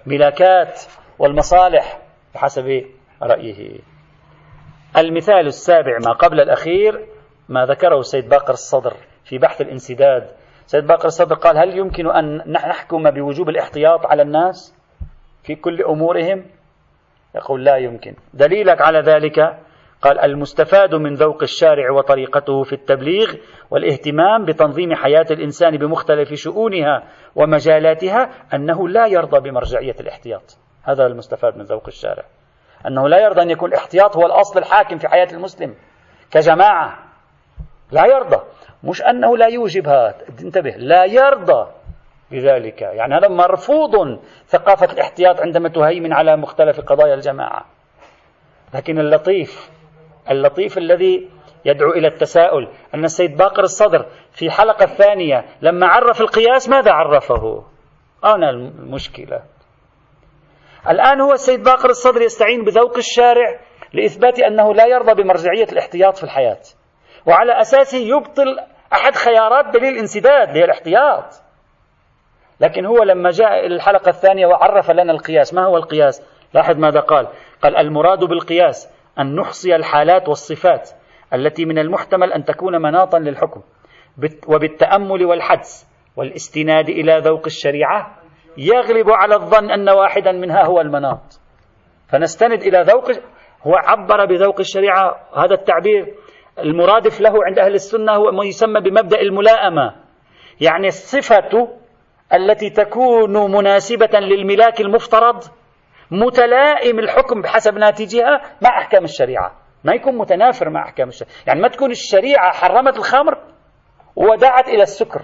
الملاكات 0.07 0.81
والمصالح 1.19 1.99
بحسب 2.35 2.85
رأيه. 3.23 3.79
المثال 4.97 5.47
السابع 5.47 5.99
ما 6.07 6.13
قبل 6.13 6.41
الأخير 6.41 7.07
ما 7.49 7.67
ذكره 7.67 7.99
السيد 7.99 8.29
باقر 8.29 8.53
الصدر 8.53 8.95
في 9.25 9.39
بحث 9.39 9.61
الانسداد. 9.61 10.31
سيد 10.67 10.87
باقر 10.87 11.07
الصدر 11.07 11.35
قال 11.35 11.59
هل 11.59 11.79
يمكن 11.79 12.11
أن 12.11 12.53
نحكم 12.53 13.11
بوجوب 13.11 13.49
الاحتياط 13.49 14.07
على 14.07 14.23
الناس 14.23 14.77
في 15.43 15.55
كل 15.55 15.83
أمورهم؟ 15.83 16.45
يقول 17.35 17.65
لا 17.65 17.77
يمكن. 17.77 18.15
دليلك 18.35 18.81
على 18.81 18.99
ذلك 19.01 19.59
قال 20.05 20.19
المستفاد 20.19 20.95
من 20.95 21.15
ذوق 21.15 21.43
الشارع 21.43 21.91
وطريقته 21.91 22.63
في 22.63 22.73
التبليغ 22.73 23.35
والاهتمام 23.71 24.45
بتنظيم 24.45 24.95
حياة 24.95 25.27
الإنسان 25.31 25.77
بمختلف 25.77 26.35
شؤونها 26.35 27.03
ومجالاتها 27.37 28.31
أنه 28.55 28.89
لا 28.89 29.07
يرضى 29.07 29.51
بمرجعية 29.51 29.95
الاحتياط. 30.01 30.59
هذا 30.83 31.07
المستفاد 31.07 31.57
من 31.57 31.65
ذوق 31.65 31.87
الشارع. 31.87 32.25
أنه 32.87 33.09
لا 33.09 33.19
يرضى 33.19 33.43
أن 33.43 33.51
يكون 33.51 33.69
الاحتياط 33.69 34.17
هو 34.17 34.27
الأصل 34.27 34.59
الحاكم 34.61 34.99
في 34.99 35.09
حياة 35.09 35.29
المسلم 35.33 35.75
كجماعة. 36.31 36.99
لا 37.93 38.07
يرضى. 38.07 38.43
مش 38.85 39.03
أنه 39.03 39.37
لا 39.37 39.47
يوجبها 39.47 40.15
انتبه. 40.41 40.71
لا 40.71 41.05
يرضى 41.05 41.71
بذلك. 42.31 42.83
يعني 42.83 43.15
هذا 43.15 43.29
مرفوض 43.29 44.19
ثقافة 44.47 44.93
الاحتياط 44.93 45.41
عندما 45.41 45.69
تهيمن 45.69 46.13
على 46.13 46.37
مختلف 46.37 46.81
قضايا 46.81 47.15
الجماعة. 47.15 47.65
لكن 48.75 48.99
اللطيف 48.99 49.71
اللطيف 50.31 50.79
الذي 50.79 51.31
يدعو 51.65 51.91
إلى 51.91 52.09
التساؤل. 52.09 52.69
أن 52.95 53.05
السيد 53.05 53.37
باقر 53.37 53.63
الصدر 53.63 54.07
في 54.33 54.47
الحلقة 54.47 54.85
الثانية 54.85 55.45
لما 55.63 55.87
عرف 55.87 56.21
القياس 56.21 56.69
ماذا 56.69 56.93
عرفه؟ 56.93 57.65
أنا 58.25 58.51
المشكلة. 58.51 59.43
الآن 60.91 61.21
هو 61.21 61.33
السيد 61.33 61.63
باقر 61.63 61.91
الصدر 61.91 62.23
يستعين 62.23 62.65
بذوق 62.65 62.97
الشارع 62.97 63.61
لإثبات 63.93 64.41
أنه 64.41 64.75
لا 64.75 64.87
يرضى 64.87 65.23
بمرجعية 65.23 65.73
الاحتياط 65.73 66.17
في 66.17 66.25
الحياة. 66.25 66.61
وعلى 67.27 67.61
أساسه 67.61 67.99
يبطل 67.99 68.59
أحد 68.93 69.15
خيارات 69.15 69.75
دليل 69.75 69.95
الانسداد 69.95 70.49
اللي 70.49 70.61
هي 70.61 70.65
الاحتياط. 70.65 71.25
لكن 72.61 72.87
هو 72.87 73.03
لما 73.03 73.31
جاء 73.31 73.67
إلى 73.67 73.75
الحلقة 73.75 74.09
الثانية 74.09 74.47
وعرف 74.47 74.91
لنا 74.91 75.13
القياس 75.13 75.55
ما 75.55 75.65
هو 75.65 75.77
القياس؟ 75.77 76.23
لاحظ 76.55 76.79
ماذا 76.79 77.01
قال. 77.01 77.29
قال 77.63 77.77
المراد 77.77 78.25
بالقياس 78.25 78.94
أن 79.19 79.37
نحصي 79.37 79.77
الحالات 79.77 80.29
والصفات 80.29 80.91
التي 81.35 81.65
من 81.65 81.79
المحتمل 81.79 82.33
أن 82.33 82.45
تكون 82.45 82.83
مناطا 82.83 83.19
للحكم 83.19 83.63
وبالتأمل 84.49 85.25
والحدس 85.25 85.87
والاستناد 86.17 86.89
إلى 86.89 87.19
ذوق 87.19 87.43
الشريعة 87.47 88.17
يغلب 88.57 89.11
على 89.11 89.35
الظن 89.35 89.71
أن 89.71 89.89
واحدا 89.89 90.33
منها 90.33 90.65
هو 90.65 90.81
المناط. 90.81 91.41
فنستند 92.09 92.63
إلى 92.63 92.83
ذوق 92.83 93.11
هو 93.63 93.75
عبر 93.75 94.25
بذوق 94.25 94.61
الشريعة 94.61 95.17
هذا 95.37 95.55
التعبير. 95.55 96.15
المرادف 96.59 97.21
له 97.21 97.45
عند 97.45 97.59
أهل 97.59 97.75
السنة 97.75 98.13
هو 98.13 98.33
ما 98.33 98.45
يسمى 98.45 98.81
بمبدأ 98.81 99.21
الملائمة 99.21 99.95
يعني 100.61 100.89
الصفة 100.89 101.69
التي 102.35 102.71
تكون 102.71 103.53
مناسبة 103.53 104.21
للملاك 104.21 104.81
المفترض 104.81 105.45
متلائم 106.15 106.99
الحكم 106.99 107.43
بحسب 107.43 107.75
ناتجها 107.75 108.41
مع 108.63 108.79
أحكام 108.79 109.05
الشريعة. 109.05 109.53
ما 109.85 109.95
يكون 109.95 110.19
متنافر 110.19 110.71
مع 110.71 110.85
أحكام 110.85 111.09
الشريعة. 111.09 111.33
يعني 111.47 111.61
ما 111.61 111.69
تكون 111.69 111.91
الشريعة 111.91 112.53
حرمت 112.53 112.97
الخمر 112.97 113.39
ودعت 114.17 114.69
إلى 114.69 114.83
السكر. 114.83 115.23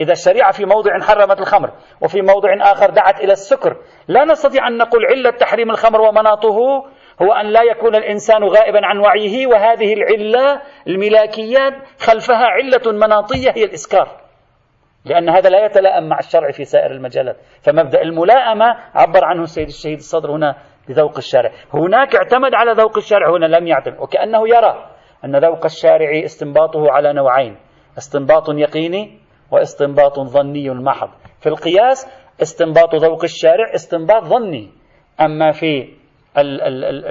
إذا 0.00 0.12
الشريعة 0.12 0.52
في 0.52 0.64
موضع 0.64 1.00
حرمت 1.00 1.40
الخمر 1.40 1.70
وفي 2.00 2.22
موضع 2.22 2.72
آخر 2.72 2.90
دعت 2.90 3.20
إلى 3.20 3.32
السكر. 3.32 3.76
لا 4.08 4.24
نستطيع 4.24 4.68
أن 4.68 4.76
نقول 4.76 5.06
علة 5.06 5.30
تحريم 5.30 5.70
الخمر 5.70 6.00
ومناطه 6.00 6.56
هو 7.22 7.32
أن 7.32 7.46
لا 7.46 7.62
يكون 7.62 7.94
الإنسان 7.94 8.44
غائبا 8.44 8.80
عن 8.86 8.98
وعيه 8.98 9.46
وهذه 9.46 9.92
العلة 9.92 10.60
الملاكيات 10.86 11.74
خلفها 11.98 12.46
علة 12.46 12.92
مناطية 12.92 13.50
هي 13.56 13.64
الإسكار. 13.64 14.21
لأن 15.04 15.28
هذا 15.28 15.48
لا 15.48 15.64
يتلائم 15.64 16.08
مع 16.08 16.18
الشرع 16.18 16.50
في 16.50 16.64
سائر 16.64 16.90
المجالات. 16.90 17.36
فمبدأ 17.62 18.02
الملائمة 18.02 18.76
عبر 18.94 19.24
عنه 19.24 19.42
السيد 19.42 19.68
الشهيد 19.68 19.98
الصدر 19.98 20.30
هنا 20.30 20.56
بذوق 20.88 21.16
الشارع. 21.16 21.50
هناك 21.74 22.16
اعتمد 22.16 22.54
على 22.54 22.72
ذوق 22.72 22.96
الشارع 22.96 23.36
هنا 23.36 23.46
لم 23.46 23.66
يعتمد. 23.66 23.98
وكأنه 24.00 24.48
يرى 24.48 24.90
أن 25.24 25.36
ذوق 25.36 25.64
الشارع 25.64 26.24
استنباطه 26.24 26.90
على 26.90 27.12
نوعين 27.12 27.56
استنباط 27.98 28.48
يقيني 28.48 29.18
واستنباط 29.50 30.20
ظني 30.20 30.70
محض. 30.70 31.08
في 31.40 31.48
القياس 31.48 32.08
استنباط 32.42 32.94
ذوق 32.94 33.24
الشارع 33.24 33.74
استنباط 33.74 34.24
ظني. 34.24 34.70
أما 35.20 35.52
في 35.52 35.88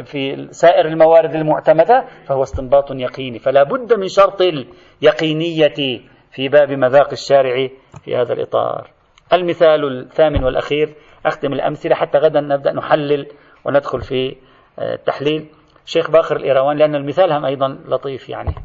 في 0.05 0.47
سائر 0.51 0.85
الموارد 0.85 1.35
المعتمدة 1.35 2.05
فهو 2.27 2.43
استنباط 2.43 2.91
يقيني. 2.91 3.39
فلا 3.39 3.63
بد 3.63 3.93
من 3.93 4.07
شرط 4.07 4.41
اليقينية 4.41 6.01
في 6.31 6.47
باب 6.47 6.71
مذاق 6.71 7.09
الشارع 7.11 7.67
في 8.03 8.15
هذا 8.15 8.33
الإطار. 8.33 8.89
المثال 9.33 9.99
الثامن 9.99 10.43
والأخير 10.43 10.93
أختم 11.25 11.53
الأمثلة 11.53 11.95
حتى 11.95 12.17
غدا 12.17 12.41
نبدأ 12.41 12.73
نحلل 12.73 13.27
وندخل 13.65 14.01
في 14.01 14.35
التحليل. 14.79 15.41
آه، 15.41 15.61
شيخ 15.85 16.11
باقر 16.11 16.35
الإيرواني 16.35 16.79
لأن 16.79 16.95
المثال 16.95 17.31
هم 17.31 17.45
أيضا 17.45 17.67
لطيف 17.85 18.29
يعني. 18.29 18.55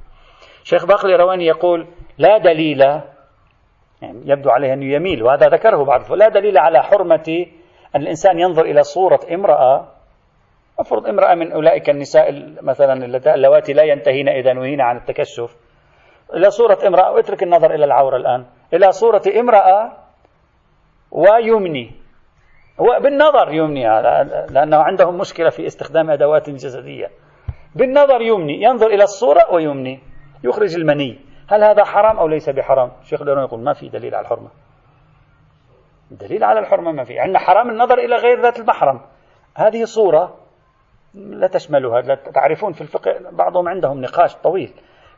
شيخ 0.64 0.86
باقر 0.86 1.06
الإيرواني 1.06 1.46
يقول 1.46 1.86
لا 2.18 2.38
دليل 2.38 2.80
يعني 4.02 4.20
يبدو 4.24 4.50
عليه 4.50 4.72
أنه 4.72 4.94
يميل 4.94 5.22
وهذا 5.22 5.46
ذكره 5.46 5.84
بعض 5.84 6.12
لا 6.12 6.28
دليل 6.28 6.58
على 6.58 6.82
حرمة 6.82 7.46
أن 7.96 8.02
الإنسان 8.02 8.38
ينظر 8.38 8.64
إلى 8.64 8.82
صورة 8.82 9.20
امرأة. 9.34 9.88
افرض 10.78 11.06
امرأة 11.06 11.34
من 11.34 11.52
أولئك 11.52 11.90
النساء 11.90 12.54
مثلا 12.62 13.04
اللواتي 13.34 13.72
لا 13.72 13.82
ينتهين 13.82 14.28
إذا 14.28 14.52
نهينا 14.52 14.84
عن 14.84 14.96
التكشف. 14.96 15.65
إلى 16.34 16.50
صورة 16.50 16.78
امرأة 16.86 17.12
واترك 17.12 17.42
النظر 17.42 17.74
إلى 17.74 17.84
العورة 17.84 18.16
الآن. 18.16 18.46
إلى 18.74 18.92
صورة 18.92 19.22
امرأة 19.40 19.92
ويمني. 21.10 21.92
بالنظر 22.78 23.52
يمني 23.52 23.82
لأنه 24.50 24.76
عندهم 24.76 25.18
مشكلة 25.18 25.50
في 25.50 25.66
استخدام 25.66 26.10
أدوات 26.10 26.50
جسدية. 26.50 27.10
بالنظر 27.74 28.20
يمني 28.20 28.62
ينظر 28.62 28.86
إلى 28.86 29.04
الصورة 29.04 29.52
ويمني. 29.52 30.00
يخرج 30.44 30.74
المني. 30.74 31.18
هل 31.48 31.64
هذا 31.64 31.84
حرام 31.84 32.18
أو 32.18 32.28
ليس 32.28 32.50
بحرام؟ 32.50 32.92
الشيخ 33.02 33.22
الأيرون 33.22 33.44
يقول 33.44 33.60
ما 33.60 33.72
في 33.72 33.88
دليل 33.88 34.14
على 34.14 34.24
الحرمة. 34.24 34.48
دليل 36.10 36.44
على 36.44 36.60
الحرمة 36.60 36.92
ما 36.92 37.04
في. 37.04 37.18
عندنا 37.18 37.38
حرام 37.38 37.70
النظر 37.70 37.98
إلى 37.98 38.16
غير 38.16 38.40
ذات 38.40 38.58
المحرم 38.58 39.00
هذه 39.54 39.84
صورة 39.84 40.34
لا 41.14 41.46
تشملها 41.46 42.00
لا 42.00 42.14
تعرفون 42.14 42.72
في 42.72 42.80
الفقه 42.80 43.30
بعضهم 43.30 43.68
عندهم 43.68 44.00
نقاش 44.00 44.36
طويل. 44.36 44.72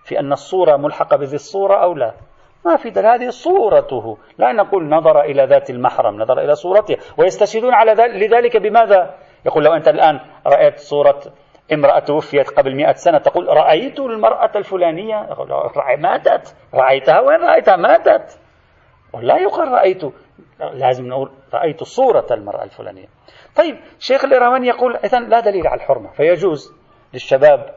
في 0.08 0.20
أن 0.20 0.32
الصورة 0.32 0.76
ملحقة 0.76 1.16
بذي 1.16 1.34
الصورة 1.34 1.74
أو 1.82 1.94
لا. 1.94 2.14
ما 2.64 2.76
في 2.76 2.90
دليل. 2.90 3.06
هذه 3.06 3.28
صورته. 3.28 4.18
لا 4.38 4.52
نقول 4.52 4.88
نظر 4.88 5.20
إلى 5.20 5.44
ذات 5.44 5.70
المحرم 5.70 6.22
نظر 6.22 6.40
إلى 6.40 6.54
صورته. 6.54 6.96
ويستشهدون 7.18 7.74
على 7.74 7.92
ذلك 7.92 8.14
لذلك 8.14 8.56
بماذا؟ 8.56 9.14
يقول 9.46 9.64
لو 9.64 9.74
أنت 9.74 9.88
الآن 9.88 10.20
رأيت 10.46 10.78
صورة 10.78 11.20
امرأة 11.72 11.98
توفيت 11.98 12.50
قبل 12.50 12.74
مئة 12.74 12.92
سنة 12.92 13.18
تقول 13.18 13.48
رأيت 13.48 14.00
المرأة 14.00 14.50
الفلانية؟ 14.56 15.28
ماتت. 15.98 16.56
رأيتها 16.74 17.20
وين 17.20 17.40
رأيتها؟ 17.40 17.76
ماتت. 17.76 18.38
ولا 19.12 19.36
يقال 19.36 19.68
رأيت. 19.68 20.02
لازم 20.60 21.08
نقول 21.08 21.30
رأيت 21.54 21.84
صورة 21.84 22.26
المرأة 22.30 22.64
الفلانية. 22.64 23.06
طيب 23.56 23.76
شيخ 23.98 24.24
الإيرواني 24.24 24.68
يقول 24.68 24.96
إذا 24.96 25.18
لا 25.20 25.40
دليل 25.40 25.66
على 25.66 25.80
الحرمة. 25.80 26.10
فيجوز 26.10 26.72
للشباب 27.12 27.74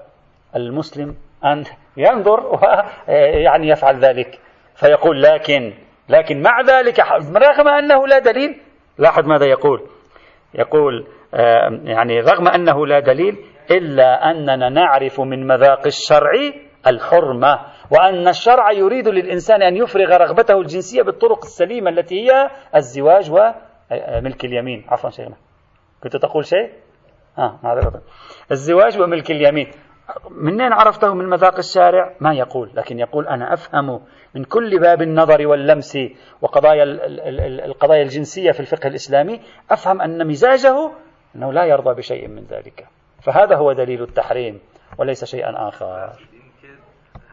المسلم 0.55 1.15
أن 1.45 1.63
ينظر 1.97 2.45
ويعني 2.55 3.67
يفعل 3.67 3.99
ذلك. 4.05 4.39
فيقول 4.75 5.21
لكن 5.21 5.73
لكن 6.09 6.41
مع 6.41 6.61
ذلك 6.61 6.99
رغم 7.35 7.67
أنه 7.67 8.07
لا 8.07 8.19
دليل 8.19 8.61
لاحظ 8.97 9.27
ماذا 9.27 9.45
يقول. 9.45 9.81
يقول 10.53 11.07
يعني 11.83 12.19
رغم 12.19 12.47
أنه 12.47 12.87
لا 12.87 12.99
دليل 12.99 13.45
إلا 13.71 14.31
أننا 14.31 14.69
نعرف 14.69 15.21
من 15.21 15.47
مذاق 15.47 15.85
الشرع 15.85 16.31
الحرمة 16.87 17.59
وأن 17.91 18.27
الشرع 18.27 18.71
يريد 18.71 19.07
للإنسان 19.07 19.61
أن 19.61 19.77
يفرغ 19.77 20.17
رغبته 20.17 20.57
الجنسية 20.59 21.01
بالطرق 21.01 21.43
السليمة 21.43 21.89
التي 21.89 22.15
هي 22.15 22.49
الزواج 22.75 23.31
وملك 23.31 24.45
اليمين. 24.45 24.85
عفوا 24.89 25.09
شيخنا. 25.09 25.35
كنت 26.03 26.17
تقول 26.17 26.45
شيء؟ 26.45 26.69
آه 27.37 27.59
معذرة 27.63 28.01
الزواج 28.51 29.01
وملك 29.01 29.31
اليمين. 29.31 29.71
منين 30.29 30.73
عرفته 30.73 31.13
من 31.13 31.29
مذاق 31.29 31.57
الشارع؟ 31.57 32.15
ما 32.19 32.33
يقول 32.33 32.71
لكن 32.73 32.99
يقول 32.99 33.27
أنا 33.27 33.53
أفهم 33.53 34.01
من 34.35 34.43
كل 34.43 34.79
باب 34.79 35.01
النظر 35.01 35.47
واللمس 35.47 35.97
وقضايا 36.41 36.83
القضايا 37.65 38.03
الجنسية 38.03 38.51
في 38.51 38.59
الفقه 38.59 38.87
الإسلامي 38.87 39.41
أفهم 39.71 40.01
أن 40.01 40.27
مزاجه 40.27 40.91
أنه 41.35 41.53
لا 41.53 41.65
يرضى 41.65 41.93
بشيء 41.93 42.27
من 42.27 42.43
ذلك. 42.43 42.87
فهذا 43.23 43.55
هو 43.55 43.73
دليل 43.73 44.01
التحريم 44.01 44.59
وليس 44.97 45.25
شيئا 45.25 45.67
آخر. 45.67 46.13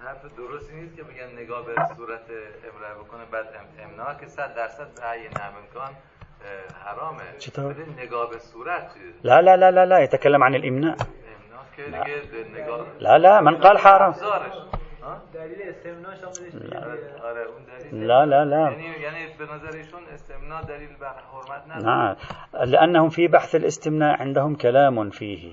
حرف 0.04 0.22
درستی 0.36 0.74
نیست 0.74 0.96
که 0.96 1.02
بگن 1.02 1.42
نگاه 1.42 1.66
به 1.66 1.74
صورت 1.96 2.26
امرأه 2.74 2.94
بکنه 3.04 3.24
بعد 3.32 3.46
امنا 3.84 4.14
که 4.20 4.26
صد 4.26 4.54
درصد 4.56 4.88
به 4.96 5.02
عین 5.02 5.30
امکان 5.30 5.92
حرامه. 6.84 7.22
چطور؟ 7.38 7.74
نگاه 7.98 8.30
به 8.30 8.38
صورت 8.38 8.90
لا 9.24 9.40
لا 9.40 9.56
لا 9.56 9.70
لا 9.70 9.84
لا 9.84 9.98
يتكلم 9.98 10.44
عن 10.44 10.54
لا. 11.78 12.04
لا 13.00 13.18
لا 13.18 13.40
من 13.40 13.56
قال 13.56 13.78
حرام. 13.78 14.12
لا. 17.92 18.24
لا 18.26 18.44
لا 18.44 18.70
یعنی 18.70 18.84
یعنی 18.84 19.26
به 19.38 19.44
نظر 19.44 19.76
ایشون 19.76 20.00
استمنا 20.14 20.62
دلیل 20.62 20.96
بر 21.00 21.14
حرمت 21.32 21.84
نعم 21.84 22.16
لأنهم 22.64 23.08
في 23.08 23.28
بحث 23.28 23.54
الاستمناء 23.54 24.20
عندهم 24.20 24.54
كلام 24.54 25.10
فيه. 25.10 25.52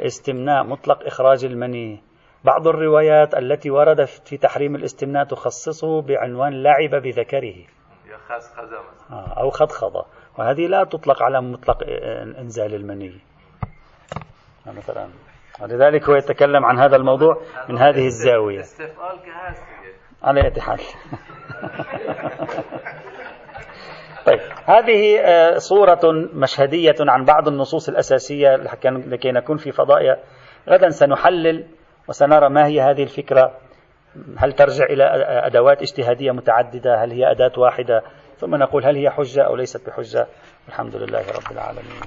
استمناء 0.00 0.64
مطلق 0.64 1.06
إخراج 1.06 1.44
المني. 1.44 2.02
بعض 2.44 2.68
الروايات 2.68 3.34
التي 3.34 3.70
وردت 3.70 4.08
في 4.08 4.36
تحريم 4.36 4.76
الاستمناء 4.76 5.24
تخصصه 5.24 6.02
بعنوان 6.02 6.62
لعب 6.62 7.02
بذكره. 7.02 7.54
آه، 9.10 9.40
أو 9.40 9.50
خضخضة 9.50 10.06
وهذه 10.38 10.66
لا 10.66 10.84
تطلق 10.84 11.22
على 11.22 11.40
مطلق 11.42 11.82
إنزال 12.38 12.74
المني. 12.74 13.20
مثلا 14.66 15.08
ولذلك 15.60 16.08
هو 16.08 16.16
يتكلم 16.16 16.64
عن 16.64 16.78
هذا 16.78 16.96
الموضوع 16.96 17.42
من 17.68 17.78
هذه 17.78 18.06
الزاوية. 18.06 18.62
على 20.22 20.46
اتحاد 20.46 20.80
طيب 24.26 24.40
هذه 24.66 25.20
آه، 25.20 25.58
صورة 25.58 26.00
مشهدية 26.34 26.94
عن 27.00 27.24
بعض 27.24 27.48
النصوص 27.48 27.88
الأساسية 27.88 28.56
لكي 28.84 29.32
نكون 29.32 29.56
في 29.56 29.72
فضاء. 29.72 30.24
غدا 30.68 30.88
سنحلل 30.88 31.66
وسنرى 32.08 32.48
ما 32.48 32.66
هي 32.66 32.80
هذه 32.80 33.02
الفكرة. 33.02 33.52
هل 34.38 34.52
ترجع 34.52 34.84
إلى 34.84 35.04
أدوات 35.46 35.82
اجتهادية 35.82 36.30
متعددة؟ 36.30 37.04
هل 37.04 37.10
هي 37.10 37.30
أداة 37.30 37.52
واحدة؟ 37.58 38.02
ثم 38.36 38.54
نقول 38.54 38.84
هل 38.84 38.96
هي 38.96 39.10
حجة 39.10 39.42
أو 39.42 39.56
ليست 39.56 39.86
بحجة؟ 39.86 40.26
الحمد 40.68 40.96
لله 40.96 41.20
رب 41.20 41.52
العالمين. 41.52 42.00